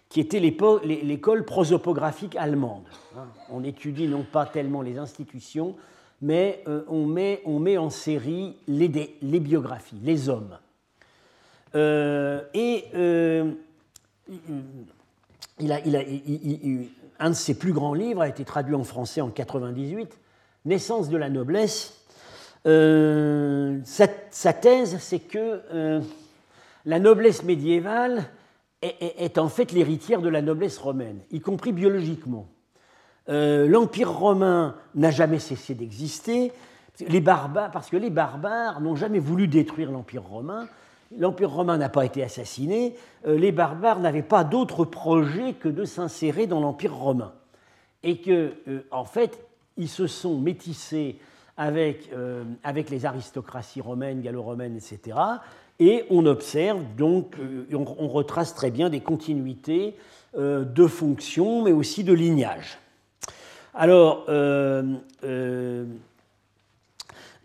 qui 0.10 0.20
était 0.20 0.39
l'école 0.39 1.45
prosopographique 1.45 2.36
allemande. 2.36 2.84
Hein, 3.18 3.28
on 3.49 3.64
étudie 3.64 4.07
non 4.07 4.24
pas 4.24 4.45
tellement 4.45 4.82
les 4.82 4.97
institutions, 4.97 5.76
mais 6.22 6.62
euh, 6.68 6.84
on, 6.88 7.05
met, 7.05 7.41
on, 7.45 7.60
met, 7.60 7.78
en 7.78 7.89
série 7.89 8.57
les, 8.68 9.18
les 9.22 9.39
biographies, 9.39 9.99
les 10.03 10.28
hommes. 10.30 10.57
Euh, 11.76 12.41
et 12.53 12.86
il 15.60 15.72
a, 15.72 15.80
un 17.20 17.30
de 17.30 17.36
ses 17.36 17.57
plus 17.57 17.74
grands 17.74 17.93
livres 17.93 18.22
a 18.22 18.28
été 18.28 18.45
traduit 18.45 18.76
en 18.76 18.84
français 18.84 19.22
en 19.22 19.30
98, 19.30 20.18
Naissance 20.66 21.10
de 21.10 21.18
la 21.18 21.30
noblesse, 21.30 21.99
euh, 22.66 23.80
sa, 23.84 24.53
thèse, 24.53 24.97
c'est 24.99 25.20
que 25.20 25.62
euh, 25.74 26.01
la 26.86 26.99
noblesse 26.99 27.43
médiévale 27.43 28.26
est, 28.82 29.38
en 29.38 29.49
fait 29.49 29.72
l'héritière 29.72 30.22
de 30.22 30.30
la 30.30 30.41
noblesse 30.41 30.78
romaine, 30.78 31.20
y 31.32 31.41
compris 31.41 31.72
biologiquement. 31.74 32.47
Euh, 33.28 33.68
L'Empire 33.68 34.12
romain 34.12 34.76
n'a 34.95 35.12
jamais 35.12 35.39
cessé 35.39 35.74
d'exister, 35.74 36.51
les 37.07 37.22
barbares, 37.22 37.72
parce 37.72 37.89
que 37.89 37.97
les 37.97 38.10
barbares 38.10 38.82
n'ont 38.82 38.95
jamais 38.95 39.20
voulu 39.20 39.47
détruire 39.47 39.91
l'Empire 39.91 40.24
romain, 40.24 40.68
l'Empire 41.18 41.51
romain 41.51 41.78
n'a 41.78 41.89
pas 41.89 42.05
été 42.05 42.24
assassiné, 42.24 42.95
les 43.26 43.51
barbares 43.51 43.99
n'avaient 43.99 44.22
pas 44.22 44.43
d'autre 44.43 44.86
projet 44.86 45.53
que 45.53 45.70
de 45.70 45.86
s'insérer 45.86 46.47
dans 46.47 46.60
l'Empire 46.60 46.95
romain. 46.95 47.34
Et 48.03 48.22
que, 48.22 48.53
en 48.91 49.05
fait, 49.05 49.45
ils 49.78 49.89
se 49.89 50.07
sont 50.07 50.38
métissés 50.38 51.18
avec, 51.57 52.10
avec 52.64 52.89
les 52.89 53.05
aristocraties 53.05 53.82
romaines, 53.82 54.22
gallo-romaines, 54.22 54.78
etc. 54.78 55.18
Et 55.80 56.05
on 56.10 56.26
observe 56.26 56.84
donc, 56.97 57.36
on, 57.74 58.07
retrace 58.07 58.53
très 58.53 58.72
bien 58.72 58.89
des 58.89 59.01
continuités 59.01 59.95
de 60.38 60.88
fonctions, 60.88 61.64
mais 61.64 61.72
aussi 61.72 62.03
de 62.03 62.14
lignage. 62.14 62.78
Alors, 63.74 64.26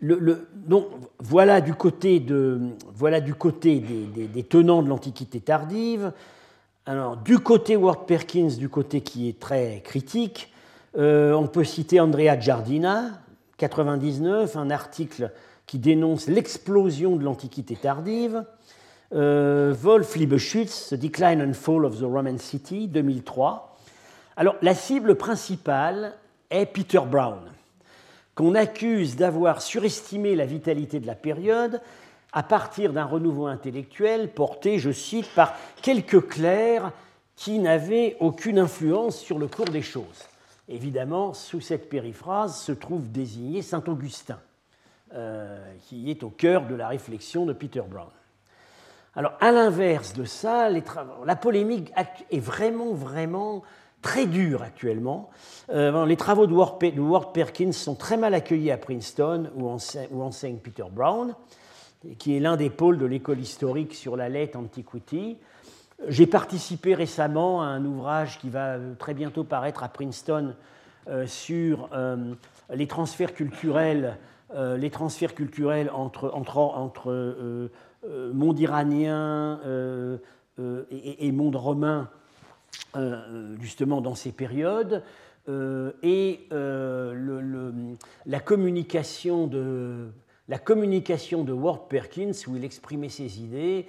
donc, 0.01 0.87
voilà 1.19 1.61
du 1.61 1.73
côté, 1.73 2.19
des, 2.19 4.43
tenants 4.43 4.83
de 4.83 4.89
l'Antiquité 4.89 5.39
tardive. 5.39 6.11
Alors, 6.85 7.17
du 7.17 7.39
côté 7.39 7.75
Ward 7.75 8.05
Perkins, 8.05 8.49
du 8.57 8.69
côté 8.69 9.01
qui 9.01 9.29
est 9.29 9.39
très 9.39 9.81
critique, 9.83 10.51
euh, 10.97 11.33
on 11.33 11.47
peut 11.47 11.63
citer 11.63 11.99
Andrea 11.99 12.39
Giardina, 12.39 13.21
99, 13.57 14.55
un 14.55 14.69
article 14.69 15.31
qui 15.65 15.79
dénonce 15.79 16.27
l'explosion 16.27 17.15
de 17.15 17.23
l'Antiquité 17.23 17.75
tardive. 17.75 18.43
Euh, 19.13 19.73
Wolf 19.81 20.15
Liebeschütz, 20.15 20.89
The 20.89 20.95
Decline 20.95 21.41
and 21.41 21.53
Fall 21.53 21.85
of 21.85 21.99
the 21.99 22.03
Roman 22.03 22.37
City, 22.37 22.87
2003. 22.87 23.77
Alors, 24.37 24.55
la 24.61 24.75
cible 24.75 25.15
principale 25.15 26.13
est 26.49 26.65
Peter 26.65 26.99
Brown 27.09 27.39
qu'on 28.35 28.53
accuse 28.53 29.15
d'avoir 29.15 29.61
surestimé 29.61 30.35
la 30.35 30.45
vitalité 30.45 30.99
de 30.99 31.07
la 31.07 31.15
période 31.15 31.81
à 32.33 32.43
partir 32.43 32.91
d'un 32.91 33.05
renouveau 33.05 33.47
intellectuel 33.47 34.29
porté, 34.29 34.77
je 34.77 34.91
cite, 34.91 35.33
par 35.33 35.53
quelques 35.81 36.27
clercs 36.27 36.91
qui 37.37 37.59
n'avaient 37.59 38.17
aucune 38.19 38.59
influence 38.59 39.17
sur 39.17 39.39
le 39.39 39.47
cours 39.47 39.65
des 39.65 39.81
choses. 39.81 40.25
Évidemment, 40.67 41.33
sous 41.33 41.61
cette 41.61 41.89
périphrase 41.89 42.59
se 42.59 42.73
trouve 42.73 43.09
désigné 43.09 43.61
Saint 43.61 43.83
Augustin, 43.87 44.39
euh, 45.13 45.63
qui 45.87 46.11
est 46.11 46.23
au 46.23 46.29
cœur 46.29 46.65
de 46.65 46.75
la 46.75 46.89
réflexion 46.89 47.45
de 47.45 47.53
Peter 47.53 47.83
Brown. 47.87 48.09
Alors, 49.15 49.33
à 49.39 49.51
l'inverse 49.51 50.11
de 50.13 50.25
ça, 50.25 50.69
la 50.69 51.35
polémique 51.37 51.93
est 52.31 52.39
vraiment, 52.39 52.93
vraiment 52.93 53.63
très 54.05 54.27
dur 54.27 54.61
actuellement. 54.61 55.31
Euh, 55.71 56.05
les 56.05 56.15
travaux 56.15 56.45
de 56.45 56.53
Ward, 56.53 57.33
Perkins 57.33 57.71
sont 57.71 57.95
très 57.95 58.17
mal 58.17 58.35
accueillis 58.35 58.69
à 58.69 58.77
Princeton, 58.77 59.49
où 59.55 59.67
enseigne, 59.67 60.57
Peter 60.57 60.85
Brown, 60.91 61.33
qui 62.19 62.37
est 62.37 62.39
l'un 62.39 62.55
des 62.55 62.69
pôles 62.69 62.99
de 62.99 63.07
l'école 63.07 63.39
historique 63.39 63.95
sur 63.95 64.15
la 64.15 64.29
Late 64.29 64.55
Antiquity. 64.55 65.37
J'ai 66.07 66.27
participé 66.27 66.93
récemment 66.93 67.63
à 67.63 67.65
un 67.65 67.83
ouvrage 67.83 68.37
qui 68.37 68.51
va 68.51 68.77
très 68.99 69.15
bientôt 69.15 69.43
paraître 69.43 69.83
à 69.83 69.89
Princeton 69.89 70.53
euh, 71.07 71.25
sur 71.25 71.89
euh, 71.93 72.35
les 72.71 72.85
transferts 72.85 73.33
culturels, 73.33 74.17
les 74.77 74.91
transferts 74.91 75.33
culturels 75.33 75.89
entre, 75.91 76.31
monde 78.33 78.59
iranien 78.59 79.59
et, 80.91 81.31
monde 81.31 81.55
romain 81.55 82.07
euh, 82.07 82.24
justement 83.59 84.01
dans 84.01 84.15
ces 84.15 84.31
périodes. 84.31 85.03
Euh, 85.47 85.91
et 86.01 86.47
euh, 86.51 87.93
la, 88.25 88.39
communication 88.39 89.45
de, 89.45 90.07
la 90.49 90.57
communication 90.57 91.43
de 91.43 91.53
Ward 91.53 91.87
Perkins, 91.87 92.31
où 92.47 92.55
il 92.55 92.65
exprimait 92.65 93.09
ses 93.09 93.39
idées, 93.39 93.85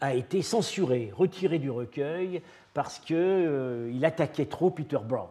a 0.00 0.14
été 0.14 0.42
censurée, 0.42 1.12
retirée 1.16 1.58
du 1.58 1.70
recueil, 1.70 2.42
parce 2.74 3.00
qu'il 3.00 4.04
attaquait 4.04 4.46
trop 4.46 4.70
Peter 4.70 4.98
Brown. 5.04 5.28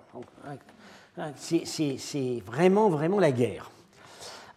C'est 1.35 2.43
vraiment, 2.45 2.89
vraiment 2.89 3.19
la 3.19 3.31
guerre. 3.31 3.71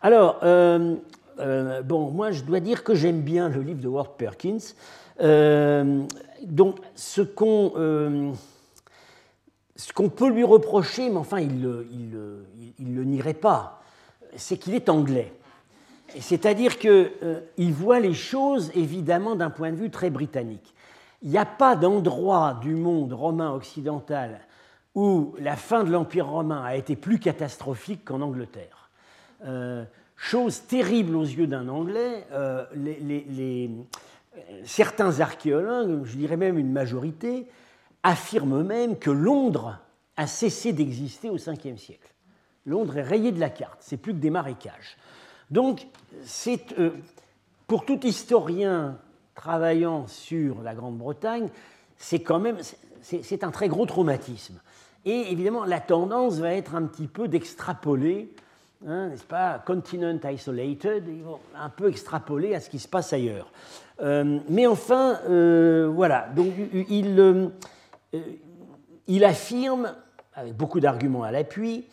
Alors, 0.01 0.41
bon, 0.41 2.11
moi, 2.11 2.33
je 2.33 2.43
dois 2.43 2.59
dire 2.59 2.83
que 2.83 2.97
j'aime 2.97 3.21
bien 3.21 3.49
le 3.49 3.63
livre 3.63 3.81
de 3.81 3.89
Ward 3.89 4.17
Perkins. 4.17 4.75
Donc, 5.19 6.79
ce 6.95 7.23
qu'on 7.23 8.33
ce 9.83 9.93
qu'on 9.93 10.09
peut 10.09 10.31
lui 10.31 10.45
reprocher, 10.45 11.11
mais 11.11 11.17
enfin 11.17 11.41
il 11.41 11.61
ne 11.61 12.45
le, 12.79 13.05
nierait 13.05 13.35
pas, 13.35 13.83
c'est 14.37 14.57
qu'il 14.57 14.75
est 14.75 14.89
anglais. 14.89 15.33
C'est-à-dire 16.21 16.79
qu'il 16.79 17.11
euh, 17.23 17.41
voit 17.59 17.99
les 17.99 18.15
choses 18.15 18.71
évidemment 18.75 19.35
d'un 19.35 19.51
point 19.51 19.73
de 19.73 19.77
vue 19.77 19.91
très 19.91 20.11
britannique. 20.11 20.75
Il 21.23 21.31
n'y 21.31 21.39
a 21.39 21.47
pas 21.47 21.75
d'endroit 21.75 22.59
du 22.61 22.75
monde 22.75 23.13
romain 23.13 23.53
occidental 23.53 24.41
où 24.95 25.35
la 25.39 25.57
fin 25.57 25.85
de 25.85 25.91
l'Empire 25.91 26.29
romain 26.29 26.63
a 26.63 26.77
été 26.77 26.95
plus 26.95 27.19
catastrophique 27.19 28.05
qu'en 28.05 28.21
Angleterre. 28.21 28.91
Euh, 29.47 29.85
chose 30.17 30.63
terrible 30.67 31.17
aux 31.17 31.25
yeux 31.25 31.47
d'un 31.47 31.69
Anglais, 31.69 32.27
euh, 32.33 32.65
certains 34.64 35.20
archéologues, 35.20 36.05
je 36.05 36.16
dirais 36.16 36.37
même 36.37 36.59
une 36.59 36.72
majorité, 36.72 37.47
affirme 38.03 38.62
même 38.62 38.99
que 38.99 39.11
Londres 39.11 39.78
a 40.16 40.26
cessé 40.26 40.72
d'exister 40.72 41.30
au 41.30 41.39
5e 41.39 41.76
siècle. 41.76 42.12
Londres 42.66 42.99
est 42.99 43.03
rayé 43.03 43.33
de 43.33 43.41
la 43.41 43.51
carte, 43.51 43.78
c'est 43.80 43.97
plus 43.97 44.12
que 44.12 44.18
des 44.18 44.30
marécages. 44.30 44.97
Donc, 45.51 45.87
euh, 46.78 46.91
pour 47.66 47.85
tout 47.85 48.07
historien 48.07 48.99
travaillant 49.35 50.07
sur 50.07 50.62
la 50.62 50.74
Grande-Bretagne, 50.74 51.49
c'est 51.99 52.20
quand 52.20 52.39
même 52.39 52.59
c'est 53.03 53.43
un 53.43 53.51
très 53.51 53.68
gros 53.68 53.85
traumatisme. 53.85 54.61
Et 55.05 55.33
évidemment, 55.33 55.64
la 55.64 55.80
tendance 55.80 56.39
va 56.39 56.55
être 56.55 56.76
un 56.76 56.85
petit 56.85 57.09
peu 57.09 57.26
d'extrapoler, 57.26 58.33
hein, 58.87 59.09
n'est-ce 59.09 59.24
pas, 59.24 59.59
continent 59.59 60.18
isolated, 60.24 61.05
un 61.57 61.68
peu 61.68 61.89
extrapoler 61.89 62.55
à 62.55 62.61
ce 62.61 62.70
qui 62.70 62.78
se 62.78 62.87
passe 62.87 63.12
ailleurs. 63.12 63.51
Euh, 64.03 64.41
mais 64.49 64.67
enfin, 64.67 65.21
euh, 65.29 65.91
voilà, 65.95 66.29
donc 66.35 66.53
il, 66.89 67.19
euh, 67.19 67.49
il 69.07 69.25
affirme, 69.25 69.95
avec 70.35 70.57
beaucoup 70.57 70.81
d'arguments 70.81 71.23
à 71.23 71.31
l'appui, 71.31 71.85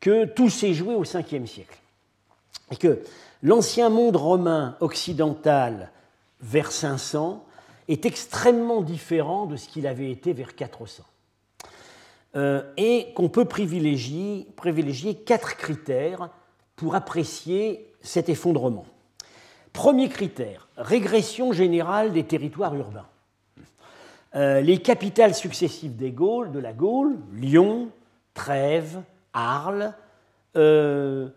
que 0.00 0.24
tout 0.24 0.50
s'est 0.50 0.74
joué 0.74 0.94
au 0.94 1.04
5e 1.04 1.46
siècle. 1.46 1.78
Et 2.70 2.76
que 2.76 3.02
l'ancien 3.42 3.88
monde 3.88 4.16
romain 4.16 4.76
occidental 4.80 5.90
vers 6.40 6.72
500 6.72 7.44
est 7.88 8.06
extrêmement 8.06 8.82
différent 8.82 9.46
de 9.46 9.56
ce 9.56 9.68
qu'il 9.68 9.86
avait 9.86 10.10
été 10.10 10.32
vers 10.32 10.54
400. 10.54 11.04
Euh, 12.34 12.62
et 12.78 13.12
qu'on 13.14 13.28
peut 13.28 13.44
privilégier 13.44 14.46
quatre 15.26 15.56
critères 15.56 16.30
pour 16.76 16.94
apprécier 16.94 17.92
cet 18.00 18.30
effondrement. 18.30 18.86
Premier 19.74 20.08
critère, 20.08 20.61
régression 20.76 21.52
générale 21.52 22.12
des 22.12 22.24
territoires 22.24 22.74
urbains. 22.74 23.06
Euh, 24.34 24.60
les 24.60 24.78
capitales 24.78 25.34
successives 25.34 25.96
des 25.96 26.10
Gaules, 26.10 26.52
de 26.52 26.58
la 26.58 26.72
Gaule, 26.72 27.18
Lyon, 27.34 27.90
Trèves, 28.32 29.02
Arles, 29.34 29.92
euh, 30.56 31.28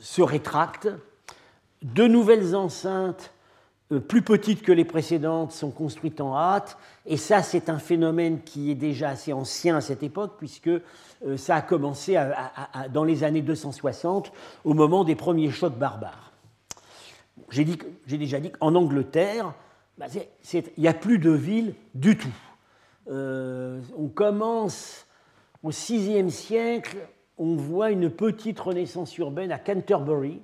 se 0.00 0.22
rétractent. 0.22 0.88
De 1.82 2.08
nouvelles 2.08 2.56
enceintes 2.56 3.32
euh, 3.92 4.00
plus 4.00 4.22
petites 4.22 4.62
que 4.62 4.72
les 4.72 4.84
précédentes 4.84 5.52
sont 5.52 5.70
construites 5.70 6.20
en 6.20 6.36
hâte, 6.36 6.76
et 7.06 7.16
ça 7.16 7.42
c'est 7.42 7.68
un 7.68 7.78
phénomène 7.78 8.42
qui 8.42 8.72
est 8.72 8.74
déjà 8.74 9.10
assez 9.10 9.32
ancien 9.32 9.76
à 9.76 9.80
cette 9.80 10.02
époque, 10.02 10.34
puisque 10.38 10.70
ça 11.36 11.56
a 11.56 11.62
commencé 11.62 12.16
dans 12.92 13.02
les 13.02 13.24
années 13.24 13.42
260, 13.42 14.32
au 14.64 14.74
moment 14.74 15.04
des 15.04 15.16
premiers 15.16 15.50
chocs 15.50 15.76
barbares. 15.76 16.32
J'ai 17.50 18.18
déjà 18.18 18.40
dit 18.40 18.50
qu'en 18.50 18.74
Angleterre, 18.74 19.54
bah, 19.98 20.06
il 20.52 20.62
n'y 20.76 20.88
a 20.88 20.94
plus 20.94 21.18
de 21.18 21.30
ville 21.30 21.74
du 21.94 22.16
tout. 22.16 22.28
Euh, 23.10 23.80
on 23.96 24.08
commence 24.08 25.06
au 25.62 25.70
VIe 25.70 26.30
siècle, 26.30 26.98
on 27.36 27.56
voit 27.56 27.90
une 27.90 28.10
petite 28.10 28.60
renaissance 28.60 29.16
urbaine 29.18 29.50
à 29.50 29.58
Canterbury, 29.58 30.40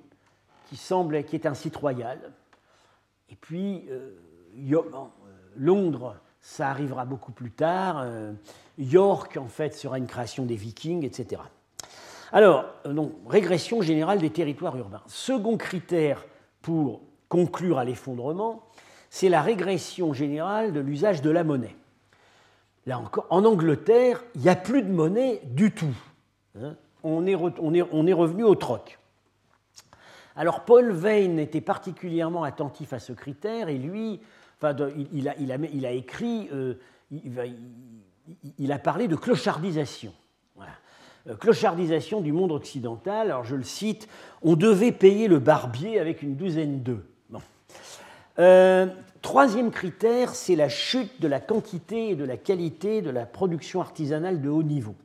qui 0.67 0.75
semble 0.75 1.23
qui 1.23 1.35
est 1.35 1.45
un 1.45 1.53
site 1.53 1.75
royal. 1.75 2.19
Et 3.29 3.35
puis, 3.35 3.85
euh, 3.89 4.11
euh, 4.57 4.83
Londres, 5.55 6.17
ça 6.41 6.69
arrivera 6.69 7.05
beaucoup 7.05 7.31
plus 7.31 7.51
tard. 7.51 8.05
York, 8.77 9.37
en 9.37 9.47
fait, 9.47 9.73
sera 9.73 9.97
une 9.97 10.07
création 10.07 10.45
des 10.45 10.55
Vikings, 10.55 11.05
etc. 11.05 11.41
Alors, 12.31 12.65
donc, 12.85 13.13
régression 13.27 13.81
générale 13.81 14.19
des 14.19 14.29
territoires 14.29 14.77
urbains. 14.77 15.01
Second 15.07 15.57
critère 15.57 16.25
pour 16.65 17.01
conclure 17.29 17.77
à 17.77 17.85
l'effondrement, 17.85 18.63
c'est 19.11 19.29
la 19.29 19.43
régression 19.43 20.13
générale 20.13 20.73
de 20.73 20.79
l'usage 20.79 21.21
de 21.21 21.29
la 21.29 21.43
monnaie. 21.43 21.75
Là 22.87 22.97
encore, 22.97 23.27
en 23.29 23.45
Angleterre, 23.45 24.23
il 24.33 24.41
n'y 24.41 24.49
a 24.49 24.55
plus 24.55 24.81
de 24.81 24.91
monnaie 24.91 25.41
du 25.43 25.71
tout. 25.71 25.95
Hein. 26.59 26.75
on, 27.03 27.23
est, 27.27 27.35
revenu 27.35 28.43
au 28.43 28.55
troc. 28.55 28.97
Alors 30.35 30.65
Paul 30.65 30.91
Veyne 30.91 31.37
était 31.37 31.61
particulièrement 31.61 32.43
attentif 32.43 32.93
à 32.93 32.99
ce 32.99 33.13
critère 33.13 33.69
et 33.69 33.77
lui, 33.77 34.19
il, 34.63 35.27
a, 35.29 35.91
écrit, 35.91 36.49
euh, 36.51 36.79
il, 38.57 38.71
a 38.71 38.79
parlé 38.79 39.07
de 39.07 39.15
clochardisation. 39.15 40.13
Euh, 41.27 41.35
clochardisation 41.35 42.21
du 42.21 42.31
monde 42.31 42.51
occidental. 42.51 43.27
Alors 43.31 43.43
je 43.43 43.55
le 43.55 43.63
cite, 43.63 44.07
on 44.43 44.55
devait 44.55 44.91
payer 44.91 45.27
le 45.27 45.39
barbier 45.39 45.99
avec 45.99 46.21
une 46.21 46.35
douzaine 46.35 46.81
d'œufs. 46.81 47.03
Euh, 48.37 48.87
troisième 49.21 49.71
critère, 49.71 50.35
c'est 50.35 50.57
la 50.57 50.67
chute 50.67 51.21
de 51.21 51.27
la 51.27 51.39
quantité 51.39 52.09
et 52.09 52.15
de 52.15 52.25
la 52.25 52.35
qualité 52.35 53.01
de 53.01 53.09
la 53.09 53.25
production 53.25 53.79
artisanale 53.79 54.41
de 54.41 54.49
haut 54.49 54.63
niveau, 54.63 54.95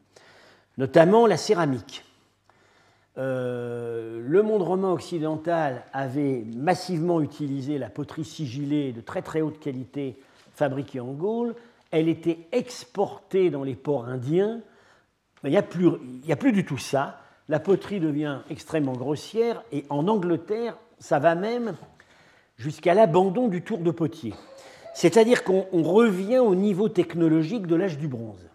notamment 0.79 1.29
la 1.29 1.37
céramique. 1.37 2.05
Euh, 3.19 4.21
le 4.27 4.43
monde 4.43 4.63
romain 4.63 4.91
occidental 4.91 5.85
avait 5.93 6.45
massivement 6.57 7.21
utilisé 7.21 7.79
la 7.79 7.89
poterie 7.89 8.25
sigillée 8.25 8.93
de 8.93 9.01
très 9.01 9.23
très 9.23 9.43
haute 9.43 9.61
qualité 9.61 10.21
fabriquée 10.55 11.01
en 11.01 11.13
Gaule. 11.13 11.55
Elle 11.93 12.09
était 12.09 12.49
exportée 12.51 13.51
dans 13.51 13.63
les 13.63 13.77
ports 13.77 14.07
indiens. 14.07 14.61
Mais 15.43 15.51
il 15.51 15.53
n'y 15.53 15.59
a, 15.59 15.63
plus, 15.63 15.89
a 16.29 16.37
plus 16.37 16.53
du 16.53 16.65
tout 16.65 16.79
ça. 16.79 17.21
La 17.49 17.61
poterie 17.61 18.01
devient 18.01 18.41
extrêmement 18.51 18.93
grossière 18.93 19.63
et 19.73 19.85
en 19.89 20.07
Angleterre, 20.09 20.77
ça 20.99 21.19
va 21.19 21.35
même 21.35 21.75
jusqu'à 22.57 22.95
l'abandon 22.95 23.49
du 23.49 23.63
tour 23.63 23.79
de 23.79 23.91
potier. 23.91 24.35
C'est-à-dire 24.95 25.45
qu'on 25.45 25.83
revient 25.83 26.39
au 26.39 26.55
niveau 26.55 26.89
technologique 26.89 27.67
de 27.67 27.75
l'âge 27.75 27.99
du 27.99 28.09
bronze. 28.09 28.51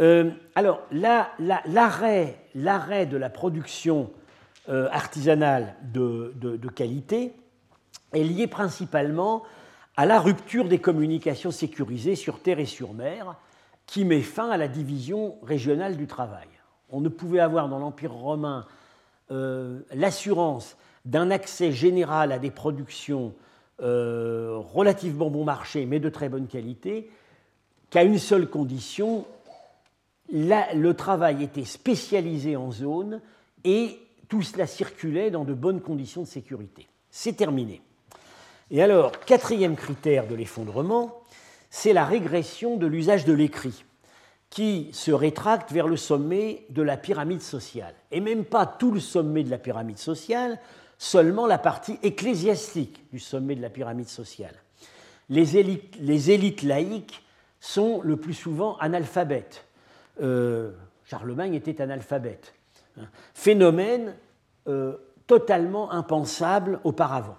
Euh, 0.00 0.30
alors, 0.54 0.82
l'arrêt 0.92 2.36
de 2.54 3.16
la 3.16 3.30
production 3.30 4.10
euh, 4.68 4.88
artisanale 4.92 5.74
de, 5.82 6.68
qualité 6.74 7.32
est 8.12 8.22
lié 8.22 8.46
principalement 8.46 9.42
à 9.96 10.06
la 10.06 10.20
rupture 10.20 10.68
des 10.68 10.78
communications 10.78 11.50
sécurisées 11.50 12.14
sur 12.14 12.40
terre 12.40 12.60
et 12.60 12.66
sur 12.66 12.94
mer, 12.94 13.34
qui 13.88 14.04
met 14.04 14.22
fin 14.22 14.50
à 14.50 14.56
la 14.56 14.68
division 14.68 15.36
régionale 15.42 15.96
du 15.96 16.06
travail. 16.06 16.46
On 16.90 17.00
ne 17.00 17.08
pouvait 17.08 17.40
avoir 17.40 17.68
dans 17.68 17.80
l'Empire 17.80 18.12
romain 18.12 18.64
euh, 19.32 19.80
l'assurance 19.92 20.76
d'un 21.04 21.32
accès 21.32 21.72
général 21.72 22.30
à 22.30 22.38
des 22.38 22.52
productions 22.52 23.34
relativement 23.80 25.30
bon 25.30 25.44
marché, 25.44 25.86
mais 25.86 26.00
de 26.00 26.08
très 26.08 26.28
bonne 26.28 26.48
qualité, 26.48 27.08
qu'à 27.90 28.02
une 28.02 28.18
seule 28.18 28.50
condition, 28.50 29.24
le 30.30 30.92
travail 30.92 31.42
était 31.42 31.64
spécialisé 31.64 32.56
en 32.56 32.72
zone 32.72 33.20
et 33.64 33.98
tout 34.28 34.42
cela 34.42 34.66
circulait 34.66 35.30
dans 35.30 35.44
de 35.44 35.54
bonnes 35.54 35.80
conditions 35.80 36.22
de 36.22 36.26
sécurité. 36.26 36.86
C'est 37.10 37.34
terminé. 37.34 37.80
Et 38.70 38.82
alors, 38.82 39.12
quatrième 39.20 39.76
critère 39.76 40.26
de 40.26 40.34
l'effondrement, 40.34 41.17
c'est 41.70 41.92
la 41.92 42.04
régression 42.04 42.76
de 42.76 42.86
l'usage 42.86 43.24
de 43.24 43.32
l'écrit, 43.32 43.84
qui 44.50 44.88
se 44.92 45.10
rétracte 45.10 45.72
vers 45.72 45.88
le 45.88 45.96
sommet 45.96 46.64
de 46.70 46.82
la 46.82 46.96
pyramide 46.96 47.42
sociale. 47.42 47.94
Et 48.10 48.20
même 48.20 48.44
pas 48.44 48.66
tout 48.66 48.90
le 48.90 49.00
sommet 49.00 49.44
de 49.44 49.50
la 49.50 49.58
pyramide 49.58 49.98
sociale, 49.98 50.58
seulement 50.96 51.46
la 51.46 51.58
partie 51.58 51.98
ecclésiastique 52.02 53.04
du 53.12 53.18
sommet 53.18 53.54
de 53.54 53.62
la 53.62 53.70
pyramide 53.70 54.08
sociale. 54.08 54.54
Les 55.28 55.56
élites, 55.58 56.62
laïques 56.62 57.22
sont 57.60 58.00
le 58.02 58.16
plus 58.16 58.34
souvent 58.34 58.78
analphabètes 58.78 59.66
euh, 60.20 60.72
Charlemagne 61.04 61.54
était 61.54 61.80
analphabète. 61.80 62.54
Hein. 62.98 63.06
Phénomène 63.32 64.14
euh, 64.66 64.96
totalement 65.26 65.90
impensable 65.90 66.80
auparavant. 66.84 67.36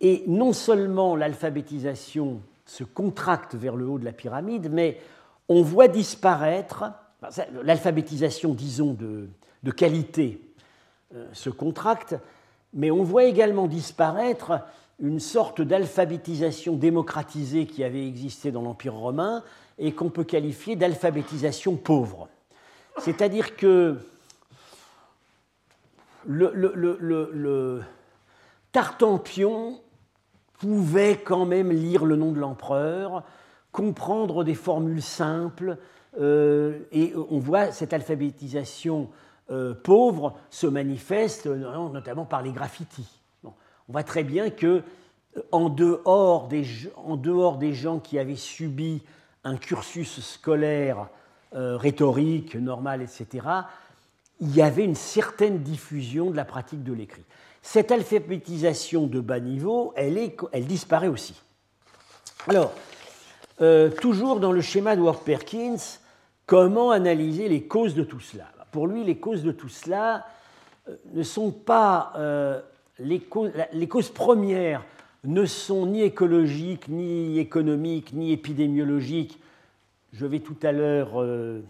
Et 0.00 0.24
non 0.26 0.52
seulement 0.52 1.16
l'alphabétisation 1.16 2.42
se 2.70 2.84
contracte 2.84 3.56
vers 3.56 3.74
le 3.74 3.88
haut 3.88 3.98
de 3.98 4.04
la 4.04 4.12
pyramide, 4.12 4.70
mais 4.70 5.00
on 5.48 5.60
voit 5.60 5.88
disparaître, 5.88 6.84
l'alphabétisation, 7.64 8.54
disons, 8.54 8.92
de, 8.94 9.28
qualité 9.72 10.40
euh, 11.16 11.26
se 11.32 11.50
contracte, 11.50 12.14
mais 12.72 12.92
on 12.92 13.02
voit 13.02 13.24
également 13.24 13.66
disparaître 13.66 14.60
une 15.00 15.18
sorte 15.18 15.60
d'alphabétisation 15.60 16.76
démocratisée 16.76 17.66
qui 17.66 17.82
avait 17.82 18.06
existé 18.06 18.52
dans 18.52 18.62
l'Empire 18.62 18.94
romain 18.94 19.42
et 19.76 19.90
qu'on 19.90 20.10
peut 20.10 20.22
qualifier 20.22 20.76
d'alphabétisation 20.76 21.74
pauvre. 21.74 22.28
C'est-à-dire 22.98 23.56
que 23.56 23.98
le, 26.24 27.82
Tartampion 28.70 29.80
pouvait 30.60 31.16
quand 31.16 31.46
même 31.46 31.72
lire 31.72 32.04
le 32.04 32.16
nom 32.16 32.32
de 32.32 32.38
l'empereur, 32.38 33.24
comprendre 33.72 34.44
des 34.44 34.54
formules 34.54 35.02
simples, 35.02 35.78
euh, 36.20 36.80
et 36.92 37.14
on 37.30 37.38
voit 37.38 37.72
cette 37.72 37.92
alphabétisation 37.92 39.08
euh, 39.50 39.74
pauvre 39.74 40.34
se 40.50 40.66
manifeste 40.66 41.46
notamment 41.46 42.24
par 42.24 42.42
les 42.42 42.52
graffitis. 42.52 43.20
on 43.44 43.52
voit 43.88 44.04
très 44.04 44.22
bien 44.22 44.50
que 44.50 44.82
en 45.52 45.68
dehors, 45.68 46.48
des, 46.48 46.66
en 46.96 47.16
dehors 47.16 47.56
des 47.56 47.72
gens 47.72 47.98
qui 47.98 48.18
avaient 48.18 48.36
subi 48.36 49.02
un 49.44 49.56
cursus 49.56 50.20
scolaire 50.20 51.08
euh, 51.54 51.76
rhétorique, 51.76 52.54
normal, 52.54 53.02
etc., 53.02 53.46
il 54.40 54.54
y 54.54 54.62
avait 54.62 54.84
une 54.84 54.94
certaine 54.94 55.62
diffusion 55.62 56.30
de 56.30 56.36
la 56.36 56.44
pratique 56.44 56.82
de 56.82 56.92
l'écrit. 56.92 57.24
Cette 57.62 57.92
alphabétisation 57.92 59.06
de 59.06 59.20
bas 59.20 59.40
niveau, 59.40 59.92
elle, 59.96 60.66
disparaît 60.66 61.08
aussi. 61.08 61.34
Alors, 62.48 62.72
euh, 63.60 63.90
toujours 63.90 64.40
dans 64.40 64.52
le 64.52 64.60
schéma 64.60 64.96
de 64.96 65.02
Ward 65.02 65.22
Perkins, 65.22 65.76
comment 66.46 66.90
analyser 66.90 67.48
les 67.48 67.64
causes 67.64 67.94
de 67.94 68.02
tout 68.02 68.20
cela? 68.20 68.46
Pour 68.72 68.86
lui, 68.86 69.04
les 69.04 69.18
causes 69.18 69.42
de 69.42 69.52
tout 69.52 69.68
cela 69.68 70.26
euh, 70.88 70.96
ne 71.12 71.22
sont 71.22 71.50
pas 71.50 72.12
les 72.98 73.20
causes, 73.20 73.52
les 73.72 73.88
causes 73.88 74.10
premières 74.10 74.84
ne 75.24 75.44
sont 75.44 75.86
ni 75.86 76.02
écologiques, 76.02 76.88
ni 76.88 77.38
économiques, 77.38 78.12
ni 78.12 78.32
épidémiologiques. 78.32 79.38
Je 80.12 80.26
vais 80.26 80.40
tout 80.40 80.56
à 80.62 80.72
l'heure 80.72 81.20
euh, 81.20 81.60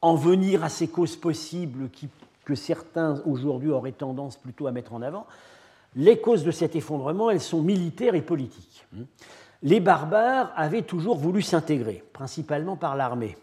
en 0.00 0.14
venir 0.14 0.64
à 0.64 0.68
ces 0.68 0.88
causes 0.88 1.16
possibles 1.16 1.90
que 2.48 2.54
certains 2.54 3.20
aujourd'hui 3.26 3.68
auraient 3.68 3.92
tendance 3.92 4.38
plutôt 4.38 4.66
à 4.66 4.72
mettre 4.72 4.94
en 4.94 5.02
avant. 5.02 5.26
Les 5.96 6.18
causes 6.18 6.44
de 6.44 6.50
cet 6.50 6.76
effondrement, 6.76 7.28
elles 7.28 7.42
sont 7.42 7.60
militaires 7.60 8.14
et 8.14 8.22
politiques. 8.22 8.86
Les 9.62 9.80
barbares 9.80 10.50
avaient 10.56 10.82
toujours 10.82 11.18
voulu 11.18 11.42
s'intégrer, 11.42 12.02
principalement 12.14 12.76
par 12.76 12.96
l'armée. 12.96 13.36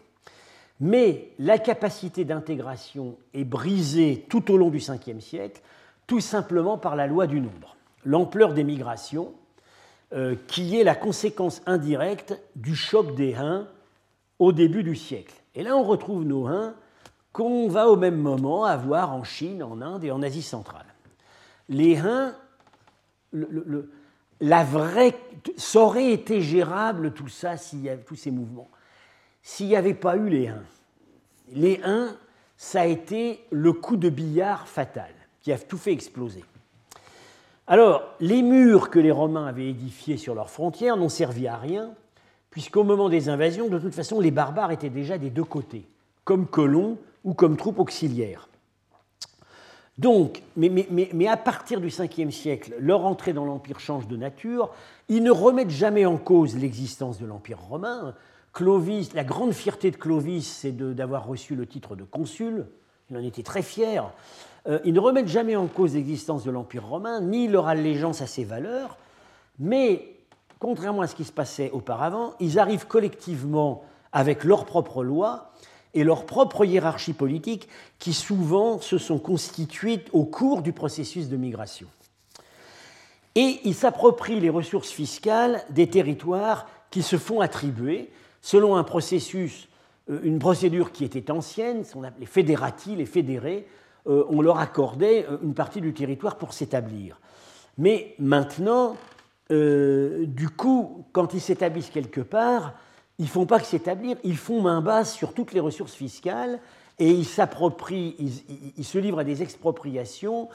Mais 0.80 1.30
la 1.38 1.58
capacité 1.58 2.24
d'intégration 2.24 3.16
est 3.32 3.44
brisée 3.44 4.26
tout 4.28 4.50
au 4.50 4.56
long 4.56 4.70
du 4.70 4.78
Ve 4.78 5.20
siècle 5.20 5.62
tout 6.08 6.20
simplement 6.20 6.76
par 6.76 6.96
la 6.96 7.06
loi 7.06 7.28
du 7.28 7.40
nombre. 7.40 7.76
L'ampleur 8.04 8.54
des 8.54 8.64
migrations, 8.64 9.32
euh, 10.14 10.34
qui 10.48 10.76
est 10.76 10.84
la 10.84 10.96
conséquence 10.96 11.62
indirecte 11.66 12.36
du 12.56 12.74
choc 12.74 13.14
des 13.14 13.34
Huns 13.34 13.68
au 14.40 14.52
début 14.52 14.82
du 14.82 14.96
siècle. 14.96 15.34
Et 15.54 15.62
là, 15.62 15.76
on 15.76 15.84
retrouve 15.84 16.24
nos 16.24 16.48
Huns 16.48 16.74
qu'on 17.36 17.68
va 17.68 17.90
au 17.90 17.96
même 17.96 18.16
moment 18.16 18.64
avoir 18.64 19.12
en 19.12 19.22
Chine, 19.22 19.62
en 19.62 19.82
Inde 19.82 20.04
et 20.04 20.10
en 20.10 20.22
Asie 20.22 20.40
centrale. 20.40 20.86
Les 21.68 21.98
Huns, 21.98 22.34
la 24.40 24.64
vraie, 24.64 25.14
ça 25.58 25.80
aurait 25.80 26.12
été 26.12 26.40
gérable 26.40 27.12
tout 27.12 27.28
ça, 27.28 27.56
y 27.74 27.90
avait, 27.90 28.02
tous 28.04 28.16
ces 28.16 28.30
mouvements, 28.30 28.70
s'il 29.42 29.66
n'y 29.66 29.76
avait 29.76 29.92
pas 29.92 30.16
eu 30.16 30.30
les 30.30 30.48
Huns. 30.48 30.64
Les 31.52 31.78
Huns, 31.84 32.16
ça 32.56 32.80
a 32.80 32.86
été 32.86 33.44
le 33.50 33.74
coup 33.74 33.98
de 33.98 34.08
billard 34.08 34.66
fatal 34.66 35.12
qui 35.42 35.52
a 35.52 35.58
tout 35.58 35.76
fait 35.76 35.92
exploser. 35.92 36.42
Alors, 37.66 38.14
les 38.18 38.40
murs 38.40 38.88
que 38.88 38.98
les 38.98 39.10
Romains 39.10 39.46
avaient 39.46 39.68
édifiés 39.68 40.16
sur 40.16 40.34
leurs 40.34 40.48
frontières 40.48 40.96
n'ont 40.96 41.10
servi 41.10 41.48
à 41.48 41.58
rien, 41.58 41.90
puisqu'au 42.48 42.82
moment 42.82 43.10
des 43.10 43.28
invasions, 43.28 43.68
de 43.68 43.78
toute 43.78 43.94
façon, 43.94 44.20
les 44.20 44.30
barbares 44.30 44.70
étaient 44.70 44.88
déjà 44.88 45.18
des 45.18 45.28
deux 45.28 45.44
côtés, 45.44 45.86
comme 46.24 46.46
colons 46.46 46.96
ou 47.26 47.34
comme 47.34 47.58
troupes 47.58 47.80
auxiliaires. 47.80 48.48
Donc, 49.98 50.42
mais, 50.56 50.70
mais, 50.90 51.26
à 51.26 51.36
partir 51.36 51.80
du 51.80 51.88
5e 51.88 52.30
siècle, 52.30 52.74
leur 52.78 53.04
entrée 53.04 53.32
dans 53.32 53.44
l'Empire 53.44 53.80
change 53.80 54.06
de 54.06 54.16
nature. 54.16 54.70
Ils 55.08 55.22
ne 55.22 55.30
remettent 55.30 55.70
jamais 55.70 56.04
en 56.04 56.18
cause 56.18 56.56
l'existence 56.56 57.18
de 57.18 57.26
l'Empire 57.26 57.58
romain. 57.58 58.14
Clovis, 58.52 59.14
la 59.14 59.24
grande 59.24 59.52
fierté 59.52 59.90
de 59.90 59.96
Clovis, 59.96 60.46
c'est 60.46 60.72
d'avoir 60.72 61.26
reçu 61.26 61.54
le 61.54 61.66
titre 61.66 61.96
de 61.96 62.04
consul. 62.04 62.66
Il 63.10 63.16
en 63.16 63.22
était 63.22 63.42
très 63.42 63.62
fier. 63.62 64.12
Euh, 64.68 64.80
ils 64.84 64.92
ne 64.92 65.00
remettent 65.00 65.28
jamais 65.28 65.56
en 65.56 65.66
cause 65.66 65.94
l'existence 65.94 66.44
de 66.44 66.50
l'Empire 66.50 66.86
romain, 66.86 67.20
ni 67.20 67.48
leur 67.48 67.66
allégeance 67.66 68.20
à 68.20 68.26
ses 68.26 68.44
valeurs, 68.44 68.98
mais 69.58 70.16
contrairement 70.58 71.02
à 71.02 71.06
ce 71.06 71.14
qui 71.14 71.24
se 71.24 71.32
passait 71.32 71.70
auparavant, 71.70 72.34
ils 72.40 72.58
arrivent 72.58 72.86
collectivement 72.86 73.84
avec 74.12 74.44
leurs 74.44 74.64
propres 74.64 75.04
lois 75.04 75.52
et 75.96 76.04
leur 76.04 76.26
propre 76.26 76.64
hiérarchie 76.64 77.14
politique 77.14 77.68
qui 77.98 78.12
souvent 78.12 78.80
se 78.80 78.98
sont 78.98 79.18
constituées 79.18 80.04
au 80.12 80.24
cours 80.24 80.60
du 80.60 80.72
processus 80.72 81.28
de 81.28 81.38
migration. 81.38 81.88
Et 83.34 83.60
ils 83.64 83.74
s'approprient 83.74 84.40
les 84.40 84.50
ressources 84.50 84.90
fiscales 84.90 85.64
des 85.70 85.88
territoires 85.88 86.68
qui 86.90 87.02
se 87.02 87.16
font 87.16 87.40
attribuer 87.40 88.10
selon 88.42 88.76
un 88.76 88.84
processus, 88.84 89.68
euh, 90.10 90.20
une 90.22 90.38
procédure 90.38 90.92
qui 90.92 91.04
était 91.04 91.30
ancienne, 91.30 91.82
les 92.20 92.26
fédérati, 92.26 92.94
les 92.94 93.06
fédérés, 93.06 93.66
euh, 94.06 94.24
on 94.28 94.42
leur 94.42 94.58
accordait 94.58 95.26
euh, 95.28 95.38
une 95.42 95.54
partie 95.54 95.80
du 95.80 95.94
territoire 95.94 96.36
pour 96.36 96.52
s'établir. 96.52 97.18
Mais 97.78 98.14
maintenant, 98.18 98.96
du 99.48 100.48
coup, 100.48 101.04
quand 101.12 101.32
ils 101.34 101.40
s'établissent 101.40 101.90
quelque 101.90 102.22
part, 102.22 102.72
ils 103.18 103.24
ne 103.24 103.30
font 103.30 103.46
pas 103.46 103.58
que 103.58 103.66
s'établir, 103.66 104.16
ils 104.24 104.36
font 104.36 104.60
main 104.60 104.80
basse 104.80 105.14
sur 105.14 105.32
toutes 105.32 105.52
les 105.52 105.60
ressources 105.60 105.94
fiscales 105.94 106.60
et 106.98 107.10
ils 107.10 107.24
s'approprient, 107.26 108.14
ils, 108.76 108.84
se 108.84 108.98
livrent 108.98 109.18
à 109.20 109.24
des 109.24 109.42
expropriations, 109.42 110.48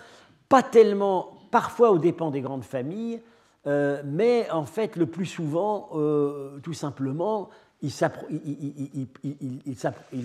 pas 0.50 0.64
tellement, 0.64 1.34
parfois 1.52 1.92
aux 1.92 2.00
dépens 2.00 2.32
des 2.32 2.42
grandes 2.42 2.64
familles, 2.64 3.22
euh, 3.68 4.02
mais 4.06 4.50
en 4.50 4.66
fait, 4.66 4.96
le 4.96 5.06
plus 5.06 5.28
souvent, 5.28 5.90
euh, 5.94 6.60
tout 6.60 6.74
simplement, 6.74 7.50
ils, 7.82 7.92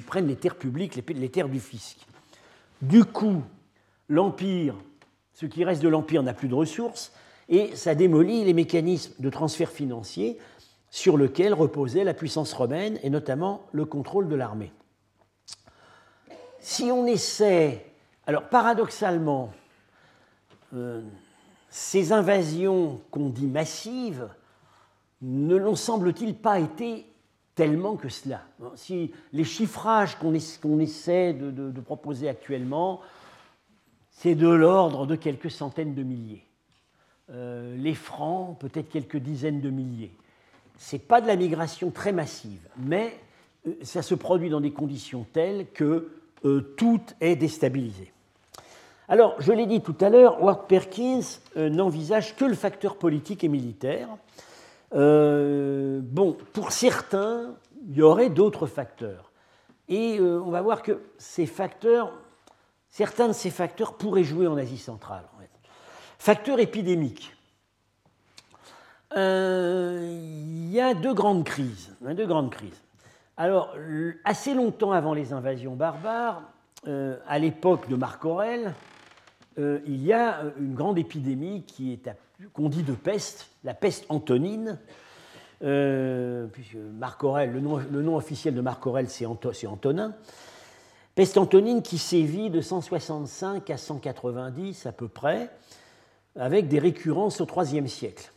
prennent 0.07 0.26
les 0.26 0.37
terres 0.37 0.57
publiques, 0.57 0.97
les, 1.09 1.28
terres 1.28 1.49
du 1.49 1.61
fisc. 1.61 1.99
Du 2.82 3.05
coup, 3.05 3.43
l'Empire, 4.09 4.74
ce 5.32 5.47
qui 5.47 5.64
reste 5.64 5.82
de 5.82 5.89
l'Empire 5.89 6.22
n'a 6.22 6.34
plus 6.34 6.49
de 6.49 6.55
ressources, 6.55 7.12
et 7.49 7.76
ça 7.76 7.95
démolit 7.95 8.45
les 8.45 8.55
mécanismes 8.55 9.12
de 9.18 9.30
transfert 9.30 9.70
financier 9.70 10.39
sur 10.97 11.18
lequel 11.18 11.53
reposait 11.53 12.05
la 12.05 12.14
puissance 12.14 12.55
romaine 12.55 12.99
et 13.03 13.11
notamment 13.11 13.66
le 13.72 13.84
contrôle 13.84 14.28
de 14.28 14.34
l'armée. 14.34 14.72
Si 16.59 16.84
on 16.84 17.05
essaie, 17.05 17.84
alors 18.26 18.44
paradoxalement, 18.44 19.53
euh, 20.72 21.03
ces 21.68 22.14
invasions 22.14 23.03
qu'on 23.11 23.28
dit 23.28 23.47
massives 23.47 24.26
ne 25.20 25.55
l'ont 25.57 25.76
semble-t-il 25.76 26.34
pas 26.34 26.61
été 26.61 27.05
tellement 27.55 27.97
que 27.97 28.09
cela. 28.09 28.40
Si 28.74 29.12
les 29.34 29.44
chiffrages 29.44 30.16
qu'on 30.16 30.32
essaie 30.32 31.34
de, 31.34 31.80
proposer 31.82 32.26
actuellement, 32.26 33.03
c'est 34.12 34.34
de 34.34 34.49
l'ordre 34.49 35.05
de 35.07 35.14
quelques 35.14 35.51
centaines 35.51 35.94
de 35.94 36.03
milliers. 36.03 36.47
Euh, 37.28 37.76
les 37.76 37.94
francs, 37.94 38.59
peut-être 38.59 38.88
quelques 38.88 39.18
dizaines 39.18 39.61
de 39.61 39.68
milliers 39.68 40.16
n'est 40.93 40.99
pas 40.99 41.20
de 41.20 41.27
la 41.27 41.37
migration 41.37 41.91
très 41.91 42.12
massive, 42.12 42.68
mais 42.77 43.18
euh, 43.66 43.72
ça 43.83 44.03
se 44.03 44.14
produit 44.14 44.51
dans 44.51 44.61
des 44.61 44.72
conditions 44.72 45.27
telles 45.33 45.66
que 45.72 46.11
euh, 46.45 46.61
tout 46.77 47.01
est 47.20 47.37
déstabilisé. 47.37 48.12
Alors, 49.09 49.37
je 49.39 49.53
l'ai 49.53 49.66
dit 49.66 49.81
tout 49.81 49.97
à 50.01 50.11
l'heure, 50.11 50.43
Ward 50.43 50.66
Perkins 50.66 51.20
euh, 51.57 51.70
n'envisage 51.70 52.37
que 52.37 52.45
le 52.45 52.55
facteur 52.55 52.97
politique 52.97 53.45
et 53.45 53.49
militaire. 53.49 54.09
bon, 54.93 56.37
pour 56.53 56.72
certains, 56.72 57.55
il 57.89 57.97
y 57.97 58.03
aurait 58.03 58.31
d'autres 58.31 58.66
facteurs. 58.66 59.31
Et 59.89 60.18
on 60.20 60.51
va 60.51 60.62
voir 60.62 60.83
que 60.83 61.01
certains 62.89 63.29
de 63.29 63.33
ces 63.33 63.51
facteurs 63.51 63.95
pourraient 63.95 64.24
jouer 64.24 64.49
en 64.49 64.57
Asie 64.57 64.79
centrale. 64.79 65.22
Facteurs 66.18 66.59
épidémiques. 66.59 67.36
Euh, 69.14 70.00
il 70.02 70.70
y 70.70 70.80
a 70.80 70.94
deux 70.94 71.14
grandes 71.14 71.44
crises. 71.44 71.94
Deux 72.00 72.26
grandes 72.26 72.50
crises. 72.50 72.80
Alors, 73.36 73.74
assez 74.24 74.54
longtemps 74.54 74.92
avant 74.92 75.14
les 75.14 75.32
invasions 75.32 75.76
barbares, 75.76 76.42
euh, 76.86 77.16
à 77.28 77.38
l'époque 77.38 77.88
de 77.88 77.96
Marc 77.96 78.24
Aurèle, 78.24 78.74
euh, 79.59 79.80
il 79.86 80.04
y 80.04 80.12
a 80.12 80.42
une 80.59 80.74
grande 80.74 80.98
épidémie 80.98 81.64
qui 81.66 81.92
est 81.92 82.11
qu'on 82.52 82.68
dit 82.68 82.82
de 82.82 82.92
peste, 82.92 83.48
la 83.64 83.74
peste 83.74 84.04
antonine. 84.09 84.78
Marc 85.62 87.22
le 87.22 87.61
nom, 87.61 87.78
le 87.78 88.02
nom, 88.02 88.16
officiel 88.16 88.54
de 88.54 88.61
Marc 88.61 88.86
Aurèle, 88.86 89.09
c'est 89.09 89.24
Antonin. 89.24 90.14
Peste 91.14 91.38
antonine 91.38 91.80
qui 91.80 91.96
sévit 91.96 92.50
de 92.50 92.61
165 92.61 93.70
à 93.70 93.78
190 93.78 94.84
à 94.84 94.92
peu 94.92 95.09
près, 95.09 95.48
avec 96.38 96.68
des 96.68 96.78
récurrences 96.78 97.40
au 97.40 97.46
IIIe 97.46 97.88
siècle. 97.88 98.30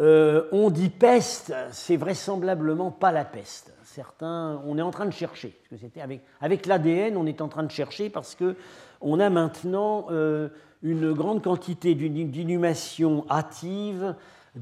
Euh, 0.00 0.44
on 0.52 0.70
dit 0.70 0.90
peste, 0.90 1.52
c'est 1.72 1.96
vraisemblablement 1.96 2.90
pas 2.90 3.10
la 3.10 3.24
peste. 3.24 3.72
Certains, 3.84 4.62
on 4.64 4.78
est 4.78 4.82
en 4.82 4.92
train 4.92 5.06
de 5.06 5.12
chercher. 5.12 5.58
que 5.68 5.76
c'était 5.76 6.00
avec, 6.40 6.66
l'ADN, 6.66 7.16
on 7.16 7.26
est 7.26 7.40
en 7.40 7.48
train 7.48 7.64
de 7.64 7.70
chercher 7.70 8.08
parce 8.10 8.34
que 8.34 8.54
on 9.00 9.18
a 9.18 9.28
maintenant 9.28 10.06
euh, 10.10 10.48
une 10.82 11.12
grande 11.12 11.42
quantité 11.42 11.94
d'inhumations 11.94 13.24
hâtives 13.28 14.14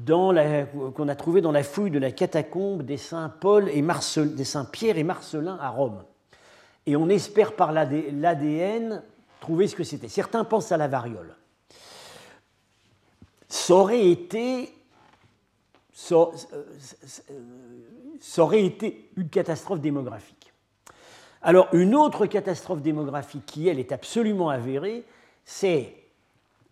qu'on 0.05 1.07
a 1.07 1.15
trouvé 1.15 1.41
dans 1.41 1.51
la 1.51 1.63
fouille 1.63 1.91
de 1.91 1.99
la 1.99 2.11
catacombe 2.11 2.83
des 2.83 2.97
saints 2.97 3.31
Paul 3.39 3.69
et 3.69 3.81
des 3.81 4.43
saints 4.43 4.65
Pierre 4.65 4.97
et 4.97 5.03
Marcelin 5.03 5.57
à 5.61 5.69
Rome. 5.69 6.03
Et 6.85 6.95
on 6.95 7.09
espère 7.09 7.53
par 7.53 7.71
l'ADN 7.71 9.03
trouver 9.39 9.67
ce 9.67 9.75
que 9.75 9.83
c'était. 9.83 10.07
Certains 10.07 10.43
pensent 10.43 10.71
à 10.71 10.77
la 10.77 10.87
variole. 10.87 11.35
Ça 13.49 13.75
aurait 13.75 14.09
été 14.09 14.76
euh, 16.11 16.25
ça, 18.19 18.43
aurait 18.43 18.63
été 18.63 19.09
une 19.15 19.29
catastrophe 19.29 19.79
démographique. 19.79 20.53
Alors, 21.41 21.67
une 21.73 21.95
autre 21.95 22.25
catastrophe 22.25 22.81
démographique 22.81 23.45
qui, 23.45 23.67
elle, 23.67 23.79
est 23.79 23.91
absolument 23.91 24.49
avérée, 24.49 25.03
c'est 25.45 25.95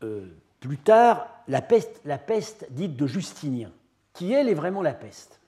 euh, 0.04 0.26
plus 0.60 0.78
tard 0.78 1.28
la 1.48 1.62
peste, 1.62 2.02
la 2.06 2.18
peste 2.18 2.68
dite 2.72 2.96
de 2.96 3.08
Justinien, 3.08 3.72
qui, 4.14 4.34
elle, 4.34 4.50
est 4.50 4.56
vraiment 4.56 4.82
la 4.82 4.94
peste. 4.94 5.40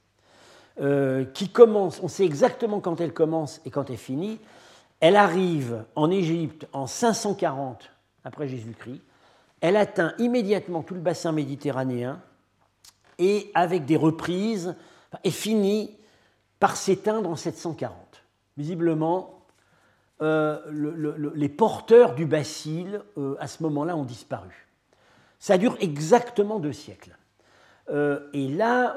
Euh, 0.80 1.26
qui 1.34 1.50
commence, 1.50 2.00
on 2.04 2.08
sait 2.08 2.26
exactement 2.26 2.80
quand 2.80 3.02
elle 3.02 3.14
commence 3.14 3.62
et 3.66 3.72
quand 3.72 3.90
elle 3.90 3.98
finit. 3.98 4.40
Elle 5.00 5.16
arrive 5.16 5.84
en 5.96 6.12
Égypte 6.12 6.68
en 6.74 6.86
540 6.88 7.90
après 8.24 8.48
Jésus-Christ. 8.48 9.02
Elle 9.62 9.76
atteint 9.76 10.14
immédiatement 10.20 10.84
tout 10.84 10.94
le 10.94 11.00
bassin 11.00 11.32
méditerranéen 11.32 12.22
et 13.20 13.52
avec 13.54 13.86
des 13.86 13.98
reprises, 13.98 14.76
est 15.24 15.32
fini 15.32 15.98
par 16.60 16.76
s'éteindre 16.76 17.30
en 17.30 17.36
740. 17.36 17.94
Visiblement, 18.58 19.38
euh, 20.22 20.60
les 21.36 21.50
porteurs 21.50 22.16
du 22.16 22.26
bacille, 22.26 23.00
euh, 23.18 23.36
à 23.40 23.48
ce 23.48 23.62
moment-là, 23.64 23.96
ont 23.96 24.04
disparu. 24.04 24.68
Ça 25.40 25.58
dure 25.58 25.78
exactement 25.80 26.60
deux 26.60 26.74
siècles. 26.74 27.16
Euh, 27.90 28.28
et 28.34 28.48
là, 28.48 28.96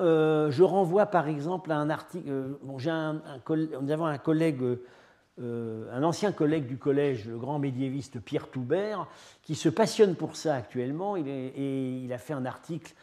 je 0.50 0.62
renvoie 0.62 1.06
par 1.06 1.28
exemple 1.28 1.70
à 1.70 1.76
un 1.76 1.90
article. 1.90 2.56
Bon, 2.62 2.78
un, 2.88 3.20
nous 3.82 3.90
avons 3.90 4.06
un 4.06 4.18
collègue, 4.18 4.62
un 5.38 6.02
ancien 6.02 6.32
collègue 6.32 6.66
du 6.66 6.78
collège, 6.78 7.28
le 7.28 7.36
grand 7.36 7.58
médiéviste 7.58 8.18
Pierre 8.20 8.48
Toubert, 8.48 9.06
qui 9.42 9.54
se 9.54 9.68
passionne 9.68 10.14
pour 10.14 10.36
ça 10.36 10.54
actuellement. 10.54 11.16
Et 11.18 12.00
il 12.02 12.12
a 12.12 12.18
fait 12.18 12.32
un 12.32 12.46
article 12.46 12.94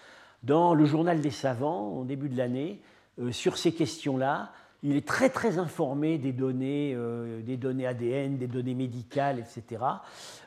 dans 0.44 0.74
le 0.74 0.86
journal 0.86 1.22
des 1.22 1.32
savants 1.32 1.90
au 1.90 2.04
début 2.04 2.30
de 2.30 2.38
l'année 2.38 2.80
euh, 3.20 3.32
sur 3.32 3.58
ces 3.58 3.72
questions-là. 3.72 4.52
Il 4.84 4.96
est 4.96 5.08
très 5.08 5.30
très 5.30 5.58
informé 5.58 6.18
des 6.20 6.32
données, 6.32 6.94
euh, 6.96 7.42
des 7.42 7.58
données 7.58 7.88
ADN, 7.88 8.38
des 8.38 8.48
données 8.48 8.76
médicales, 8.76 9.40
etc. 9.40 9.84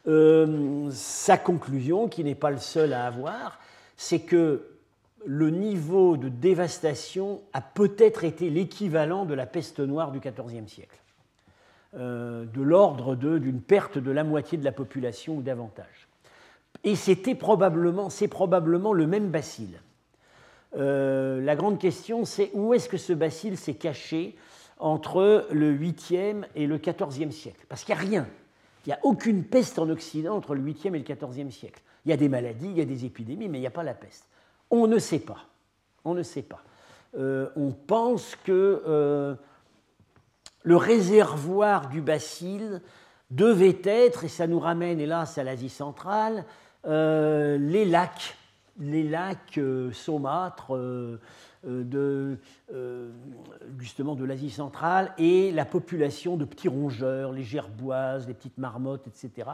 Euh, 0.07 0.89
sa 0.93 1.37
conclusion, 1.37 2.09
qui 2.09 2.23
n'est 2.23 2.37
pas 2.37 2.51
le 2.51 2.59
seul 2.59 2.93
à 2.93 3.07
avoir, 3.07 3.59
c'est 3.97 4.21
que 4.21 4.67
le 5.27 5.51
niveau 5.51 6.17
de 6.17 6.29
dévastation 6.29 7.43
a 7.53 7.61
peut-être 7.61 8.25
été 8.25 8.49
l'équivalent 8.49 9.27
de 9.27 9.35
la 9.35 9.47
peste 9.47 9.81
noire 9.81 10.13
du 10.13 10.21
XIVe 10.21 10.67
siècle, 10.67 10.99
de 11.93 12.63
l'ordre 12.63 13.17
d'une 13.17 13.61
perte 13.61 13.99
de 13.99 14.11
la 14.11 14.25
moitié 14.25 14.57
de 14.57 14.65
la 14.65 14.73
population 14.73 15.37
ou 15.37 15.43
davantage. 15.43 16.10
Et 16.85 16.95
c'était 16.97 17.35
probablement, 17.35 18.11
c'est 18.11 18.29
probablement 18.29 18.93
le 18.93 19.07
même 19.07 19.29
bacille. 19.29 19.79
Euh, 20.77 21.41
la 21.41 21.57
grande 21.57 21.79
question, 21.79 22.25
c'est 22.25 22.51
où 22.55 22.75
est-ce 22.75 22.89
que 22.89 22.97
ce 22.97 23.13
bacille 23.13 23.57
s'est 23.57 23.75
caché 23.75 24.37
entre 24.79 25.47
le 25.51 25.73
8e 25.73 26.45
et 26.55 26.67
le 26.67 26.79
14e 26.79 27.31
siècle? 27.31 27.67
Parce 27.69 27.85
qu'il 27.85 27.95
n'y 27.95 28.01
a 28.01 28.05
rien. 28.05 28.27
Il 28.87 28.91
n'y 28.91 28.95
a 28.95 29.01
aucune 29.03 29.45
peste 29.45 29.79
en 29.79 29.89
Occident 29.91 30.37
entre 30.37 30.55
le 30.55 30.63
8e 30.63 30.95
et 30.95 30.99
le 30.99 31.05
14e 31.05 31.51
siècle. 31.51 31.83
Il 32.07 32.11
y 32.11 32.15
a 32.15 32.17
des 32.17 32.29
maladies, 32.29 32.69
il 32.71 32.79
y 32.79 32.81
a 32.81 32.87
des 32.87 33.05
épidémies, 33.05 33.49
mais 33.49 33.59
il 33.59 33.61
n'y 33.61 33.67
a 33.67 33.73
pas 33.73 33.83
la 33.83 33.95
peste. 33.95 34.27
On 34.71 34.87
ne 34.87 34.99
sait 34.99 35.19
pas. 35.19 35.45
On 36.05 36.15
ne 36.15 36.23
sait 36.23 36.43
pas. 36.43 36.63
Euh, 37.19 37.51
on 37.57 37.73
pense 37.73 38.37
que 38.37 38.83
euh, 38.87 39.35
le 40.63 40.77
réservoir 40.77 41.89
du 41.89 42.01
bacille 42.01 42.81
devait 43.31 43.81
être, 43.85 44.25
et 44.25 44.29
ça 44.29 44.47
nous 44.47 44.61
ramène 44.61 45.01
hélas 45.01 45.37
à 45.37 45.45
l'Asie 45.45 45.69
centrale, 45.69 46.45
les 46.85 47.85
lacs 47.85 48.37
les 48.81 49.03
lacs 49.03 49.59
euh, 49.59 49.93
saumâtres 49.93 50.75
euh, 50.75 51.21
euh, 51.67 51.85
de 52.73 54.25
l'Asie 54.25 54.51
centrale 54.51 55.13
et 55.19 55.53
la 55.53 55.65
population 55.65 56.37
de 56.37 56.45
petits 56.45 56.69
rongeurs, 56.69 57.33
les 57.33 57.43
gerboises, 57.43 58.27
les 58.27 58.35
petites 58.35 58.59
marmottes, 58.59 59.07
etc. 59.07 59.51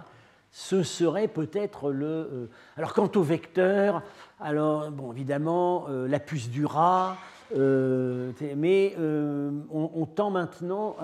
Ce 0.53 0.83
serait 0.83 1.29
peut-être 1.29 1.91
le. 1.91 2.07
Euh, 2.07 2.47
alors 2.77 2.95
quant 2.95 3.11
au 3.17 3.23
vecteur, 3.23 4.03
alors 4.41 4.91
bon 4.91 5.13
évidemment 5.13 5.87
euh, 5.89 6.09
la 6.09 6.21
puce 6.21 6.49
du 6.49 6.65
rat, 6.65 7.17
mais 7.55 8.97
on, 8.99 10.07
tend 10.07 10.31
maintenant, 10.31 10.97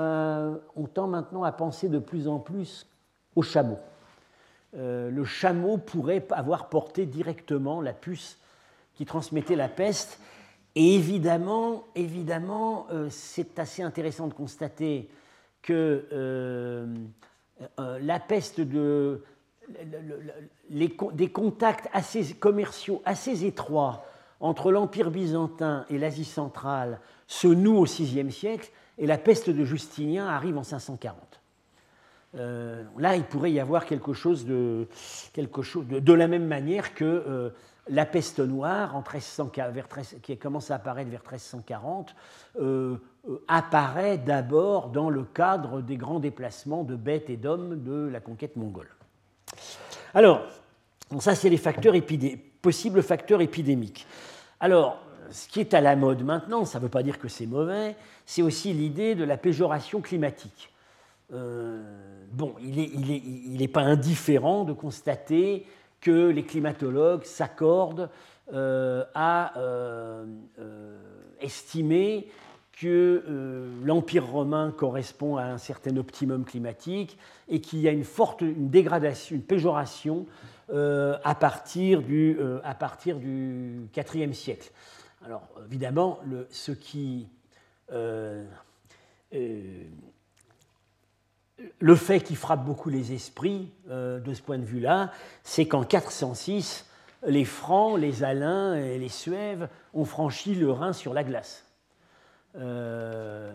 on 0.75 0.87
tend 0.93 1.07
maintenant 1.07 1.45
à 1.45 1.53
penser 1.53 1.89
de 1.89 2.01
plus 2.01 2.27
en 2.27 2.41
plus 2.41 2.89
au 3.37 3.43
chameau. 3.43 3.79
Le 4.75 5.25
chameau 5.25 5.77
pourrait 5.77 6.27
avoir 6.31 6.69
porté 6.69 7.07
directement 7.07 7.81
la 7.81 7.93
puce 7.93 8.39
qui 8.95 9.05
transmettait 9.05 9.57
la 9.57 9.69
peste 9.69 10.19
et 10.75 10.95
évidemment, 10.95 11.85
évidemment 11.95 12.87
euh, 12.91 13.09
c'est 13.11 13.59
assez 13.59 13.83
intéressant 13.83 14.27
de 14.27 14.35
constater 14.35 15.09
que 15.61 16.07
euh, 16.13 16.87
euh, 17.79 17.99
la 18.01 18.19
peste 18.19 18.61
de, 18.61 19.23
des 20.71 21.31
contacts 21.31 21.89
assez 21.93 22.35
commerciaux 22.35 23.03
assez 23.05 23.45
étroits 23.45 24.05
entre 24.41 24.73
l'Empire 24.73 25.11
byzantin 25.11 25.85
et 25.89 25.99
l'Asie 25.99 26.25
centrale 26.25 27.01
se 27.27 27.49
nouent 27.49 27.81
au 27.81 27.85
VIe 27.85 28.33
siècle 28.33 28.71
et 28.99 29.07
la 29.07 29.19
peste 29.19 29.51
de 29.51 29.65
Justinien 29.65 30.27
arrive 30.27 30.57
en 30.57 30.65
540. 30.65 31.42
Là, 32.35 33.17
il 33.17 33.25
pourrait 33.25 33.53
y 33.53 33.61
avoir 33.61 33.85
quelque 33.87 34.13
chose 34.13 34.47
de, 34.47 34.87
la 36.13 36.29
même 36.29 36.47
manière 36.47 36.95
que 36.95 37.53
la 37.89 38.07
peste 38.07 38.39
noire, 38.39 38.95
en 38.97 39.03
qui 40.23 40.37
commence 40.39 40.71
à 40.71 40.77
apparaître 40.77 41.11
vers 41.11 41.21
1340, 41.21 42.15
euh, 42.61 42.97
euh, 43.29 43.45
apparaît 43.49 44.19
d'abord 44.19 44.89
dans 44.89 45.11
le 45.11 45.25
cadre 45.25 45.81
des 45.81 45.97
grands 45.97 46.21
déplacements 46.21 46.85
de 46.85 46.97
bêtes 46.97 47.31
et 47.31 47.37
d'hommes 47.37 47.83
de 47.83 48.09
la 48.09 48.21
conquête 48.21 48.57
mongole. 48.57 48.89
Alors, 50.15 50.47
ça 51.19 51.35
c'est 51.35 51.51
les 51.51 51.57
facteurs 51.57 51.95
possibles 52.61 53.03
facteurs 53.03 53.41
épidémiques. 53.41 54.07
Alors, 54.61 55.03
ce 55.31 55.49
qui 55.49 55.61
est 55.61 55.75
à 55.75 55.81
la 55.81 55.97
mode 55.97 56.23
maintenant, 56.23 56.65
ça 56.65 56.79
ne 56.79 56.85
veut 56.85 56.91
pas 56.91 57.03
dire 57.03 57.19
que 57.19 57.29
c'est 57.29 57.47
mauvais, 57.47 57.97
c'est 58.27 58.43
aussi 58.43 58.73
l'idée 58.73 59.15
de 59.15 59.25
la 59.25 59.37
péjoration 59.37 60.01
climatique. 60.01 60.72
Euh, 61.33 61.83
bon, 62.33 62.55
il 62.61 63.57
n'est 63.59 63.69
pas 63.69 63.83
indifférent 63.83 64.65
de 64.65 64.73
constater 64.73 65.67
que 66.01 66.29
les 66.29 66.43
climatologues 66.43 67.25
s'accordent 67.25 68.11
euh, 68.53 69.05
à 69.15 69.57
euh, 69.57 70.27
euh, 70.59 70.99
estimer 71.41 72.29
que 72.73 73.23
l'Empire 73.85 74.27
romain 74.27 74.73
correspond 74.77 75.37
à 75.37 75.45
un 75.45 75.59
certain 75.59 75.97
optimum 75.97 76.45
climatique 76.45 77.17
et 77.49 77.61
qu'il 77.61 77.79
y 77.79 77.89
a 77.89 77.93
une 77.93 78.05
forte 78.05 78.41
une 78.41 78.71
dégradation, 78.71 79.37
une 79.37 79.43
péjoration 79.43 80.27
à, 80.69 81.35
partir 81.39 82.03
du, 82.03 82.39
à 82.65 82.75
partir 82.75 83.19
du 83.19 83.89
IVe 83.95 84.33
siècle. 84.33 84.73
Alors 85.25 85.47
évidemment, 85.67 86.19
ce 86.51 86.73
qui 86.73 87.29
le 91.81 91.95
fait 91.95 92.21
qui 92.21 92.35
frappe 92.35 92.65
beaucoup 92.65 92.89
les 92.89 93.13
esprits 93.13 93.71
euh, 93.91 94.19
de 94.21 94.33
ce 94.35 94.41
point 94.43 94.59
de 94.59 94.65
vue-là, 94.65 95.13
c'est 95.43 95.67
qu'en 95.67 95.85
406, 95.85 96.87
les 97.27 97.45
Francs, 97.45 97.99
les 97.99 98.25
Alains 98.25 98.75
et 98.75 98.99
les 98.99 99.09
Suèves 99.09 99.69
ont 99.95 100.05
franchi 100.05 100.55
le 100.55 100.71
Rhin 100.71 100.93
sur 100.93 101.15
la 101.15 101.25
glace. 101.25 101.65
Euh, 102.57 103.51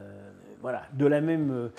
voilà, 0.61 0.83
de 0.93 1.05
la, 1.05 1.21
même, 1.21 1.69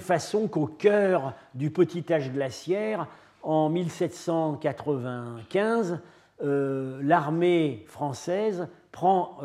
façon 0.00 0.48
qu'au 0.48 0.66
cœur 0.66 1.34
du 1.54 1.70
petit 1.70 2.04
âge 2.12 2.32
glaciaire, 2.32 3.06
en 3.42 3.68
1795, 3.68 6.00
euh, 6.42 6.98
l'armée 7.02 7.84
française 7.86 8.66
prend, 8.90 9.38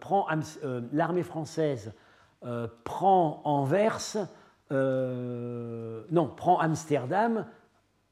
prend 0.00 0.26
l'armée 0.92 1.22
française 1.22 1.92
prend 2.84 3.42
Anvers 3.44 4.16
euh, 4.72 6.02
non, 6.10 6.28
prend 6.28 6.58
Amsterdam 6.60 7.46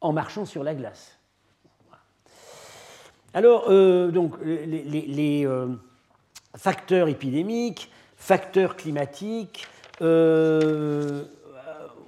en 0.00 0.12
marchant 0.12 0.44
sur 0.44 0.64
la 0.64 0.74
glace. 0.74 1.18
Alors, 3.34 3.66
euh, 3.68 4.10
donc, 4.10 4.34
les, 4.42 5.44
euh, 5.46 5.68
facteurs 6.56 7.08
épidémiques, 7.08 7.90
facteurs 8.16 8.74
climatiques, 8.76 9.68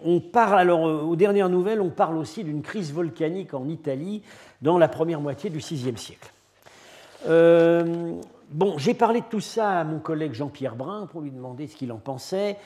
on 0.03 0.20
parle, 0.32 0.59
alors, 0.59 0.82
aux 0.82 1.16
dernières 1.16 1.51
nouvelles, 1.51 1.80
on 1.80 1.90
parle 1.90 2.16
aussi 2.16 2.42
d'une 2.42 2.62
crise 2.62 2.92
volcanique 2.92 3.53
en 3.53 3.68
Italie 3.68 4.22
dans 4.62 4.78
la 4.78 4.88
première 4.88 5.20
moitié 5.20 5.51
du 5.51 5.59
VIe 5.59 5.96
siècle. 5.96 6.32
bon, 7.26 8.78
j'ai 8.78 8.94
parlé 8.94 9.20
de 9.20 9.26
tout 9.26 9.40
ça 9.40 9.80
à 9.80 9.84
mon 9.84 9.98
collègue 9.98 10.32
Jean-Pierre 10.32 10.74
Brun 10.74 11.07
pour 11.07 11.20
lui 11.20 11.30
demander 11.30 11.66
ce 11.68 11.76
qu'il 11.76 11.92
en 11.92 11.98
pensait. 11.98 12.57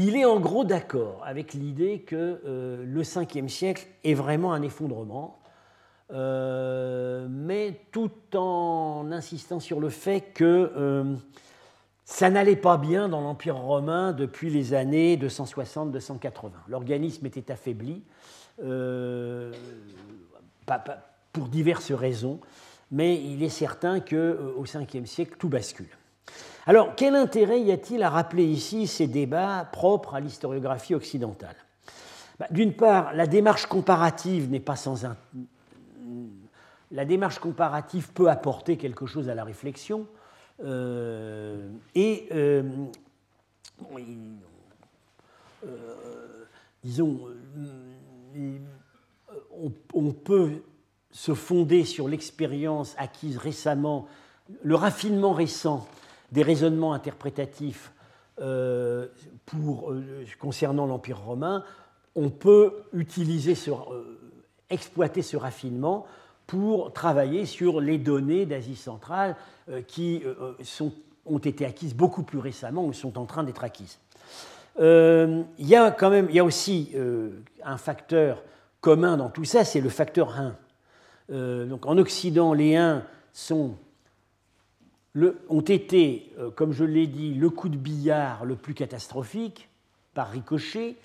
Il 0.00 0.14
est 0.14 0.24
en 0.24 0.38
gros 0.38 0.62
d'accord 0.62 1.24
avec 1.24 1.54
l'idée 1.54 2.02
que 2.02 2.40
euh, 2.46 2.84
le 2.86 3.02
5e 3.02 3.48
siècle 3.48 3.84
est 4.04 4.14
vraiment 4.14 4.52
un 4.52 4.62
effondrement, 4.62 5.40
euh, 6.12 7.26
mais 7.28 7.80
tout 7.90 8.12
en 8.36 9.10
insistant 9.10 9.58
sur 9.58 9.80
le 9.80 9.88
fait 9.88 10.20
que 10.20 10.70
euh, 10.76 11.16
ça 12.04 12.30
n'allait 12.30 12.54
pas 12.54 12.76
bien 12.76 13.08
dans 13.08 13.20
l'Empire 13.20 13.56
romain 13.56 14.12
depuis 14.12 14.50
les 14.50 14.72
années 14.72 15.16
260-280. 15.16 16.52
L'organisme 16.68 17.26
était 17.26 17.50
affaibli 17.50 18.04
pour 21.32 21.48
diverses 21.48 21.90
raisons, 21.90 22.38
mais 22.92 23.20
il 23.20 23.42
est 23.42 23.48
certain 23.48 23.98
qu'au 23.98 24.64
5e 24.64 25.06
siècle, 25.06 25.34
tout 25.40 25.48
bascule. 25.48 25.97
Alors, 26.68 26.94
quel 26.94 27.14
intérêt 27.14 27.62
y 27.62 27.72
a-t-il 27.72 28.02
à 28.02 28.10
rappeler 28.10 28.44
ici 28.44 28.86
ces 28.86 29.06
débats 29.06 29.66
propres 29.72 30.14
à 30.14 30.20
l'historiographie 30.20 30.94
occidentale? 30.94 31.56
Bah, 32.38 32.46
D'une 32.50 32.74
part, 32.74 33.14
la 33.14 33.26
démarche 33.26 33.64
comparative 33.64 34.50
n'est 34.50 34.60
pas 34.60 34.76
sans 34.76 35.06
un... 35.06 35.16
La 36.90 37.06
démarche 37.06 37.38
comparative 37.38 38.12
peut 38.12 38.28
apporter 38.28 38.76
quelque 38.76 39.06
chose 39.06 39.30
à 39.30 39.34
la 39.34 39.44
réflexion. 39.44 40.06
Euh, 40.62 41.70
et, 41.94 42.28
euh, 42.32 42.62
euh, 45.64 46.44
disons, 46.84 47.28
on, 49.94 50.12
peut 50.12 50.62
se 51.10 51.32
fonder 51.32 51.84
sur 51.84 52.08
l'expérience 52.08 52.94
acquise 52.98 53.38
récemment, 53.38 54.06
le 54.62 54.74
raffinement 54.74 55.32
récent 55.32 55.88
des 56.32 56.42
raisonnements 56.42 56.92
interprétatifs 56.92 57.92
euh, 58.40 59.06
euh, 59.54 60.24
concernant 60.38 60.86
l'Empire 60.86 61.18
romain, 61.18 61.64
on 62.14 62.30
peut 62.30 62.84
utiliser 62.92 63.54
euh, 63.70 64.18
exploiter 64.70 65.22
ce 65.22 65.36
raffinement 65.36 66.06
pour 66.46 66.92
travailler 66.92 67.46
sur 67.46 67.80
les 67.80 67.98
données 67.98 68.46
d'Asie 68.46 68.76
centrale 68.76 69.36
qui 69.86 70.22
ont 71.26 71.38
été 71.38 71.66
acquises 71.66 71.94
beaucoup 71.94 72.22
plus 72.22 72.38
récemment 72.38 72.86
ou 72.86 72.94
sont 72.94 73.18
en 73.18 73.26
train 73.26 73.44
d'être 73.44 73.64
acquises. 73.64 73.98
il 74.78 75.44
y 75.58 75.76
a 75.76 75.90
quand 75.90 76.08
même, 76.08 76.30
y 76.30 76.38
a 76.38 76.44
aussi 76.44 76.94
un 77.62 77.76
facteur 77.76 78.42
commun 78.80 79.18
dans 79.18 79.28
tout 79.28 79.44
ça, 79.44 79.62
c'est 79.62 79.82
le 79.82 79.90
facteur 79.90 80.38
1. 81.28 81.66
donc 81.66 81.84
en 81.84 81.98
Occident, 81.98 82.54
les 82.54 82.76
1 82.76 83.04
sont 83.34 83.74
ont 85.48 85.60
été, 85.60 86.32
euh, 86.38 86.50
comme 86.50 86.72
je 86.72 86.84
l'ai 86.84 87.06
dit, 87.06 87.34
le 87.34 87.50
coup 87.50 87.68
de 87.68 87.76
billard 87.76 88.44
le 88.44 88.56
plus 88.56 88.74
catastrophique, 88.74 89.68
par 90.14 90.30
ricochet. 90.30 90.96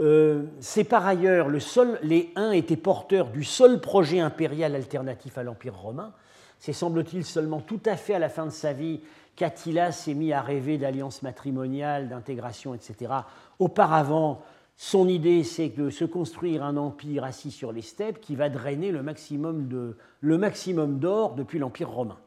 Euh, 0.00 0.44
c'est 0.60 0.84
par 0.84 1.06
ailleurs 1.06 1.48
le 1.48 1.60
seul, 1.60 1.98
les 2.02 2.32
Huns 2.36 2.52
étaient 2.52 2.76
porteurs 2.76 3.28
du 3.30 3.44
seul 3.44 3.80
projet 3.80 4.20
impérial 4.20 4.74
alternatif 4.74 5.36
à 5.38 5.42
l'Empire 5.42 5.76
romain. 5.76 6.12
C'est 6.58 6.72
semble-t-il 6.72 7.24
seulement 7.24 7.60
tout 7.60 7.80
à 7.86 7.96
fait 7.96 8.14
à 8.14 8.18
la 8.18 8.28
fin 8.28 8.46
de 8.46 8.50
sa 8.50 8.72
vie 8.72 9.00
qu'Attila 9.36 9.92
s'est 9.92 10.14
mis 10.14 10.32
à 10.32 10.42
rêver 10.42 10.78
d'alliances 10.78 11.22
matrimoniales, 11.22 12.08
d'intégration, 12.08 12.74
etc. 12.74 13.12
Auparavant, 13.58 14.42
son 14.76 15.08
idée, 15.08 15.44
c'est 15.44 15.68
de 15.68 15.90
se 15.90 16.04
construire 16.04 16.64
un 16.64 16.76
empire 16.76 17.24
assis 17.24 17.50
sur 17.50 17.72
les 17.72 17.82
steppes 17.82 18.20
qui 18.20 18.36
va 18.36 18.48
drainer 18.48 18.90
le 18.90 19.02
maximum 19.02 20.98
d'or 20.98 21.34
depuis 21.34 21.58
l'Empire 21.58 21.90
romain. 21.90 22.18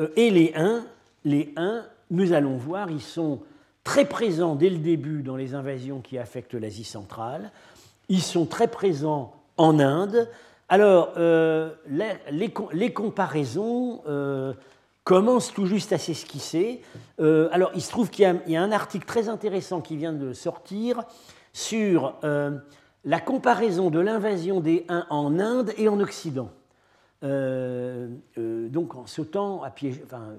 Euh, 0.00 0.08
et 0.16 0.30
les 0.30 0.52
1, 0.54 0.84
les 1.24 1.52
1, 1.56 1.84
nous 2.10 2.32
allons 2.32 2.56
voir, 2.56 2.90
ils 2.90 3.02
sont 3.02 3.40
très 3.84 4.04
présents 4.04 4.54
dès 4.54 4.70
le 4.70 4.78
début 4.78 5.22
dans 5.22 5.36
les 5.36 5.54
invasions 5.54 6.00
qui 6.00 6.18
affectent 6.18 6.54
l'Asie 6.54 6.84
centrale. 6.84 7.52
Ils 8.08 8.22
sont 8.22 8.46
très 8.46 8.68
présents 8.68 9.32
en 9.56 9.78
Inde. 9.78 10.28
Alors, 10.68 11.12
euh, 11.16 11.70
les, 11.88 12.92
comparaisons 12.92 14.02
euh, 14.06 14.52
commencent 15.04 15.52
tout 15.52 15.66
juste 15.66 15.92
à 15.92 15.98
s'esquisser. 15.98 16.82
alors, 17.18 17.70
il 17.74 17.82
se 17.82 17.90
trouve 17.90 18.10
qu'il 18.10 18.40
y, 18.46 18.56
a 18.56 18.62
un 18.62 18.72
article 18.72 19.06
très 19.06 19.28
intéressant 19.28 19.80
qui 19.80 19.96
vient 19.96 20.12
de 20.12 20.32
sortir 20.32 21.02
sur 21.52 22.14
la 23.04 23.20
comparaison 23.20 23.90
de 23.90 23.98
l'invasion 23.98 24.60
des 24.60 24.84
Huns 24.88 25.06
en 25.10 25.38
Inde 25.40 25.72
et 25.76 25.88
en 25.88 25.98
Occident. 25.98 26.50
Donc 27.22 28.94
en 28.94 29.06
sautant 29.06 29.62
enfin, 29.64 30.34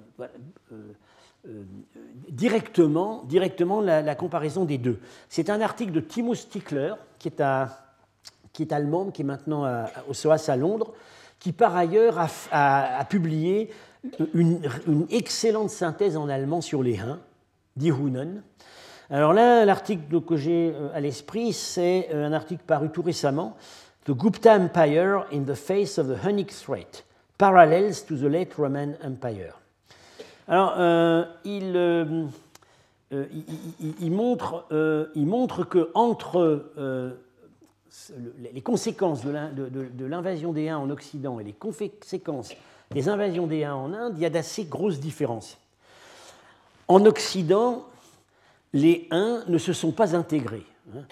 directement, 2.30 3.24
directement 3.26 3.82
la, 3.82 4.16
comparaison 4.16 4.66
des 4.66 4.78
deux. 4.78 5.00
C'est 5.30 5.50
un 5.50 5.62
article 5.62 5.92
de 5.92 6.00
Timo 6.00 6.34
Stickler, 6.36 6.94
qui 7.20 7.28
est, 7.28 7.42
à, 7.42 7.94
qui 8.54 8.64
est 8.64 8.74
allemand, 8.74 9.12
qui 9.12 9.22
est 9.22 9.26
maintenant 9.26 9.86
au 10.08 10.14
SOAS 10.14 10.50
à 10.50 10.56
Londres, 10.56 10.94
qui 11.42 11.52
par 11.52 11.76
ailleurs 11.76 12.20
a, 12.52 13.06
publié 13.10 13.72
une, 14.34 14.62
excellente 15.10 15.72
synthèse 15.72 16.16
en 16.16 16.30
allemand 16.30 16.62
sur 16.62 16.84
les 16.84 17.00
Huns, 17.00 17.20
Die 17.76 17.90
Hunnen. 17.90 18.44
Alors 19.10 19.34
là, 19.34 19.66
l'article 19.66 20.22
que 20.22 20.38
j'ai 20.38 20.74
euh, 20.74 20.88
à 20.94 21.02
l'esprit, 21.02 21.52
c'est 21.52 22.08
euh, 22.14 22.26
un 22.26 22.32
article 22.32 22.64
paru 22.66 22.90
tout 22.92 23.02
récemment, 23.02 23.58
The 24.06 24.14
Gupta 24.14 24.54
Empire 24.54 25.26
in 25.32 25.45
the 25.45 25.56
Face 25.56 25.97
of 25.97 26.08
the 26.08 26.26
Hunnic 26.26 26.52
Threat, 26.52 27.04
Parallels 27.38 28.04
to 28.08 28.18
the 28.18 28.30
Late 28.30 28.54
Roman 28.58 28.95
Empire. 29.04 29.54
Alors, 30.47 30.74
euh, 30.78 31.26
il, 31.45 32.30
il, 34.02 34.12
montre, 34.12 34.66
il 35.16 35.26
montre 35.26 35.64
que 35.64 35.91
entre 35.93 36.74
les 38.54 38.62
conséquences 38.62 39.22
de 39.24 40.06
l'invasion 40.06 40.52
des 40.52 40.70
Huns 40.70 40.78
en 40.78 40.89
Occident 40.89 41.39
et 41.39 41.43
les 41.43 41.54
conséquences 41.54 42.54
des 42.91 43.10
invasions 43.10 43.47
des 43.47 43.64
Huns 43.64 43.76
en 43.76 43.93
Inde, 43.93 44.14
il 44.18 44.22
y 44.22 44.26
a 44.26 44.30
d'assez 44.30 44.66
grosses 44.66 44.99
différences. 44.99 45.58
En 46.88 47.06
Occident, 47.06 47.86
les 48.74 49.08
Huns 49.12 49.43
ne 49.47 49.58
se 49.58 49.74
sont 49.74 49.91
pas 49.91 50.16
intégrés. 50.16 50.66
Hein. 50.95 51.04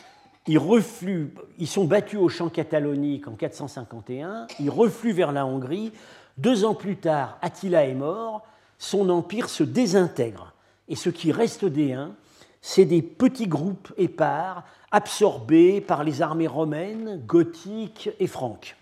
Ils, 0.49 0.57
refluent, 0.57 1.31
ils 1.59 1.67
sont 1.67 1.85
battus 1.85 2.17
au 2.19 2.27
champ 2.27 2.49
catalonique 2.49 3.27
en 3.27 3.33
451, 3.33 4.47
ils 4.59 4.71
refluent 4.71 5.13
vers 5.13 5.31
la 5.31 5.45
Hongrie. 5.45 5.91
Deux 6.39 6.65
ans 6.65 6.73
plus 6.73 6.97
tard, 6.97 7.37
Attila 7.43 7.85
est 7.85 7.93
mort, 7.93 8.41
son 8.79 9.11
empire 9.11 9.47
se 9.47 9.61
désintègre. 9.61 10.53
Et 10.87 10.95
ce 10.95 11.11
qui 11.11 11.31
reste 11.31 11.65
des 11.65 11.93
Huns, 11.93 12.15
c'est 12.63 12.85
des 12.85 13.03
petits 13.03 13.45
groupes 13.45 13.93
épars 13.95 14.63
absorbés 14.89 15.81
par 15.81 16.03
les 16.03 16.23
armées 16.23 16.47
romaines, 16.47 17.21
gothiques 17.27 18.09
et 18.19 18.25
franques. 18.25 18.75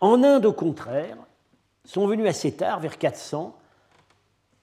En 0.00 0.24
Inde, 0.24 0.46
au 0.46 0.54
contraire, 0.54 1.18
sont 1.84 2.06
venus 2.06 2.26
assez 2.26 2.52
tard, 2.52 2.80
vers 2.80 2.96
400. 2.96 3.54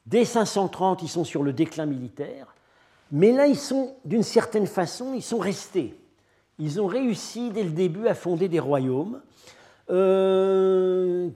Dès 0.08 0.26
530, 0.26 1.04
ils 1.04 1.08
sont 1.08 1.24
sur 1.24 1.44
le 1.44 1.54
déclin 1.54 1.86
militaire. 1.86 2.48
Mais 3.12 3.32
là, 3.32 3.48
ils 3.48 3.58
sont, 3.58 3.96
d'une 4.06 4.24
certaine 4.24 4.68
façon, 4.68 5.14
ils 5.14 5.24
sont 5.24 5.40
restés. 5.40 6.00
Ils 6.60 6.82
ont 6.82 6.88
réussi 6.88 7.52
dès 7.52 7.64
le 7.64 7.72
début 7.72 8.08
à 8.08 8.14
fonder 8.14 8.48
des 8.48 8.60
royaumes. 8.60 9.22
Euh, 9.90 11.30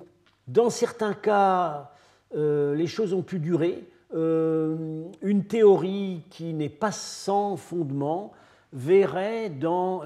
dans 0.47 0.69
certains 0.69 1.13
cas, 1.13 1.91
euh, 2.35 2.75
les 2.75 2.87
choses 2.87 3.13
ont 3.13 3.23
pu 3.23 3.39
durer. 3.39 3.87
Euh, 4.13 5.05
une 5.21 5.45
théorie 5.45 6.23
qui 6.29 6.53
n'est 6.53 6.69
pas 6.69 6.91
sans 6.91 7.57
fondement 7.57 8.33
verrait 8.73 9.49
dans 9.49 10.03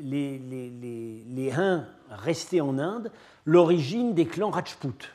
les, 0.00 1.52
Huns 1.56 1.86
restés 2.10 2.60
en 2.60 2.78
Inde 2.78 3.10
l'origine 3.44 4.14
des 4.14 4.26
clans 4.26 4.50
Rajput. 4.50 5.12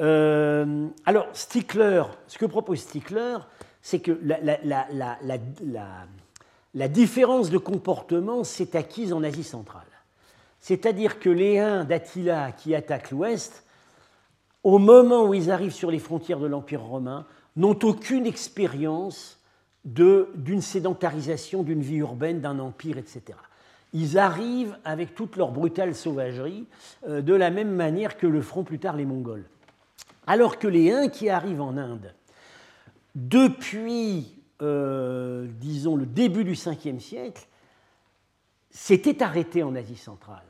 Alors, 0.00 1.26
Stickler, 1.32 2.02
ce 2.26 2.38
que 2.38 2.46
propose 2.46 2.80
Stickler, 2.80 3.38
c'est 3.88 4.00
que 4.00 4.20
la, 6.74 6.88
différence 6.88 7.48
de 7.48 7.56
comportement 7.56 8.44
s'est 8.44 8.76
acquise 8.76 9.14
en 9.14 9.22
Asie 9.22 9.44
centrale. 9.44 9.86
C'est-à-dire 10.60 11.18
que 11.18 11.30
les 11.30 11.58
Huns 11.58 11.84
d'Attila 11.84 12.52
qui 12.52 12.74
attaquent 12.74 13.10
l'Ouest 13.12 13.64
au 14.62 14.76
moment 14.76 15.24
où 15.24 15.32
ils 15.32 15.50
arrivent 15.50 15.72
sur 15.72 15.90
les 15.90 16.00
frontières 16.00 16.38
de 16.38 16.46
l'Empire 16.46 16.82
romain, 16.82 17.24
n'ont 17.56 17.78
aucune 17.82 18.26
expérience 18.26 19.38
d'une 19.86 20.60
sédentarisation 20.60 21.62
d'une 21.62 21.80
vie 21.80 21.96
urbaine, 21.96 22.42
d'un 22.42 22.58
empire, 22.58 22.98
etc. 22.98 23.38
Ils 23.94 24.18
arrivent 24.18 24.76
avec 24.84 25.14
toute 25.14 25.36
leur 25.36 25.50
brutale 25.50 25.94
sauvagerie, 25.94 26.66
euh, 27.08 27.22
de 27.22 27.32
la 27.32 27.48
même 27.48 27.70
manière 27.70 28.18
que 28.18 28.26
le 28.26 28.42
feront 28.42 28.64
plus 28.64 28.78
tard 28.78 28.96
les 28.96 29.06
Mongols. 29.06 29.46
Alors 30.26 30.58
que 30.58 30.68
les 30.68 30.92
Huns 30.92 31.08
qui 31.08 31.30
arrivent 31.30 31.62
en 31.62 31.78
Inde, 31.78 32.12
depuis, 33.14 34.34
euh, 34.62 35.46
disons, 35.60 35.96
le 35.96 36.06
début 36.06 36.44
du 36.44 36.54
5e 36.54 37.00
siècle, 37.00 37.46
s'étaient 38.70 39.22
arrêtés 39.22 39.62
en 39.62 39.74
Asie 39.74 39.96
centrale. 39.96 40.44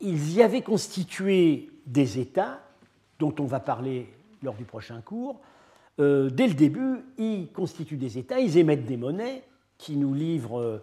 Ils 0.00 0.34
y 0.34 0.42
avaient 0.42 0.62
constitué 0.62 1.70
des 1.86 2.18
États 2.18 2.60
dont 3.18 3.34
on 3.38 3.44
va 3.44 3.60
parler 3.60 4.12
lors 4.42 4.54
du 4.54 4.64
prochain 4.64 5.00
cours, 5.00 5.40
euh, 5.98 6.28
dès 6.28 6.46
le 6.46 6.54
début, 6.54 7.04
ils 7.16 7.50
constituent 7.52 7.96
des 7.96 8.18
États, 8.18 8.38
ils 8.38 8.58
émettent 8.58 8.84
des 8.84 8.98
monnaies 8.98 9.42
qui 9.78 9.96
nous 9.96 10.12
livrent, 10.12 10.82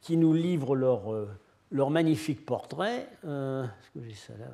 qui 0.00 0.16
nous 0.16 0.32
livrent 0.32 0.74
leur, 0.74 1.12
euh, 1.12 1.28
leur 1.70 1.90
magnifique 1.90 2.46
portrait. 2.46 3.08
Est-ce 3.22 3.90
que 3.94 4.02
j'ai 4.02 4.14
ça 4.14 4.32
là? 4.38 4.46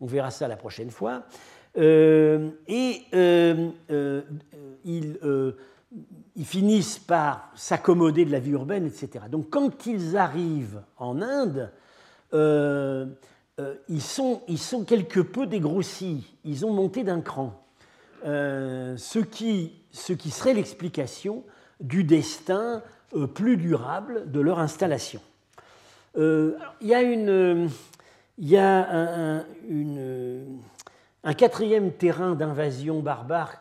On 0.00 0.06
verra 0.06 0.30
ça 0.30 0.48
la 0.48 0.56
prochaine 0.56 0.90
fois. 0.90 1.24
Et 1.76 3.02
ils, 4.84 5.14
ils, 6.34 6.44
finissent 6.44 6.98
par 6.98 7.50
s'accommoder 7.54 8.24
de 8.24 8.32
la 8.32 8.38
vie 8.38 8.52
urbaine, 8.52 8.86
etc. 8.86 9.26
Donc 9.30 9.50
quand 9.50 9.86
ils 9.86 10.16
arrivent 10.16 10.82
en 10.98 11.20
Inde, 11.22 11.70
euh, 13.58 13.74
ils, 13.88 14.02
sont, 14.02 14.42
ils 14.48 14.58
sont 14.58 14.84
quelque 14.84 15.20
peu 15.20 15.46
dégrossis, 15.46 16.26
ils 16.44 16.66
ont 16.66 16.72
monté 16.74 17.04
d'un 17.04 17.22
cran. 17.22 17.64
Euh, 18.26 18.96
ce, 18.98 19.18
qui, 19.18 19.72
ce 19.92 20.12
qui 20.12 20.30
serait 20.30 20.52
l'explication 20.52 21.42
du 21.80 22.04
destin 22.04 22.82
euh, 23.14 23.26
plus 23.26 23.56
durable 23.56 24.30
de 24.30 24.40
leur 24.40 24.58
installation. 24.58 25.22
il 26.16 26.54
y 26.82 26.94
a, 26.94 27.00
une, 27.00 27.70
y 28.38 28.56
a 28.58 28.90
un, 28.90 29.38
un 29.38 29.44
quatrième 31.34 31.92
terrain 31.92 32.34
d'invasion 32.34 33.00
barbare 33.00 33.56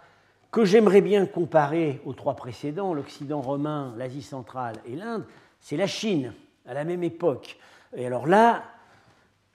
que 0.52 0.64
j'aimerais 0.64 1.02
bien 1.02 1.26
comparer 1.26 2.02
aux 2.06 2.14
trois 2.14 2.36
précédents, 2.36 2.94
l'Occident 2.94 3.42
romain, 3.42 3.94
l'Asie 3.98 4.22
centrale 4.22 4.76
et 4.86 4.96
l'Inde, 4.96 5.26
c'est 5.60 5.78
la 5.78 5.88
Chine, 5.88 6.34
à 6.68 6.74
la 6.74 6.84
même 6.84 7.04
époque. 7.04 7.58
Et 7.98 8.06
alors 8.06 8.28
là, 8.28 8.64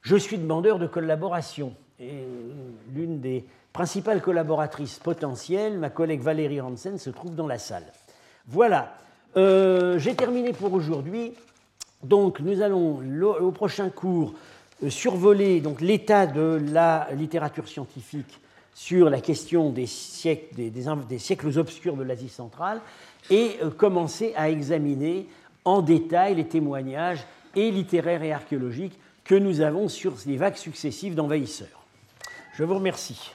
je 0.02 0.16
suis 0.16 0.38
demandeur 0.38 0.78
de 0.78 0.86
collaboration. 0.86 1.74
Et 1.98 2.24
l'une 2.94 3.20
des 3.20 3.44
principales 3.72 4.20
collaboratrices 4.20 4.98
potentielles, 4.98 5.78
ma 5.78 5.90
collègue 5.90 6.20
Valérie 6.20 6.60
Hansen, 6.60 6.98
se 6.98 7.10
trouve 7.10 7.34
dans 7.34 7.46
la 7.46 7.58
salle. 7.58 7.84
Voilà, 8.46 8.94
euh, 9.36 9.98
j'ai 9.98 10.14
terminé 10.14 10.52
pour 10.52 10.72
aujourd'hui. 10.72 11.32
Donc 12.02 12.40
nous 12.40 12.62
allons 12.62 13.00
au 13.40 13.52
prochain 13.52 13.90
cours 13.90 14.34
survoler 14.88 15.62
l'état 15.80 16.26
de 16.26 16.60
la 16.72 17.08
littérature 17.14 17.68
scientifique 17.68 18.40
sur 18.74 19.10
la 19.10 19.20
question 19.20 19.70
des 19.70 19.86
siècles, 19.86 20.70
des, 20.70 21.18
siècles 21.18 21.58
obscurs 21.58 21.96
de 21.96 22.02
l'Asie 22.02 22.28
centrale 22.28 22.80
et 23.28 23.56
euh, 23.62 23.70
commencer 23.70 24.32
à 24.36 24.48
examiner 24.48 25.26
en 25.64 25.82
détail 25.82 26.36
les 26.36 26.46
témoignages 26.46 27.24
et 27.54 27.70
littéraires 27.70 28.22
et 28.22 28.32
archéologiques 28.32 28.98
que 29.24 29.34
nous 29.34 29.60
avons 29.60 29.88
sur 29.88 30.14
les 30.26 30.36
vagues 30.36 30.56
successives 30.56 31.14
d'envahisseurs. 31.14 31.84
Je 32.56 32.64
vous 32.64 32.74
remercie. 32.74 33.32